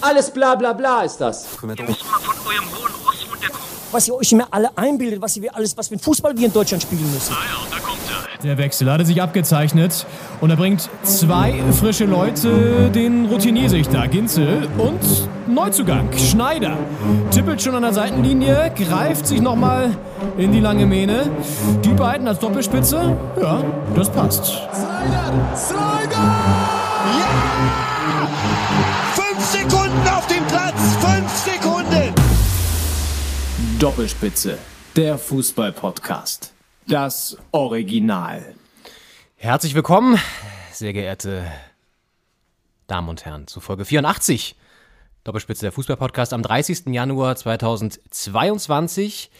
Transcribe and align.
Alles 0.00 0.30
bla 0.30 0.54
bla 0.54 0.72
bla 0.72 1.02
ist 1.02 1.18
das. 1.18 1.46
Ihr 1.62 1.68
müsst 1.68 1.78
mal 1.78 2.20
von 2.20 2.34
eurem 2.46 2.64
hohen 2.70 2.92
Ross 3.04 3.26
runterkommen. 3.30 3.66
was 3.90 4.06
ihr 4.08 4.14
euch 4.14 4.32
immer 4.32 4.46
alle 4.50 4.70
einbildet, 4.76 5.20
was 5.20 5.40
wir 5.40 5.54
alles, 5.54 5.76
was 5.76 5.88
für 5.88 5.98
Fußball 5.98 6.36
wir 6.36 6.46
in 6.46 6.52
Deutschland 6.52 6.82
spielen 6.82 7.10
müssen. 7.12 7.32
Ah 7.34 7.44
ja, 7.44 7.76
da 7.76 7.78
kommt 7.84 7.98
er. 8.08 8.42
Der 8.42 8.56
Wechsel 8.58 8.90
hatte 8.90 9.04
sich 9.04 9.20
abgezeichnet 9.20 10.06
und 10.40 10.50
er 10.50 10.56
bringt 10.56 10.88
zwei 11.02 11.60
frische 11.72 12.04
Leute, 12.04 12.90
den 12.94 13.26
Routinier-Sichter 13.26 14.06
Ginzel 14.06 14.68
und 14.78 15.00
Neuzugang 15.48 16.08
Schneider. 16.16 16.76
Tippelt 17.32 17.60
schon 17.60 17.74
an 17.74 17.82
der 17.82 17.92
Seitenlinie, 17.92 18.72
greift 18.76 19.26
sich 19.26 19.40
nochmal 19.40 19.96
in 20.36 20.52
die 20.52 20.60
lange 20.60 20.86
Mähne. 20.86 21.28
Die 21.84 21.94
beiden 21.94 22.28
als 22.28 22.38
Doppelspitze, 22.38 23.16
ja, 23.40 23.64
das 23.96 24.08
passt. 24.10 24.44
Slider! 24.44 25.56
Slider! 25.56 26.34
Ja! 27.18 27.87
Auf 30.18 30.26
dem 30.26 30.44
Platz! 30.48 30.96
Fünf 30.96 31.30
Sekunden! 31.30 32.12
Doppelspitze, 33.78 34.58
der 34.96 35.16
Fußball-Podcast. 35.16 36.52
Das 36.88 37.38
Original. 37.52 38.56
Herzlich 39.36 39.76
willkommen, 39.76 40.18
sehr 40.72 40.92
geehrte 40.92 41.44
Damen 42.88 43.08
und 43.10 43.26
Herren, 43.26 43.46
zu 43.46 43.60
Folge 43.60 43.84
84. 43.84 44.56
Doppelspitze 45.22 45.66
der 45.66 45.70
Fußball-Podcast 45.70 46.32
am 46.32 46.42
30. 46.42 46.86
Januar 46.86 47.36
2022. 47.36 49.30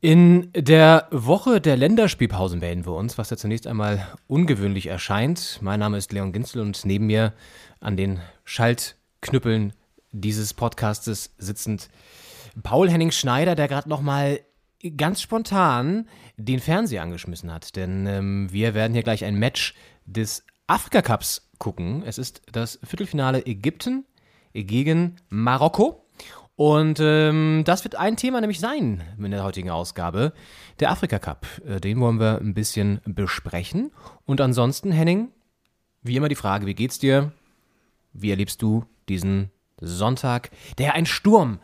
In 0.00 0.50
der 0.54 1.08
Woche 1.10 1.60
der 1.60 1.76
Länderspielpausen 1.76 2.60
melden 2.60 2.86
wir 2.86 2.94
uns, 2.94 3.18
was 3.18 3.28
ja 3.28 3.36
zunächst 3.36 3.66
einmal 3.66 4.06
ungewöhnlich 4.28 4.86
erscheint. 4.86 5.58
Mein 5.60 5.80
Name 5.80 5.98
ist 5.98 6.10
Leon 6.10 6.32
Ginzel 6.32 6.62
und 6.62 6.86
neben 6.86 7.04
mir 7.04 7.34
an 7.80 7.98
den 7.98 8.20
Schaltknüppeln 8.46 9.74
dieses 10.12 10.54
Podcastes 10.54 11.34
sitzend 11.38 11.88
Paul 12.62 12.90
Henning 12.90 13.10
Schneider, 13.10 13.54
der 13.54 13.68
gerade 13.68 13.88
nochmal 13.88 14.40
ganz 14.96 15.20
spontan 15.20 16.08
den 16.36 16.60
Fernseher 16.60 17.02
angeschmissen 17.02 17.52
hat. 17.52 17.76
Denn 17.76 18.06
ähm, 18.06 18.48
wir 18.50 18.74
werden 18.74 18.92
hier 18.94 19.02
gleich 19.02 19.24
ein 19.24 19.36
Match 19.36 19.74
des 20.06 20.44
Afrika 20.66 21.02
Cups 21.02 21.50
gucken. 21.58 22.02
Es 22.04 22.18
ist 22.18 22.42
das 22.52 22.78
Viertelfinale 22.82 23.44
Ägypten 23.46 24.04
gegen 24.52 25.16
Marokko. 25.28 26.06
Und 26.56 26.98
ähm, 27.00 27.62
das 27.64 27.84
wird 27.84 27.94
ein 27.94 28.18
Thema 28.18 28.40
nämlich 28.40 28.60
sein 28.60 29.02
in 29.18 29.30
der 29.30 29.44
heutigen 29.44 29.70
Ausgabe. 29.70 30.34
Der 30.78 30.90
Afrika 30.90 31.18
Cup. 31.18 31.46
Äh, 31.66 31.80
den 31.80 32.00
wollen 32.00 32.20
wir 32.20 32.38
ein 32.38 32.52
bisschen 32.52 33.00
besprechen. 33.06 33.92
Und 34.26 34.42
ansonsten, 34.42 34.92
Henning, 34.92 35.32
wie 36.02 36.16
immer 36.16 36.28
die 36.28 36.34
Frage, 36.34 36.66
wie 36.66 36.74
geht's 36.74 36.98
dir? 36.98 37.32
Wie 38.12 38.30
erlebst 38.30 38.60
du 38.60 38.84
diesen 39.08 39.50
Sonntag, 39.80 40.50
der 40.78 40.94
ein 40.94 41.06
Sturm 41.06 41.58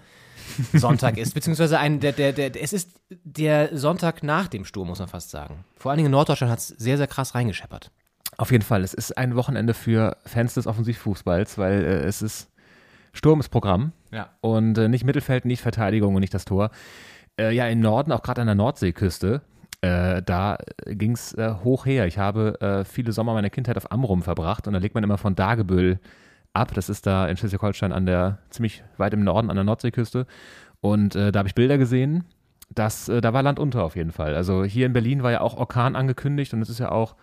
Sonntag 0.73 1.19
ist, 1.19 1.35
beziehungsweise 1.35 1.79
ein, 1.79 2.01
der, 2.01 2.13
der, 2.13 2.33
der, 2.33 2.61
es 2.63 2.73
ist 2.73 3.01
der 3.25 3.77
Sonntag 3.77 4.23
nach 4.23 4.49
dem 4.49 4.65
Sturm, 4.65 4.89
muss 4.89 4.99
man 4.99 5.09
fast 5.09 5.31
sagen. 5.31 5.65
Vor 5.77 5.91
allen 5.91 5.99
Dingen 5.99 6.07
in 6.07 6.13
Norddeutschland 6.13 6.51
hat 6.53 6.59
es 6.61 6.69
sehr, 6.69 6.97
sehr 6.97 7.07
krass 7.07 7.35
reingescheppert. 7.35 7.91
Auf 8.39 8.51
jeden 8.53 8.65
Fall. 8.65 8.83
Es 8.85 8.95
ist 8.95 9.17
ein 9.17 9.35
Wochenende 9.35 9.75
für 9.75 10.17
Fans 10.25 10.55
des 10.55 10.67
Offensivfußballs, 10.67 11.59
weil 11.59 11.85
äh, 11.85 12.05
es 12.05 12.23
ist 12.23 12.49
Sturm 13.13 13.41
ist 13.41 13.49
Programm 13.49 13.93
Ja. 14.13 14.31
und 14.43 14.77
äh, 14.77 14.89
nicht 14.89 15.05
Mittelfeld, 15.05 15.47
nicht 15.47 15.63
Verteidigung 15.63 16.15
und 16.15 16.21
nicht 16.21 16.35
das 16.35 16.45
Tor. 16.45 16.71
Äh, 17.41 17.55
ja, 17.55 17.67
im 17.67 17.81
Norden, 17.81 18.13
auch 18.13 18.23
gerade 18.23 18.43
an 18.43 18.47
der 18.47 18.55
Nordseeküste, 18.57 19.41
äh, 19.81 20.23
da 20.23 20.59
ging 20.87 21.13
es 21.13 21.33
äh, 21.35 21.55
hoch 21.65 21.87
her. 21.87 22.07
Ich 22.07 22.19
habe 22.19 22.61
äh, 22.61 22.85
viele 22.85 23.13
Sommer 23.13 23.33
meiner 23.33 23.51
Kindheit 23.51 23.77
auf 23.79 23.91
Amrum 23.91 24.23
verbracht 24.23 24.67
und 24.67 24.75
da 24.75 24.79
legt 24.79 24.95
man 24.95 25.05
immer 25.05 25.19
von 25.19 25.35
Dagebüll 25.35 25.99
ab. 26.57 26.75
Das 26.75 26.89
ist 26.89 27.07
da 27.07 27.27
in 27.27 27.37
Schleswig-Holstein 27.37 27.93
an 27.93 28.07
der 28.07 28.39
ziemlich 28.51 28.83
weit 28.97 29.15
im 29.15 29.23
Norden 29.25 29.51
an 29.51 29.57
der 29.57 29.65
Nordseeküste. 29.65 30.27
Und 30.81 31.15
äh, 31.17 31.33
da 31.33 31.41
habe 31.41 31.49
ich 31.49 31.55
Bilder 31.55 31.79
gesehen. 31.79 32.25
Das, 32.75 33.09
äh, 33.09 33.21
da 33.21 33.33
war 33.33 33.43
Land 33.43 33.59
unter 33.59 33.85
auf 33.85 33.95
jeden 33.97 34.11
Fall. 34.13 34.35
Also 34.35 34.65
hier 34.65 34.87
in 34.87 34.93
Berlin 34.93 35.23
war 35.23 35.31
ja 35.33 35.41
auch 35.41 35.57
Orkan 35.57 35.95
angekündigt 35.97 36.53
und 36.53 36.63
es 36.63 36.69
ist 36.69 36.81
ja 36.81 36.91
auch, 36.91 37.15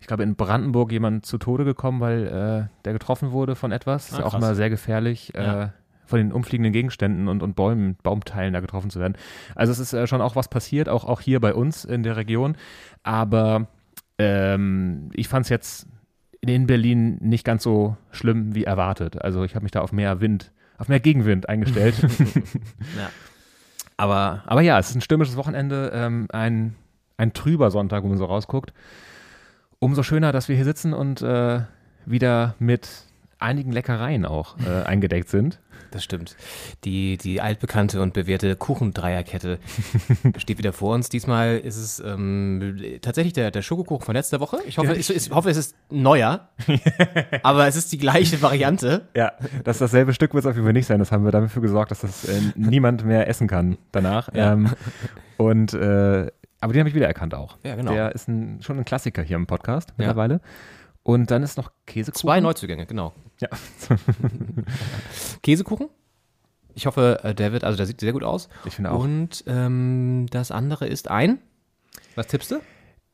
ich 0.00 0.06
glaube, 0.06 0.22
in 0.22 0.36
Brandenburg 0.36 0.92
jemand 0.92 1.26
zu 1.26 1.38
Tode 1.38 1.64
gekommen, 1.64 2.00
weil 2.00 2.26
äh, 2.26 2.82
der 2.84 2.92
getroffen 2.92 3.32
wurde 3.32 3.56
von 3.56 3.72
etwas. 3.72 4.08
ist 4.10 4.14
Ah, 4.14 4.20
ja 4.20 4.26
auch 4.26 4.34
immer 4.34 4.54
sehr 4.54 4.70
gefährlich, 4.70 5.32
Ja. 5.34 5.64
äh, 5.64 5.68
von 6.04 6.18
den 6.20 6.30
umfliegenden 6.30 6.72
Gegenständen 6.72 7.26
und, 7.26 7.42
und 7.42 7.56
Bäumen, 7.56 7.96
Baumteilen 8.04 8.52
da 8.54 8.60
getroffen 8.60 8.90
zu 8.90 9.00
werden. 9.00 9.16
Also 9.56 9.72
es 9.72 9.80
ist 9.80 9.92
äh, 9.92 10.06
schon 10.06 10.20
auch 10.20 10.36
was 10.36 10.46
passiert, 10.48 10.88
auch, 10.88 11.04
auch 11.04 11.20
hier 11.20 11.40
bei 11.40 11.52
uns 11.52 11.84
in 11.84 12.04
der 12.04 12.16
Region. 12.16 12.56
Aber 13.02 13.66
ähm, 14.18 15.10
ich 15.14 15.26
fand 15.28 15.46
es 15.46 15.50
jetzt 15.50 15.88
in 16.54 16.66
Berlin 16.66 17.18
nicht 17.20 17.44
ganz 17.44 17.62
so 17.62 17.96
schlimm 18.10 18.54
wie 18.54 18.64
erwartet. 18.64 19.20
Also 19.22 19.44
ich 19.44 19.54
habe 19.54 19.64
mich 19.64 19.72
da 19.72 19.80
auf 19.80 19.92
mehr 19.92 20.20
Wind, 20.20 20.52
auf 20.78 20.88
mehr 20.88 21.00
Gegenwind 21.00 21.48
eingestellt. 21.48 21.96
Ja. 22.96 23.10
aber, 23.96 24.42
aber 24.46 24.60
ja, 24.60 24.78
es 24.78 24.90
ist 24.90 24.96
ein 24.96 25.00
stürmisches 25.00 25.36
Wochenende, 25.36 25.90
ähm, 25.94 26.28
ein, 26.30 26.74
ein 27.16 27.32
trüber 27.32 27.70
Sonntag, 27.70 28.04
wo 28.04 28.08
man 28.08 28.18
so 28.18 28.24
rausguckt. 28.24 28.72
Umso 29.78 30.02
schöner, 30.02 30.32
dass 30.32 30.48
wir 30.48 30.56
hier 30.56 30.64
sitzen 30.64 30.94
und 30.94 31.22
äh, 31.22 31.60
wieder 32.06 32.54
mit 32.58 32.88
einigen 33.38 33.72
Leckereien 33.72 34.24
auch 34.24 34.56
äh, 34.58 34.84
eingedeckt 34.84 35.28
sind. 35.28 35.60
Das 35.90 36.02
stimmt. 36.02 36.36
Die, 36.84 37.16
die 37.16 37.40
altbekannte 37.40 38.02
und 38.02 38.12
bewährte 38.12 38.56
Kuchendreierkette 38.56 39.58
steht 40.36 40.58
wieder 40.58 40.72
vor 40.72 40.94
uns. 40.94 41.08
Diesmal 41.08 41.58
ist 41.58 41.76
es 41.76 42.00
ähm, 42.00 42.98
tatsächlich 43.02 43.34
der, 43.34 43.50
der 43.50 43.62
Schokokuchen 43.62 44.04
von 44.04 44.14
letzter 44.14 44.40
Woche. 44.40 44.58
Ich 44.66 44.78
hoffe, 44.78 44.94
ich, 44.94 45.14
ich 45.14 45.30
hoffe, 45.30 45.50
es 45.50 45.56
ist 45.56 45.76
neuer, 45.90 46.48
aber 47.42 47.66
es 47.66 47.76
ist 47.76 47.92
die 47.92 47.98
gleiche 47.98 48.40
Variante. 48.42 49.08
Ja, 49.14 49.32
das 49.64 49.78
dasselbe 49.78 50.12
Stück 50.12 50.34
wird 50.34 50.44
es 50.44 50.50
auf 50.50 50.54
jeden 50.54 50.66
Fall 50.66 50.72
nicht 50.72 50.86
sein. 50.86 50.98
Das 50.98 51.12
haben 51.12 51.24
wir 51.24 51.32
dafür 51.32 51.62
gesorgt, 51.62 51.90
dass 51.90 52.00
das 52.00 52.24
äh, 52.24 52.40
niemand 52.54 53.04
mehr 53.04 53.28
essen 53.28 53.48
kann 53.48 53.78
danach. 53.92 54.32
Ja. 54.34 54.52
Ähm, 54.52 54.70
und 55.36 55.74
äh, 55.74 56.30
aber 56.60 56.72
den 56.72 56.80
habe 56.80 56.88
ich 56.88 56.94
wiedererkannt 56.94 57.34
auch. 57.34 57.58
Ja, 57.62 57.76
genau. 57.76 57.92
Der 57.92 58.14
ist 58.14 58.28
ein, 58.28 58.60
schon 58.62 58.78
ein 58.78 58.84
Klassiker 58.84 59.22
hier 59.22 59.36
im 59.36 59.46
Podcast 59.46 59.92
mittlerweile. 59.98 60.40
Und 61.06 61.30
dann 61.30 61.44
ist 61.44 61.56
noch 61.56 61.70
Käsekuchen. 61.86 62.20
Zwei 62.20 62.40
Neuzugänge, 62.40 62.84
genau. 62.84 63.12
Ja. 63.38 63.48
Käsekuchen. 65.44 65.88
Ich 66.74 66.86
hoffe, 66.86 67.20
äh, 67.22 67.32
der 67.32 67.52
wird, 67.52 67.62
also 67.62 67.76
der 67.76 67.86
sieht 67.86 68.00
sehr 68.00 68.12
gut 68.12 68.24
aus. 68.24 68.48
Ich 68.64 68.74
finde 68.74 68.90
auch. 68.90 69.04
Und 69.04 69.44
ähm, 69.46 70.26
das 70.30 70.50
andere 70.50 70.88
ist 70.88 71.08
ein. 71.08 71.38
Was 72.16 72.26
tippst 72.26 72.50
du? 72.50 72.56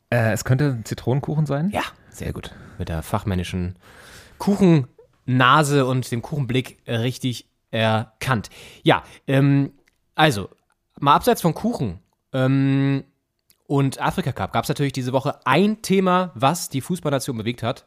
Äh, 0.09 0.31
es 0.31 0.43
könnte 0.43 0.69
ein 0.71 0.85
Zitronenkuchen 0.85 1.45
sein. 1.45 1.69
Ja, 1.69 1.83
sehr 2.09 2.33
gut. 2.33 2.49
Mit 2.79 2.89
der 2.89 3.03
fachmännischen 3.03 3.75
Kuchennase 4.39 5.85
und 5.85 6.11
dem 6.11 6.23
Kuchenblick 6.23 6.79
richtig 6.87 7.47
erkannt. 7.69 8.49
Ja, 8.81 9.03
ähm, 9.27 9.71
also, 10.15 10.49
mal 10.99 11.13
abseits 11.13 11.43
von 11.43 11.53
Kuchen 11.53 11.99
ähm, 12.33 13.03
und 13.73 13.99
Afrika 13.99 14.31
Cup 14.31 14.53
gab 14.53 14.65
es 14.65 14.69
natürlich 14.69 14.93
diese 14.93 15.13
Woche 15.13 15.39
ein 15.45 15.81
Thema, 15.81 16.29
was 16.35 16.69
die 16.69 16.79
Fußballnation 16.79 17.35
bewegt 17.35 17.63
hat. 17.63 17.85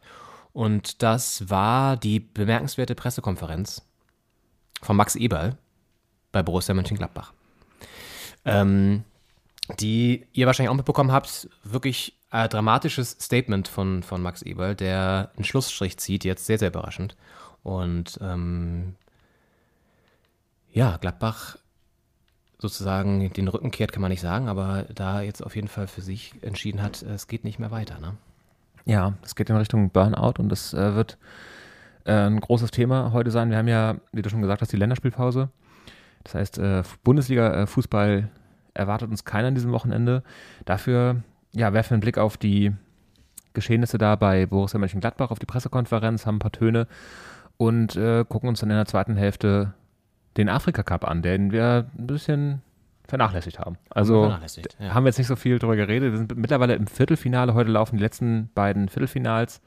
Und 0.53 1.01
das 1.01 1.49
war 1.49 1.97
die 1.97 2.19
bemerkenswerte 2.19 2.97
Pressekonferenz 2.97 3.87
von 4.83 4.97
Max 4.97 5.15
Eberl 5.15 5.57
bei 6.33 6.43
Borussia 6.43 6.75
Mönchengladbach. 6.75 7.33
Ähm, 8.45 9.05
die 9.79 10.27
ihr 10.33 10.47
wahrscheinlich 10.49 10.71
auch 10.71 10.77
mitbekommen 10.77 11.13
habt, 11.13 11.49
wirklich 11.63 12.19
äh, 12.33 12.49
dramatisches 12.49 13.13
Statement 13.21 13.69
von, 13.69 14.03
von 14.03 14.21
Max 14.21 14.43
Eberl, 14.43 14.75
der 14.75 15.31
einen 15.37 15.45
Schlussstrich 15.45 15.99
zieht, 15.99 16.25
jetzt 16.25 16.47
sehr, 16.47 16.59
sehr 16.59 16.71
überraschend. 16.71 17.17
Und 17.63 18.19
ähm, 18.21 18.97
ja, 20.73 20.97
Gladbach 20.97 21.59
sozusagen 22.59 23.31
den 23.33 23.49
Rücken 23.49 23.71
kehrt, 23.71 23.93
kann 23.93 24.03
man 24.03 24.11
nicht 24.11 24.21
sagen, 24.21 24.49
aber 24.49 24.87
da 24.95 25.21
jetzt 25.21 25.45
auf 25.45 25.57
jeden 25.57 25.69
Fall 25.69 25.87
für 25.87 26.01
sich 26.01 26.33
entschieden 26.43 26.83
hat, 26.83 27.03
es 27.03 27.27
geht 27.27 27.45
nicht 27.45 27.59
mehr 27.59 27.71
weiter. 27.71 27.99
Ne? 28.01 28.15
Ja, 28.87 29.15
das 29.23 29.35
geht 29.35 29.51
in 29.51 29.57
Richtung 29.57 29.91
Burnout 29.91 30.35
und 30.39 30.49
das 30.49 30.73
äh, 30.73 30.95
wird 30.95 31.19
äh, 32.05 32.13
ein 32.13 32.41
großes 32.41 32.71
Thema 32.71 33.13
heute 33.13 33.31
sein. 33.31 33.51
Wir 33.51 33.59
haben 33.59 33.69
ja, 33.69 33.97
wie 34.13 34.23
du 34.23 34.31
schon 34.31 34.41
gesagt 34.41 34.63
hast, 34.63 34.73
die 34.73 34.77
Länderspielpause. 34.77 35.51
Das 36.25 36.35
heißt, 36.35 36.59
äh, 36.59 36.83
Bundesliga-Fußball 37.05 38.29
erwartet 38.75 39.11
uns 39.11 39.25
keiner 39.25 39.49
an 39.49 39.55
diesem 39.55 39.73
Wochenende. 39.73 40.23
Dafür 40.65 41.23
ja, 41.55 41.73
werfen 41.73 41.91
wir 41.91 41.95
einen 41.95 42.01
Blick 42.01 42.19
auf 42.19 42.37
die 42.37 42.73
Geschehnisse 43.55 43.99
da 43.99 44.17
bei 44.17 44.47
Borussia 44.47 44.79
Mönchengladbach, 44.79 45.31
auf 45.31 45.39
die 45.39 45.47
Pressekonferenz, 45.47 46.27
haben 46.27 46.37
ein 46.37 46.41
paar 46.41 46.53
Töne 46.53 46.87
und 47.57 47.97
äh, 47.97 48.25
gucken 48.29 48.49
uns 48.49 48.61
dann 48.61 48.71
in 48.71 48.77
der 48.77 48.87
zweiten 48.87 49.17
Hälfte 49.17 49.73
den 50.37 50.49
Afrika 50.49 50.83
Cup 50.83 51.09
an, 51.09 51.23
den 51.23 51.53
wir 51.53 51.87
ein 51.99 52.07
bisschen 52.07 52.63
vernachlässigt 53.09 53.59
haben. 53.59 53.77
Also 53.91 54.23
Vernachlässigt, 54.23 54.77
ja. 54.81 54.95
haben 54.95 55.05
wir 55.05 55.09
jetzt 55.09 55.19
nicht 55.19 55.29
so 55.29 55.37
viel 55.37 55.59
drüber 55.59 55.77
geredet. 55.77 56.13
Wir 56.13 56.19
sind 56.19 56.37
mittlerweile 56.37 56.75
im 56.75 56.87
Viertelfinale. 56.87 57.55
Heute 57.55 57.71
laufen 57.71 57.97
die 57.97 58.03
letzten 58.03 58.51
beiden 58.55 58.89
Viertelfinals. 58.89 59.61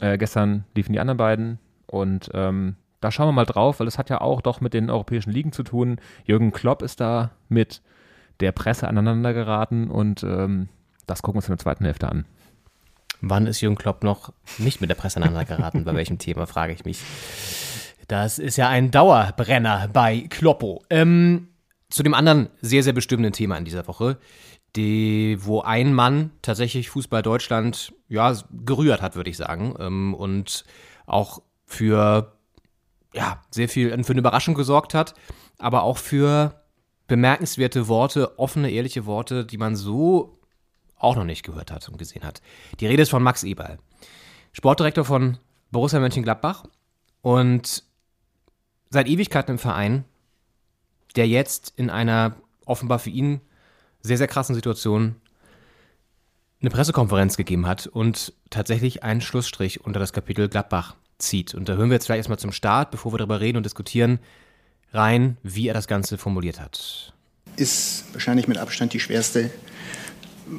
Äh, 0.00 0.18
gestern 0.18 0.64
liefen 0.74 0.92
die 0.92 1.00
anderen 1.00 1.16
beiden. 1.16 1.58
Und 1.86 2.30
ähm, 2.34 2.76
da 3.00 3.10
schauen 3.10 3.28
wir 3.28 3.32
mal 3.32 3.46
drauf, 3.46 3.80
weil 3.80 3.86
es 3.86 3.98
hat 3.98 4.10
ja 4.10 4.20
auch 4.20 4.42
doch 4.42 4.60
mit 4.60 4.74
den 4.74 4.90
europäischen 4.90 5.30
Ligen 5.30 5.52
zu 5.52 5.62
tun. 5.62 6.00
Jürgen 6.24 6.52
Klopp 6.52 6.82
ist 6.82 7.00
da 7.00 7.30
mit 7.48 7.80
der 8.40 8.52
Presse 8.52 8.86
aneinander 8.86 9.32
geraten 9.32 9.90
und 9.90 10.22
ähm, 10.22 10.68
das 11.06 11.22
gucken 11.22 11.36
wir 11.36 11.38
uns 11.38 11.48
in 11.48 11.52
der 11.52 11.58
zweiten 11.58 11.84
Hälfte 11.84 12.08
an. 12.08 12.24
Wann 13.20 13.46
ist 13.46 13.60
Jürgen 13.60 13.76
Klopp 13.76 14.04
noch 14.04 14.32
nicht 14.58 14.80
mit 14.80 14.90
der 14.90 14.94
Presse 14.94 15.16
aneinander 15.16 15.44
geraten? 15.44 15.84
bei 15.84 15.94
welchem 15.94 16.18
Thema, 16.18 16.46
frage 16.46 16.72
ich 16.72 16.84
mich. 16.84 17.02
Das 18.08 18.38
ist 18.38 18.56
ja 18.56 18.68
ein 18.68 18.90
Dauerbrenner 18.90 19.88
bei 19.92 20.26
Kloppo. 20.30 20.82
Ähm, 20.88 21.48
zu 21.90 22.02
dem 22.02 22.14
anderen 22.14 22.48
sehr, 22.60 22.82
sehr 22.82 22.94
bestimmenden 22.94 23.32
Thema 23.32 23.56
in 23.56 23.64
dieser 23.64 23.86
Woche, 23.86 24.18
die, 24.76 25.36
wo 25.40 25.60
ein 25.60 25.94
Mann 25.94 26.30
tatsächlich 26.42 26.88
Fußball 26.90 27.22
Deutschland 27.22 27.92
ja, 28.08 28.34
gerührt 28.64 29.02
hat, 29.02 29.14
würde 29.14 29.30
ich 29.30 29.36
sagen. 29.36 29.74
Ähm, 29.78 30.14
und 30.14 30.64
auch 31.06 31.42
für 31.66 32.32
ja, 33.14 33.42
sehr 33.50 33.68
viel 33.68 33.90
für 34.04 34.12
eine 34.12 34.20
Überraschung 34.20 34.54
gesorgt 34.54 34.94
hat, 34.94 35.14
aber 35.58 35.82
auch 35.82 35.98
für 35.98 36.62
bemerkenswerte 37.08 37.88
Worte, 37.88 38.38
offene, 38.38 38.70
ehrliche 38.70 39.06
Worte, 39.06 39.44
die 39.44 39.58
man 39.58 39.76
so 39.76 40.38
auch 40.96 41.16
noch 41.16 41.24
nicht 41.24 41.42
gehört 41.42 41.70
hat 41.70 41.88
und 41.88 41.98
gesehen 41.98 42.24
hat. 42.24 42.42
Die 42.80 42.86
Rede 42.86 43.02
ist 43.02 43.10
von 43.10 43.22
Max 43.22 43.44
Eberl, 43.44 43.78
Sportdirektor 44.52 45.04
von 45.04 45.38
Borussia 45.70 46.00
Mönchengladbach 46.00 46.64
und 47.22 47.82
seit 48.90 49.08
Ewigkeiten 49.08 49.52
im 49.52 49.58
Verein, 49.58 50.04
der 51.16 51.26
jetzt 51.26 51.72
in 51.76 51.90
einer 51.90 52.36
offenbar 52.64 52.98
für 52.98 53.10
ihn 53.10 53.40
sehr, 54.02 54.18
sehr 54.18 54.28
krassen 54.28 54.54
Situation 54.54 55.16
eine 56.60 56.70
Pressekonferenz 56.70 57.36
gegeben 57.36 57.66
hat 57.66 57.86
und 57.86 58.32
tatsächlich 58.50 59.02
einen 59.02 59.20
Schlussstrich 59.20 59.84
unter 59.84 60.00
das 60.00 60.12
Kapitel 60.12 60.48
Gladbach 60.48 60.96
zieht. 61.18 61.54
Und 61.54 61.68
da 61.68 61.74
hören 61.74 61.90
wir 61.90 61.94
jetzt 61.94 62.06
vielleicht 62.06 62.18
erstmal 62.18 62.38
zum 62.38 62.52
Start, 62.52 62.90
bevor 62.90 63.12
wir 63.12 63.18
darüber 63.18 63.40
reden 63.40 63.58
und 63.58 63.64
diskutieren, 63.64 64.18
rein, 64.92 65.36
wie 65.42 65.68
er 65.68 65.74
das 65.74 65.86
Ganze 65.86 66.18
formuliert 66.18 66.60
hat. 66.60 67.12
Ist 67.56 68.04
wahrscheinlich 68.12 68.48
mit 68.48 68.58
Abstand 68.58 68.92
die 68.92 69.00
schwerste 69.00 69.50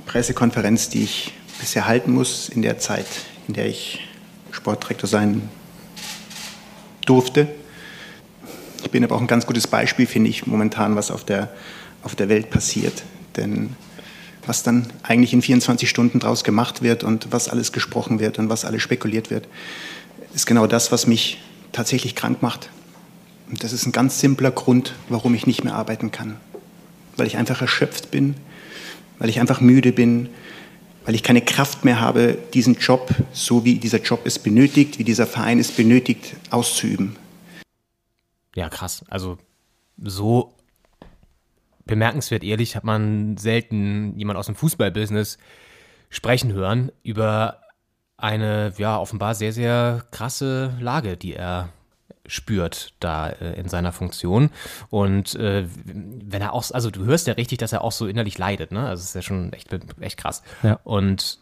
Pressekonferenz, 0.06 0.90
die 0.90 1.04
ich 1.04 1.34
bisher 1.60 1.88
halten 1.88 2.14
muss 2.14 2.50
in 2.50 2.62
der 2.62 2.78
Zeit, 2.78 3.08
in 3.48 3.54
der 3.54 3.68
ich 3.68 4.08
Sportdirektor 4.52 5.08
sein 5.08 5.50
durfte. 7.06 7.48
Ich 8.84 8.92
bin 8.92 9.04
aber 9.04 9.16
auch 9.16 9.22
ein 9.22 9.28
ganz 9.28 9.46
gutes 9.46 9.68
Beispiel, 9.68 10.06
finde 10.06 10.30
ich, 10.30 10.48
momentan, 10.48 10.96
was 10.96 11.12
auf 11.12 11.24
der, 11.24 11.50
auf 12.04 12.16
der 12.16 12.30
Welt 12.30 12.50
passiert. 12.50 13.04
Denn 13.36 13.76
was 14.46 14.64
dann 14.64 14.88
eigentlich 15.04 15.34
in 15.34 15.42
24 15.42 15.90
Stunden 15.90 16.20
draus 16.20 16.44
gemacht 16.44 16.82
wird 16.82 17.04
und 17.04 17.28
was 17.32 17.50
alles 17.50 17.72
gesprochen 17.72 18.20
wird 18.20 18.40
und 18.40 18.50
was 18.50 18.66
alles 18.66 18.82
spekuliert 18.82 19.30
wird, 19.30 19.48
ist 20.34 20.46
genau 20.46 20.68
das, 20.68 20.92
was 20.92 21.08
mich 21.08 21.40
tatsächlich 21.72 22.16
krank 22.16 22.42
macht. 22.42 22.70
Und 23.50 23.64
das 23.64 23.74
ist 23.74 23.86
ein 23.86 23.92
ganz 23.92 24.20
simpler 24.20 24.52
Grund, 24.52 24.94
warum 25.08 25.34
ich 25.34 25.46
nicht 25.46 25.64
mehr 25.64 25.76
arbeiten 25.76 26.12
kann. 26.12 26.38
Weil 27.18 27.28
ich 27.28 27.38
einfach 27.38 27.62
erschöpft 27.62 28.12
bin, 28.12 28.36
weil 29.18 29.30
ich 29.30 29.40
einfach 29.40 29.62
müde 29.62 29.92
bin, 29.92 30.30
weil 31.06 31.16
ich 31.16 31.24
keine 31.24 31.42
Kraft 31.42 31.86
mehr 31.86 32.00
habe, 32.00 32.38
diesen 32.54 32.76
Job, 32.76 33.10
so 33.34 33.66
wie 33.66 33.76
dieser 33.76 34.00
Job 34.00 34.22
es 34.26 34.40
benötigt, 34.40 35.00
wie 35.00 35.04
dieser 35.04 35.28
Verein 35.28 35.60
es 35.60 35.72
benötigt, 35.72 36.36
auszuüben. 36.50 37.16
Ja, 38.60 38.68
krass. 38.68 39.06
Also 39.10 39.38
so 39.98 40.54
bemerkenswert 41.86 42.44
ehrlich 42.44 42.76
hat 42.76 42.84
man 42.84 43.38
selten 43.38 44.20
jemand 44.20 44.38
aus 44.38 44.48
dem 44.48 44.56
Fußballbusiness 44.56 45.38
sprechen 46.10 46.52
hören 46.52 46.92
über 47.02 47.62
eine, 48.18 48.74
ja, 48.78 49.00
offenbar 49.00 49.34
sehr, 49.34 49.54
sehr 49.54 50.04
krasse 50.12 50.74
Lage, 50.82 51.16
die 51.16 51.36
er 51.36 51.70
spürt 52.26 52.96
da 53.00 53.30
äh, 53.30 53.58
in 53.58 53.70
seiner 53.70 53.94
Funktion. 53.94 54.50
Und 54.90 55.36
äh, 55.36 55.66
wenn 55.86 56.42
er 56.42 56.52
auch, 56.52 56.70
also 56.72 56.92
du 56.92 57.06
hörst 57.06 57.28
ja 57.28 57.36
richtig, 57.36 57.60
dass 57.60 57.72
er 57.72 57.82
auch 57.82 57.94
so 57.94 58.08
innerlich 58.08 58.38
leidet, 58.38 58.74
ne? 58.74 58.82
Also 58.82 59.00
es 59.00 59.08
ist 59.08 59.16
ja 59.16 59.22
schon 59.22 59.54
echt, 59.54 59.70
echt 60.02 60.18
krass. 60.18 60.44
Ja. 60.64 60.82
Und 60.84 61.40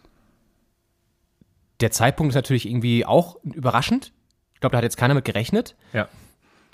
der 1.82 1.90
Zeitpunkt 1.90 2.30
ist 2.30 2.36
natürlich 2.36 2.68
irgendwie 2.68 3.08
auch 3.08 3.38
überraschend. 3.44 4.14
Ich 4.54 4.60
glaube, 4.60 4.74
da 4.74 4.78
hat 4.78 4.84
jetzt 4.84 4.98
keiner 4.98 5.16
mit 5.16 5.26
gerechnet. 5.26 5.76
Ja. 5.94 6.08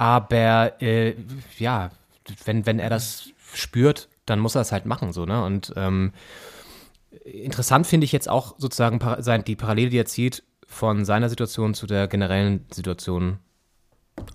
Aber 0.04 0.82
äh, 0.82 1.16
ja, 1.58 1.90
wenn, 2.44 2.66
wenn 2.66 2.80
er 2.80 2.90
das 2.90 3.30
spürt, 3.54 4.10
dann 4.26 4.40
muss 4.40 4.54
er 4.54 4.60
es 4.60 4.74
halt 4.74 4.86
machen, 4.86 5.14
so, 5.14 5.26
ne? 5.26 5.46
Und 5.46 5.72
ähm, 5.78 6.12
interessant 7.24 7.88
finde 7.88 8.04
ich 8.04 8.12
jetzt 8.12 8.28
auch 8.28 8.56
sozusagen 8.58 9.00
die 9.46 9.56
Parallele, 9.56 9.90
die 9.90 9.98
er 9.98 10.06
zieht 10.06 10.44
von 10.68 11.06
seiner 11.06 11.30
Situation 11.30 11.74
zu 11.74 11.88
der 11.88 12.10
generellen 12.10 12.66
Situation 12.70 13.40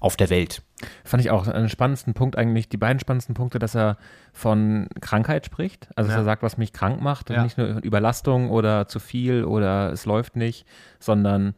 auf 0.00 0.16
der 0.16 0.30
Welt. 0.30 0.62
Fand 1.04 1.22
ich 1.22 1.30
auch 1.30 1.46
einen 1.46 1.68
spannendsten 1.68 2.14
Punkt 2.14 2.38
eigentlich, 2.38 2.70
die 2.70 2.78
beiden 2.78 2.98
spannendsten 2.98 3.34
Punkte, 3.34 3.58
dass 3.58 3.76
er 3.76 3.98
von 4.32 4.88
Krankheit 5.02 5.44
spricht, 5.44 5.88
also 5.96 6.08
dass 6.08 6.16
ja. 6.16 6.22
er 6.22 6.24
sagt, 6.24 6.42
was 6.42 6.56
mich 6.56 6.72
krank 6.72 7.02
macht, 7.02 7.28
ja. 7.28 7.42
nicht 7.42 7.58
nur 7.58 7.84
Überlastung 7.84 8.48
oder 8.48 8.88
zu 8.88 9.00
viel 9.00 9.44
oder 9.44 9.92
es 9.92 10.06
läuft 10.06 10.34
nicht, 10.34 10.64
sondern 10.98 11.54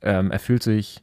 ähm, 0.00 0.30
er 0.30 0.38
fühlt 0.38 0.62
sich 0.62 1.02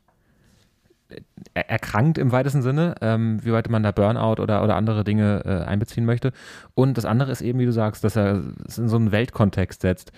erkrankt 1.54 2.18
im 2.18 2.32
weitesten 2.32 2.62
Sinne, 2.62 2.96
ähm, 3.02 3.44
wie 3.44 3.52
weit 3.54 3.70
man 3.70 3.84
da 3.84 3.92
Burnout 3.92 4.42
oder, 4.42 4.64
oder 4.64 4.76
andere 4.76 5.04
Dinge 5.04 5.42
äh, 5.46 5.66
einbeziehen 5.66 6.06
möchte. 6.06 6.32
Und 6.74 6.98
das 6.98 7.06
andere 7.06 7.32
ist 7.32 7.42
eben, 7.42 7.60
wie 7.60 7.66
du 7.66 7.72
sagst, 7.72 8.04
dass 8.04 8.16
er 8.16 8.44
es 8.68 8.78
in 8.78 8.90
so 8.90 8.98
einen 8.98 9.12
Weltkontext 9.12 9.82
setzt 9.82 10.12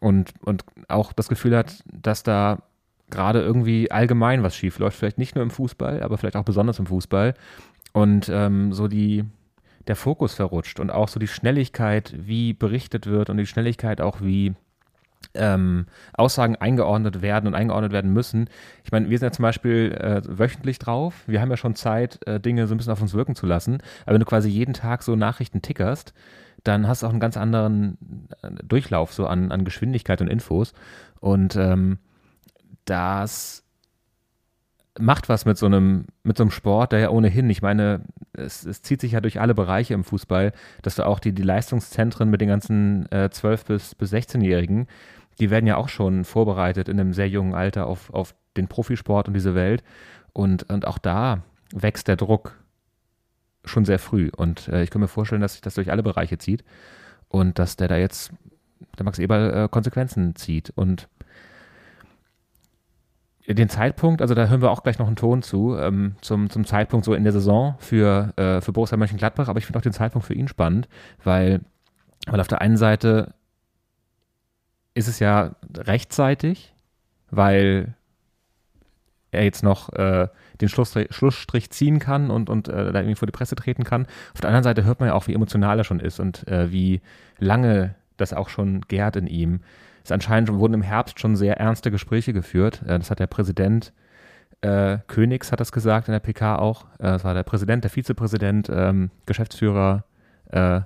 und, 0.00 0.32
und 0.44 0.64
auch 0.88 1.12
das 1.12 1.28
Gefühl 1.28 1.56
hat, 1.56 1.82
dass 1.92 2.22
da 2.22 2.58
gerade 3.10 3.40
irgendwie 3.40 3.90
allgemein 3.90 4.42
was 4.42 4.56
schief 4.56 4.78
läuft. 4.78 4.98
Vielleicht 4.98 5.18
nicht 5.18 5.34
nur 5.34 5.42
im 5.42 5.50
Fußball, 5.50 6.02
aber 6.02 6.18
vielleicht 6.18 6.36
auch 6.36 6.44
besonders 6.44 6.78
im 6.78 6.86
Fußball. 6.86 7.34
Und 7.92 8.28
ähm, 8.28 8.72
so 8.72 8.88
die, 8.88 9.24
der 9.86 9.96
Fokus 9.96 10.34
verrutscht 10.34 10.80
und 10.80 10.90
auch 10.90 11.08
so 11.08 11.18
die 11.18 11.28
Schnelligkeit, 11.28 12.14
wie 12.16 12.52
berichtet 12.52 13.06
wird 13.06 13.30
und 13.30 13.38
die 13.38 13.46
Schnelligkeit 13.46 14.00
auch, 14.00 14.20
wie 14.20 14.54
ähm, 15.34 15.86
Aussagen 16.14 16.56
eingeordnet 16.56 17.22
werden 17.22 17.46
und 17.46 17.54
eingeordnet 17.54 17.92
werden 17.92 18.12
müssen. 18.12 18.48
Ich 18.84 18.92
meine, 18.92 19.08
wir 19.10 19.18
sind 19.18 19.26
ja 19.26 19.32
zum 19.32 19.42
Beispiel 19.42 19.92
äh, 19.92 20.22
wöchentlich 20.26 20.78
drauf. 20.78 21.24
Wir 21.26 21.40
haben 21.40 21.50
ja 21.50 21.56
schon 21.56 21.74
Zeit, 21.74 22.26
äh, 22.26 22.40
Dinge 22.40 22.66
so 22.66 22.74
ein 22.74 22.78
bisschen 22.78 22.92
auf 22.92 23.02
uns 23.02 23.14
wirken 23.14 23.34
zu 23.34 23.46
lassen. 23.46 23.78
Aber 24.04 24.14
wenn 24.14 24.20
du 24.20 24.26
quasi 24.26 24.48
jeden 24.48 24.74
Tag 24.74 25.02
so 25.02 25.16
Nachrichten 25.16 25.62
tickerst, 25.62 26.14
dann 26.64 26.88
hast 26.88 27.02
du 27.02 27.06
auch 27.06 27.10
einen 27.10 27.20
ganz 27.20 27.36
anderen 27.36 28.28
äh, 28.42 28.50
Durchlauf 28.64 29.12
so 29.12 29.26
an, 29.26 29.52
an 29.52 29.64
Geschwindigkeit 29.64 30.20
und 30.20 30.28
Infos. 30.28 30.72
Und 31.20 31.56
ähm, 31.56 31.98
das 32.84 33.64
macht 34.98 35.28
was 35.28 35.44
mit 35.44 35.58
so 35.58 35.66
einem, 35.66 36.06
mit 36.22 36.36
so 36.36 36.44
einem 36.44 36.50
Sport, 36.50 36.92
der 36.92 37.00
ja 37.00 37.10
ohnehin, 37.10 37.50
ich 37.50 37.62
meine, 37.62 38.00
es, 38.36 38.64
es 38.64 38.82
zieht 38.82 39.00
sich 39.00 39.12
ja 39.12 39.20
durch 39.20 39.40
alle 39.40 39.54
Bereiche 39.54 39.94
im 39.94 40.04
Fußball, 40.04 40.52
dass 40.82 40.96
du 40.96 41.06
auch 41.06 41.18
die, 41.18 41.32
die 41.32 41.42
Leistungszentren 41.42 42.30
mit 42.30 42.40
den 42.40 42.48
ganzen 42.48 43.10
äh, 43.10 43.28
12- 43.32 43.66
bis, 43.66 43.94
bis 43.94 44.12
16-Jährigen, 44.12 44.86
die 45.38 45.50
werden 45.50 45.66
ja 45.66 45.76
auch 45.76 45.88
schon 45.88 46.24
vorbereitet 46.24 46.88
in 46.88 46.98
einem 46.98 47.12
sehr 47.12 47.28
jungen 47.28 47.54
Alter 47.54 47.86
auf, 47.86 48.12
auf 48.12 48.34
den 48.56 48.68
Profisport 48.68 49.28
und 49.28 49.34
diese 49.34 49.54
Welt. 49.54 49.82
Und, 50.32 50.70
und 50.70 50.86
auch 50.86 50.98
da 50.98 51.42
wächst 51.72 52.08
der 52.08 52.16
Druck 52.16 52.58
schon 53.64 53.84
sehr 53.84 53.98
früh. 53.98 54.30
Und 54.34 54.68
äh, 54.68 54.82
ich 54.82 54.90
kann 54.90 55.00
mir 55.00 55.08
vorstellen, 55.08 55.42
dass 55.42 55.52
sich 55.52 55.62
das 55.62 55.74
durch 55.74 55.90
alle 55.90 56.02
Bereiche 56.02 56.38
zieht 56.38 56.64
und 57.28 57.58
dass 57.58 57.76
der 57.76 57.88
da 57.88 57.96
jetzt, 57.96 58.30
der 58.98 59.04
Max 59.04 59.18
Eberl, 59.18 59.64
äh, 59.64 59.68
Konsequenzen 59.68 60.36
zieht. 60.36 60.70
Und 60.74 61.08
den 63.54 63.68
Zeitpunkt, 63.68 64.22
also 64.22 64.34
da 64.34 64.46
hören 64.46 64.60
wir 64.60 64.70
auch 64.70 64.82
gleich 64.82 64.98
noch 64.98 65.06
einen 65.06 65.16
Ton 65.16 65.42
zu, 65.42 65.76
ähm, 65.76 66.16
zum, 66.20 66.50
zum 66.50 66.64
Zeitpunkt 66.64 67.04
so 67.04 67.14
in 67.14 67.22
der 67.22 67.32
Saison 67.32 67.76
für, 67.78 68.32
äh, 68.36 68.60
für 68.60 68.72
Borussia 68.72 68.96
Mönchengladbach, 68.96 69.48
aber 69.48 69.58
ich 69.58 69.66
finde 69.66 69.78
auch 69.78 69.82
den 69.82 69.92
Zeitpunkt 69.92 70.26
für 70.26 70.34
ihn 70.34 70.48
spannend, 70.48 70.88
weil, 71.22 71.60
weil 72.26 72.40
auf 72.40 72.48
der 72.48 72.60
einen 72.60 72.76
Seite 72.76 73.34
ist 74.94 75.08
es 75.08 75.20
ja 75.20 75.54
rechtzeitig, 75.76 76.74
weil 77.30 77.94
er 79.30 79.44
jetzt 79.44 79.62
noch 79.62 79.92
äh, 79.92 80.28
den 80.60 80.68
Schlussstrich, 80.68 81.14
Schlussstrich 81.14 81.70
ziehen 81.70 81.98
kann 81.98 82.30
und, 82.30 82.50
und 82.50 82.68
äh, 82.68 82.92
da 82.92 83.00
irgendwie 83.00 83.14
vor 83.14 83.26
die 83.26 83.32
Presse 83.32 83.54
treten 83.54 83.84
kann. 83.84 84.06
Auf 84.34 84.40
der 84.40 84.48
anderen 84.48 84.64
Seite 84.64 84.84
hört 84.84 85.00
man 85.00 85.10
ja 85.10 85.14
auch, 85.14 85.26
wie 85.28 85.34
emotional 85.34 85.78
er 85.78 85.84
schon 85.84 86.00
ist 86.00 86.18
und 86.18 86.48
äh, 86.48 86.72
wie 86.72 87.00
lange 87.38 87.94
das 88.16 88.32
auch 88.32 88.48
schon 88.48 88.80
gärt 88.82 89.16
in 89.16 89.26
ihm. 89.26 89.60
Es 90.06 90.12
anscheinend 90.12 90.52
wurden 90.52 90.74
im 90.74 90.82
Herbst 90.82 91.18
schon 91.18 91.34
sehr 91.34 91.58
ernste 91.58 91.90
Gespräche 91.90 92.32
geführt. 92.32 92.80
Äh, 92.86 92.98
das 92.98 93.10
hat 93.10 93.18
der 93.18 93.26
Präsident 93.26 93.92
äh, 94.60 94.98
Königs 95.08 95.52
hat 95.52 95.60
das 95.60 95.72
gesagt 95.72 96.08
in 96.08 96.12
der 96.12 96.20
PK 96.20 96.56
auch. 96.56 96.86
Äh, 96.98 97.04
das 97.04 97.24
war 97.24 97.34
der 97.34 97.42
Präsident, 97.42 97.82
der 97.82 97.90
Vizepräsident, 97.90 98.68
ähm, 98.72 99.10
Geschäftsführer 99.26 100.04
äh, 100.50 100.80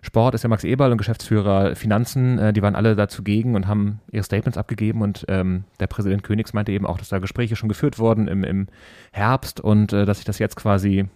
Sport 0.00 0.34
ist 0.34 0.42
ja 0.42 0.48
Max 0.48 0.64
Eberl 0.64 0.92
und 0.92 0.98
Geschäftsführer 0.98 1.76
Finanzen, 1.76 2.38
äh, 2.38 2.52
die 2.52 2.62
waren 2.62 2.74
alle 2.74 2.96
dazu 2.96 3.22
gegen 3.22 3.54
und 3.54 3.66
haben 3.66 4.00
ihre 4.10 4.24
Statements 4.24 4.58
abgegeben 4.58 5.02
und 5.02 5.24
ähm, 5.28 5.64
der 5.80 5.86
Präsident 5.86 6.22
Königs 6.22 6.52
meinte 6.52 6.72
eben 6.72 6.86
auch, 6.86 6.98
dass 6.98 7.10
da 7.10 7.18
Gespräche 7.18 7.56
schon 7.56 7.68
geführt 7.68 7.98
wurden 7.98 8.26
im, 8.26 8.42
im 8.42 8.66
Herbst 9.12 9.60
und 9.60 9.92
äh, 9.92 10.04
dass 10.04 10.18
sich 10.18 10.26
das 10.26 10.38
jetzt 10.38 10.56
quasi, 10.56 11.06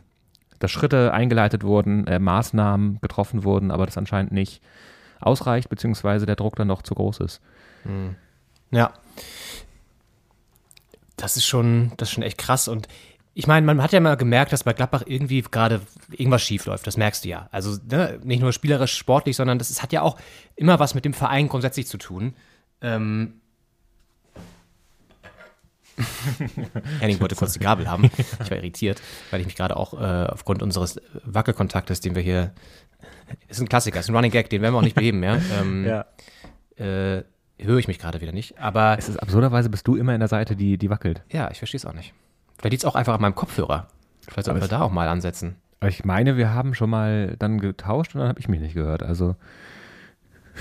dass 0.59 0.71
Schritte 0.71 1.13
eingeleitet 1.13 1.65
wurden, 1.65 2.05
Maßnahmen 2.19 3.01
getroffen 3.01 3.45
wurden, 3.45 3.71
aber 3.71 3.87
das 3.87 3.99
anscheinend 3.99 4.33
nicht 4.33 4.63
ausreicht, 5.21 5.69
beziehungsweise 5.69 6.27
der 6.27 6.37
Druck 6.37 6.57
dann 6.57 6.69
noch 6.69 6.83
zu 6.83 6.95
groß 6.95 7.21
ist. 7.21 7.41
Hm. 7.85 8.17
Ja. 8.71 8.93
Das 11.17 11.37
ist 11.37 11.47
schon, 11.47 11.93
das 11.97 12.09
ist 12.09 12.15
schon 12.15 12.23
echt 12.23 12.39
krass 12.39 12.69
und 12.69 12.89
ich 13.39 13.47
meine, 13.47 13.65
man 13.65 13.81
hat 13.81 13.93
ja 13.93 14.01
mal 14.01 14.17
gemerkt, 14.17 14.53
dass 14.53 14.65
bei 14.65 14.73
Gladbach 14.73 15.05
irgendwie 15.07 15.43
gerade 15.43 15.81
irgendwas 16.11 16.43
schief 16.43 16.67
läuft. 16.67 16.89
Das 16.89 16.97
merkst 16.97 17.25
du 17.25 17.29
ja. 17.29 17.49
Also 17.53 17.79
ne, 17.89 18.19
nicht 18.25 18.41
nur 18.41 18.53
spielerisch, 18.53 18.97
sportlich, 18.97 19.37
sondern 19.37 19.61
das, 19.61 19.69
das 19.69 19.81
hat 19.81 19.93
ja 19.93 20.03
auch 20.03 20.19
immer 20.57 20.81
was 20.81 20.97
mit 20.97 21.05
dem 21.05 21.15
Verein 21.15 21.49
grundsätzlich 21.49 21.87
zu 21.87 21.99
tun. 21.99 22.35
Ähm, 22.81 23.35
Henning 27.01 27.21
wollte 27.21 27.37
kurz 27.37 27.53
die 27.53 27.61
Gabel 27.61 27.89
haben. 27.89 28.11
Ich 28.17 28.51
war 28.51 28.57
irritiert, 28.57 29.01
weil 29.31 29.39
ich 29.39 29.47
mich 29.47 29.55
gerade 29.55 29.77
auch 29.77 29.95
äh, 29.95 30.27
aufgrund 30.27 30.61
unseres 30.63 31.01
Wackelkontaktes, 31.25 32.01
den 32.01 32.17
wir 32.17 32.23
hier. 32.23 32.53
Ist 33.49 33.61
ein 33.61 33.69
Klassiker, 33.69 34.01
ist 34.01 34.09
ein 34.09 34.15
Running 34.17 34.31
Gag, 34.31 34.49
den 34.51 34.63
werden 34.63 34.75
wir 34.75 34.79
auch 34.79 34.83
nicht 34.83 34.95
beheben, 34.97 35.23
ja. 35.23 35.39
Ähm, 35.61 35.85
Ja. 35.87 36.07
Äh, 36.77 37.25
höre 37.61 37.79
ich 37.79 37.89
mich 37.89 37.99
gerade 37.99 38.21
wieder 38.21 38.33
nicht. 38.33 38.59
Aber 38.59 38.97
Es 38.99 39.09
ist 39.09 39.17
absurderweise 39.19 39.69
bist 39.69 39.87
du 39.89 39.97
immer 39.97 40.15
in 40.15 40.21
der 40.21 40.29
Seite, 40.29 40.55
die, 40.57 40.79
die 40.79 40.91
wackelt. 40.91 41.23
ja, 41.33 41.51
ich 41.51 41.59
verstehe 41.59 41.79
es 41.79 41.85
auch 41.87 41.93
nicht. 41.93 42.15
Vielleicht 42.59 42.73
liegt 42.73 42.83
es 42.83 42.89
auch 42.89 42.95
einfach 42.95 43.15
an 43.15 43.21
meinem 43.21 43.35
Kopfhörer. 43.35 43.89
Vielleicht 44.29 44.47
sollten 44.47 44.61
wir 44.61 44.69
da 44.69 44.81
auch 44.83 44.91
mal 44.93 45.09
ansetzen. 45.09 45.57
Aber 45.81 45.89
ich 45.89 46.05
meine, 46.05 46.37
wir 46.37 46.53
haben 46.55 46.75
schon 46.75 46.91
mal 46.91 47.37
dann 47.39 47.59
getauscht 47.61 48.15
und 48.15 48.21
dann 48.21 48.29
habe 48.29 48.41
ich 48.41 48.49
mich 48.49 48.61
nicht 48.61 48.75
gehört. 48.75 49.03
Also 49.03 49.37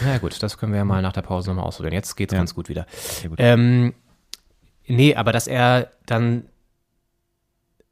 Na 0.04 0.14
ja, 0.14 0.18
gut, 0.20 0.42
das 0.42 0.58
können 0.58 0.72
wir 0.74 0.78
ja 0.78 0.86
mal 0.86 1.02
nach 1.02 1.14
der 1.14 1.22
Pause 1.24 1.50
nochmal 1.50 1.66
ausprobieren. 1.66 1.94
Jetzt 1.94 2.16
geht's 2.16 2.34
Ja. 2.34 2.40
ganz 2.40 2.54
gut 2.56 2.70
wieder. 2.70 2.86
gut. 3.28 3.36
Ähm, 3.40 3.94
nee, 4.86 5.16
aber 5.16 5.32
dass 5.32 5.48
er 5.48 5.90
dann, 6.06 6.46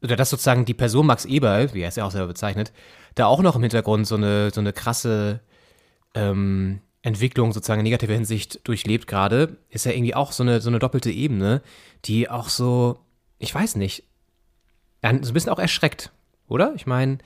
oder 0.02 0.16
dass 0.16 0.30
sozusagen 0.30 0.66
die 0.66 0.74
Person 0.74 1.08
Max 1.08 1.26
Eberl, 1.26 1.74
wie 1.74 1.82
er 1.82 1.90
es 1.90 1.96
ja 1.96 2.06
auch 2.06 2.12
selber 2.12 2.28
bezeichnet, 2.28 2.72
da 3.16 3.26
auch 3.26 3.42
noch 3.42 3.56
im 3.56 3.62
Hintergrund 3.62 4.08
so 4.08 4.16
eine, 4.16 4.52
so 4.52 4.60
eine 4.60 4.74
krasse 4.74 5.40
ähm, 6.14 6.82
Entwicklung 7.02 7.54
sozusagen 7.54 7.82
in 7.82 7.86
negativer 7.86 8.14
Hinsicht 8.14 8.68
durchlebt 8.68 9.08
gerade, 9.08 9.58
ist 9.70 9.86
ja 9.86 9.92
irgendwie 9.92 10.16
auch 10.16 10.32
so 10.32 10.44
eine, 10.44 10.60
so 10.60 10.70
eine 10.70 10.80
doppelte 10.80 11.12
Ebene, 11.12 11.62
die 12.06 12.30
auch 12.30 12.50
so, 12.50 13.00
ich 13.38 13.54
weiß 13.54 13.76
nicht, 13.76 14.04
so 15.02 15.10
ein 15.10 15.22
bisschen 15.22 15.52
auch 15.52 15.60
erschreckt, 15.60 16.12
oder? 16.48 16.74
Ich 16.76 16.88
meine, 16.88 17.20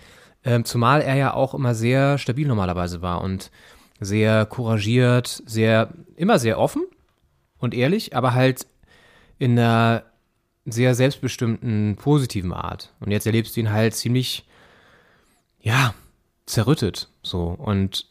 ähm, 0.44 0.66
zumal 0.66 1.02
er 1.02 1.16
ja 1.16 1.34
auch 1.34 1.54
immer 1.54 1.76
sehr 1.76 2.18
stabil 2.18 2.48
normalerweise 2.48 3.02
war 3.02 3.22
und 3.22 3.52
sehr 4.00 4.46
couragiert, 4.46 5.44
sehr, 5.46 5.94
immer 6.16 6.40
sehr 6.40 6.60
offen 6.60 6.84
und 7.58 7.74
ehrlich, 7.74 8.16
aber 8.16 8.34
halt 8.34 8.68
in 9.38 9.58
einer 9.58 10.04
sehr 10.72 10.96
selbstbestimmten, 10.96 11.96
positiven 11.96 12.54
Art. 12.54 12.94
Und 13.00 13.12
jetzt 13.12 13.26
erlebst 13.26 13.56
du 13.56 13.62
ihn 13.62 13.72
halt 13.72 13.96
ziemlich, 13.96 14.46
ja, 15.62 15.94
zerrüttet, 16.46 17.10
so. 17.22 17.48
Und 17.48 18.08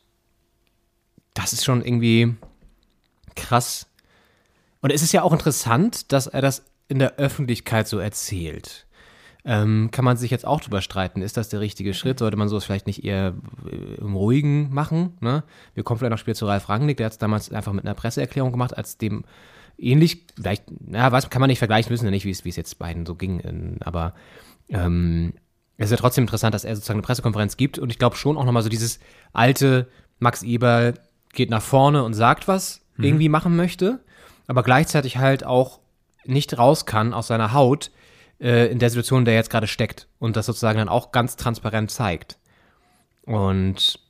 das 1.35 1.53
ist 1.53 1.65
schon 1.65 1.85
irgendwie 1.85 2.35
krass. 3.37 3.87
Und 4.81 4.91
es 4.91 5.03
ist 5.03 5.12
ja 5.12 5.23
auch 5.23 5.33
interessant, 5.33 6.12
dass 6.12 6.27
er 6.27 6.43
das 6.43 6.65
in 6.88 6.99
der 6.99 7.17
Öffentlichkeit 7.17 7.88
so 7.88 7.99
erzählt. 7.99 8.87
Ähm, 9.45 9.91
kann 9.93 10.05
man 10.05 10.17
sich 10.17 10.31
jetzt 10.31 10.45
auch 10.45 10.61
drüber 10.61 10.83
streiten, 10.83 11.23
ist 11.23 11.37
das 11.37 11.49
der 11.49 11.61
richtige 11.61 11.95
Schritt? 11.95 12.19
Sollte 12.19 12.37
man 12.37 12.49
sowas 12.49 12.65
vielleicht 12.65 12.87
nicht 12.87 13.05
eher 13.05 13.35
äh, 13.71 13.95
im 14.00 14.15
Ruhigen 14.15 14.75
machen? 14.75 15.17
Ne? 15.21 15.45
Wir 15.75 15.85
kommen 15.85 15.99
vielleicht 15.99 16.11
noch 16.11 16.19
später 16.19 16.38
zu 16.38 16.47
Ralf 16.47 16.69
Rangnick, 16.69 16.97
der 16.97 17.07
hat 17.07 17.12
es 17.12 17.19
damals 17.19 17.50
einfach 17.53 17.73
mit 17.73 17.85
einer 17.85 17.95
Presseerklärung 17.95 18.50
gemacht, 18.50 18.77
als 18.77 18.99
dem 18.99 19.25
ähnlich, 19.78 20.26
vielleicht, 20.35 20.64
na, 20.80 21.12
was 21.12 21.30
kann 21.30 21.40
man 21.40 21.49
nicht 21.49 21.58
vergleichen, 21.58 21.90
wissen 21.90 22.04
wir 22.04 22.11
nicht, 22.11 22.25
wie 22.25 22.30
es 22.30 22.44
wie 22.44 22.50
es 22.50 22.56
jetzt 22.56 22.78
beiden 22.78 23.06
so 23.06 23.14
ging, 23.14 23.40
in, 23.40 23.78
aber 23.80 24.14
ähm, 24.68 25.32
es 25.76 25.87
ist 25.87 25.90
ja 25.92 25.97
trotzdem 25.97 26.23
interessant, 26.23 26.54
dass 26.54 26.64
er 26.64 26.75
sozusagen 26.75 26.99
eine 26.99 27.06
Pressekonferenz 27.06 27.56
gibt 27.56 27.78
und 27.78 27.90
ich 27.90 27.99
glaube 27.99 28.16
schon 28.16 28.37
auch 28.37 28.44
nochmal 28.44 28.62
so 28.62 28.68
dieses 28.68 28.99
alte 29.32 29.88
Max 30.18 30.42
Eberl 30.42 30.94
geht 31.32 31.50
nach 31.50 31.62
vorne 31.62 32.02
und 32.02 32.14
sagt 32.14 32.49
was 32.49 32.85
irgendwie 33.00 33.28
machen 33.28 33.54
möchte, 33.54 34.00
aber 34.49 34.64
gleichzeitig 34.64 35.18
halt 35.18 35.44
auch 35.44 35.78
nicht 36.25 36.58
raus 36.58 36.85
kann 36.85 37.14
aus 37.14 37.28
seiner 37.28 37.52
Haut 37.52 37.92
äh, 38.40 38.70
in 38.70 38.80
der 38.80 38.90
Situation, 38.90 39.20
in 39.20 39.25
der 39.25 39.35
er 39.35 39.40
jetzt 39.40 39.50
gerade 39.50 39.68
steckt 39.68 40.08
und 40.18 40.37
das 40.37 40.47
sozusagen 40.47 40.78
dann 40.78 40.88
auch 40.88 41.12
ganz 41.12 41.37
transparent 41.37 41.92
zeigt. 41.92 42.38
Und 43.23 44.00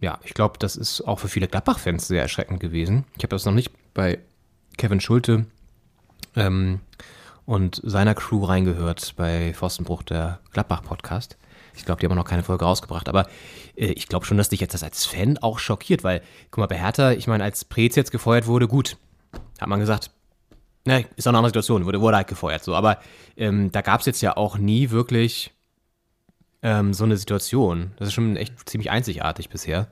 ja, 0.00 0.18
ich 0.24 0.34
glaube, 0.34 0.58
das 0.58 0.76
ist 0.76 1.00
auch 1.02 1.18
für 1.18 1.28
viele 1.28 1.48
Gladbach-Fans 1.48 2.06
sehr 2.08 2.22
erschreckend 2.22 2.60
gewesen. 2.60 3.04
Ich 3.16 3.22
habe 3.22 3.30
das 3.30 3.46
noch 3.46 3.54
nicht 3.54 3.72
bei 3.94 4.18
Kevin 4.76 5.00
Schulte 5.00 5.46
ähm, 6.34 6.80
und 7.44 7.80
seiner 7.84 8.14
Crew 8.14 8.44
reingehört 8.44 9.14
bei 9.16 9.54
Forstenbruch, 9.54 10.02
der 10.02 10.40
Gladbach-Podcast. 10.52 11.36
Ich 11.74 11.84
glaube, 11.84 12.00
die 12.00 12.06
haben 12.06 12.14
noch 12.14 12.24
keine 12.24 12.42
Folge 12.42 12.64
rausgebracht, 12.64 13.08
aber 13.08 13.26
äh, 13.76 13.86
ich 13.86 14.08
glaube 14.08 14.26
schon, 14.26 14.38
dass 14.38 14.48
dich 14.48 14.60
jetzt 14.60 14.74
das 14.74 14.82
als 14.82 15.04
Fan 15.04 15.38
auch 15.38 15.58
schockiert, 15.58 16.04
weil, 16.04 16.22
guck 16.50 16.58
mal, 16.58 16.66
bei 16.66 16.78
Hertha, 16.78 17.12
ich 17.12 17.26
meine, 17.26 17.44
als 17.44 17.64
Prez 17.64 17.96
jetzt 17.96 18.12
gefeuert 18.12 18.46
wurde, 18.46 18.68
gut, 18.68 18.96
hat 19.60 19.68
man 19.68 19.80
gesagt, 19.80 20.10
ne, 20.84 21.04
ist 21.16 21.26
auch 21.26 21.30
eine 21.30 21.38
andere 21.38 21.50
Situation, 21.50 21.84
wurde, 21.84 22.00
wurde 22.00 22.16
halt 22.16 22.28
gefeuert, 22.28 22.64
so, 22.64 22.74
aber 22.74 22.98
ähm, 23.36 23.70
da 23.72 23.82
gab 23.82 24.00
es 24.00 24.06
jetzt 24.06 24.22
ja 24.22 24.36
auch 24.36 24.58
nie 24.58 24.90
wirklich 24.90 25.52
ähm, 26.62 26.94
so 26.94 27.04
eine 27.04 27.16
Situation. 27.16 27.92
Das 27.96 28.08
ist 28.08 28.14
schon 28.14 28.36
echt 28.36 28.68
ziemlich 28.68 28.90
einzigartig 28.90 29.48
bisher. 29.48 29.88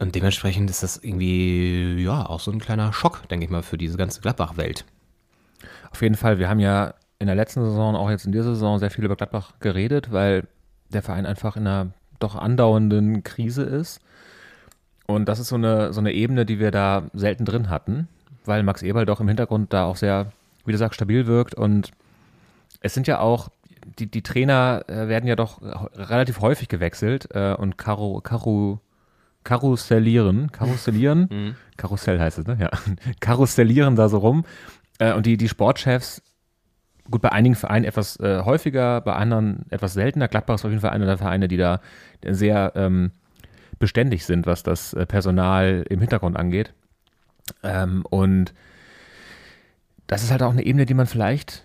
Und 0.00 0.14
dementsprechend 0.14 0.70
ist 0.70 0.82
das 0.82 0.96
irgendwie, 0.96 2.02
ja, 2.02 2.24
auch 2.24 2.40
so 2.40 2.50
ein 2.50 2.58
kleiner 2.58 2.90
Schock, 2.92 3.28
denke 3.28 3.44
ich 3.44 3.50
mal, 3.50 3.62
für 3.62 3.76
diese 3.76 3.98
ganze 3.98 4.22
Gladbach-Welt. 4.22 4.86
Auf 5.90 6.00
jeden 6.00 6.14
Fall, 6.14 6.38
wir 6.38 6.48
haben 6.48 6.58
ja 6.58 6.94
in 7.18 7.26
der 7.26 7.36
letzten 7.36 7.62
Saison, 7.62 7.94
auch 7.94 8.08
jetzt 8.08 8.24
in 8.24 8.32
dieser 8.32 8.54
Saison, 8.54 8.78
sehr 8.78 8.90
viel 8.90 9.04
über 9.04 9.14
Gladbach 9.14 9.52
geredet, 9.60 10.10
weil 10.10 10.48
der 10.88 11.02
Verein 11.02 11.26
einfach 11.26 11.56
in 11.56 11.66
einer 11.66 11.92
doch 12.18 12.34
andauernden 12.34 13.22
Krise 13.24 13.62
ist. 13.62 14.00
Und 15.06 15.28
das 15.28 15.38
ist 15.38 15.48
so 15.48 15.56
eine, 15.56 15.92
so 15.92 16.00
eine 16.00 16.12
Ebene, 16.12 16.46
die 16.46 16.58
wir 16.58 16.70
da 16.70 17.10
selten 17.12 17.44
drin 17.44 17.68
hatten, 17.68 18.08
weil 18.46 18.62
Max 18.62 18.82
Eberl 18.82 19.04
doch 19.04 19.20
im 19.20 19.28
Hintergrund 19.28 19.74
da 19.74 19.84
auch 19.84 19.96
sehr, 19.96 20.32
wie 20.64 20.72
du 20.72 20.78
sagst, 20.78 20.94
stabil 20.94 21.26
wirkt. 21.26 21.54
Und 21.54 21.90
es 22.80 22.94
sind 22.94 23.06
ja 23.06 23.20
auch, 23.20 23.50
die, 23.98 24.10
die 24.10 24.22
Trainer 24.22 24.82
äh, 24.86 25.08
werden 25.08 25.26
ja 25.26 25.36
doch 25.36 25.60
relativ 25.94 26.40
häufig 26.40 26.68
gewechselt 26.68 27.28
äh, 27.32 27.52
und 27.52 27.76
Karo, 27.76 28.22
Karo, 28.22 28.80
karussellieren, 29.44 30.52
karussellieren, 30.52 31.56
Karussell 31.80 32.20
heißt 32.20 32.38
es, 32.38 32.46
ne? 32.46 32.58
Ja, 32.60 32.70
karussellieren 33.20 33.96
da 33.96 34.08
so 34.08 34.18
rum. 34.18 34.44
Äh, 34.98 35.14
und 35.14 35.24
die, 35.24 35.38
die 35.38 35.48
Sportchefs, 35.48 36.22
gut, 37.10 37.22
bei 37.22 37.32
einigen 37.32 37.54
Vereinen 37.54 37.86
etwas 37.86 38.20
äh, 38.20 38.42
häufiger, 38.44 39.00
bei 39.00 39.14
anderen 39.14 39.64
etwas 39.70 39.94
seltener. 39.94 40.28
Gladbach 40.28 40.56
ist 40.56 40.64
auf 40.64 40.70
jeden 40.70 40.82
Fall 40.82 40.90
einer 40.90 41.06
der 41.06 41.18
Vereine, 41.18 41.48
die 41.48 41.56
da 41.56 41.80
sehr 42.22 42.72
ähm, 42.74 43.12
beständig 43.78 44.26
sind, 44.26 44.46
was 44.46 44.62
das 44.62 44.92
äh, 44.92 45.06
Personal 45.06 45.84
im 45.88 46.00
Hintergrund 46.00 46.36
angeht. 46.36 46.74
Ähm, 47.62 48.04
und 48.10 48.52
das 50.06 50.22
ist 50.22 50.30
halt 50.30 50.42
auch 50.42 50.52
eine 50.52 50.64
Ebene, 50.64 50.84
die 50.84 50.94
man 50.94 51.06
vielleicht 51.06 51.64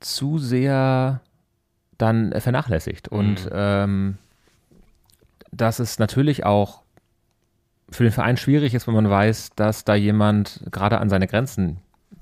zu 0.00 0.38
sehr 0.38 1.20
dann 1.98 2.32
vernachlässigt. 2.40 3.08
Und 3.08 3.48
ähm, 3.52 4.16
dass 5.50 5.78
es 5.78 5.98
natürlich 5.98 6.44
auch 6.44 6.82
für 7.90 8.02
den 8.02 8.12
Verein 8.12 8.36
schwierig 8.36 8.74
ist, 8.74 8.86
wenn 8.86 8.94
man 8.94 9.08
weiß, 9.08 9.50
dass 9.56 9.84
da 9.84 9.94
jemand 9.94 10.62
gerade 10.70 10.98
an 10.98 11.08
seine 11.08 11.26
Grenzen 11.26 11.78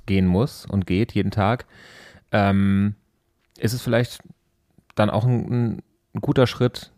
gehen 0.06 0.26
muss 0.26 0.64
und 0.64 0.86
geht 0.86 1.12
jeden 1.12 1.32
Tag, 1.32 1.66
ähm, 2.32 2.94
ist 3.58 3.72
es 3.72 3.82
vielleicht 3.82 4.20
dann 4.94 5.10
auch 5.10 5.24
ein, 5.24 5.82
ein 6.14 6.20
guter 6.20 6.46
Schritt, 6.46 6.92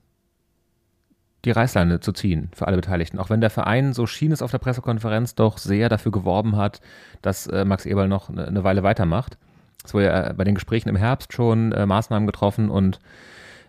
die 1.45 1.51
Reißleine 1.51 2.01
zu 2.01 2.13
ziehen 2.13 2.51
für 2.53 2.67
alle 2.67 2.77
Beteiligten. 2.77 3.19
Auch 3.19 3.31
wenn 3.31 3.41
der 3.41 3.51
Verein, 3.51 3.93
so 3.93 4.07
schien 4.07 4.33
es 4.33 4.43
auf 4.43 4.51
der 4.51 4.59
Pressekonferenz, 4.59 5.35
doch 5.35 5.59
sehr 5.59 5.89
dafür 5.89 6.13
geworben 6.13 6.57
hat, 6.57 6.81
dass 7.23 7.47
äh, 7.47 7.65
Max 7.65 7.87
Eberl 7.87 8.09
noch 8.09 8.29
eine, 8.29 8.47
eine 8.47 8.65
Weile 8.65 8.83
weitermacht. 8.83 9.39
Es 9.85 9.95
wurde 9.95 10.07
ja 10.07 10.27
äh, 10.29 10.35
bei 10.35 10.45
den 10.45 10.57
Gesprächen 10.57 10.89
im 10.89 10.97
Herbst 10.97 11.33
schon 11.33 11.73
äh, 11.73 11.87
Maßnahmen 11.87 12.27
getroffen 12.27 12.71
und 12.71 12.99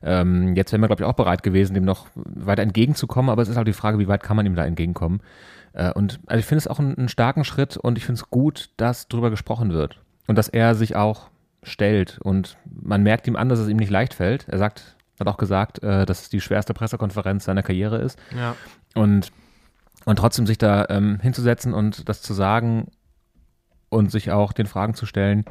ähm, 0.01 0.56
jetzt 0.56 0.72
wären 0.72 0.82
wir, 0.82 0.88
glaube 0.88 1.03
ich, 1.03 1.08
auch 1.08 1.13
bereit 1.13 1.44
gewesen, 1.44 1.74
dem 1.74 1.86
noch 1.86 2.08
weiter 2.15 2.63
entgegenzukommen, 2.63 3.29
aber 3.29 3.41
es 3.41 3.50
ist 3.50 3.58
halt 3.58 3.68
die 3.68 3.74
Frage, 3.74 4.00
wie 4.00 4.08
weit 4.08 4.24
kann 4.24 4.38
man 4.38 4.46
ihm 4.46 4.56
da 4.56 4.65
entgegenkommen. 4.65 5.22
Äh, 5.74 5.91
und 5.94 6.20
also 6.27 6.39
ich 6.39 6.46
finde 6.46 6.60
es 6.60 6.68
auch 6.68 6.79
einen, 6.79 6.98
einen 6.98 7.10
starken 7.10 7.44
Schritt 7.44 7.77
und 7.77 7.98
ich 7.98 8.06
finde 8.06 8.22
es 8.22 8.29
gut, 8.29 8.70
dass 8.77 9.08
drüber 9.08 9.29
gesprochen 9.29 9.72
wird 9.72 10.00
und 10.27 10.38
dass 10.38 10.48
er 10.48 10.75
sich 10.75 10.96
auch 10.96 11.29
stellt 11.63 12.20
und 12.22 12.58
man 12.65 13.03
merkt 13.03 13.27
ihm 13.27 13.36
an, 13.36 13.50
dass 13.50 13.60
es 13.60 13.68
ihm 13.68 13.77
nicht 13.77 13.91
leicht 13.91 14.13
fällt. 14.13 14.48
Er 14.48 14.58
sagt, 14.58 14.96
hat 15.20 15.27
auch 15.27 15.38
gesagt, 15.38 15.84
äh, 15.84 16.06
dass 16.06 16.22
es 16.22 16.29
die 16.29 16.41
schwerste 16.41 16.74
Pressekonferenz 16.74 17.46
seiner 17.46 17.63
Karriere 17.63 17.98
ist. 17.98 18.18
Ja. 18.36 18.56
Und, 18.96 19.32
und 20.06 20.15
trotzdem 20.18 20.48
sich 20.48 20.58
da 20.58 20.86
ähm, 20.89 21.20
hinzusetzen 21.22 21.74
und 21.74 22.08
das 22.08 22.22
zu 22.22 22.34
sagen 22.34 22.88
und 23.89 24.12
sich 24.12 24.32
auch 24.32 24.53
den 24.53 24.68
Fragen 24.68 24.94
zu 24.94 25.06
stellen, 25.06 25.46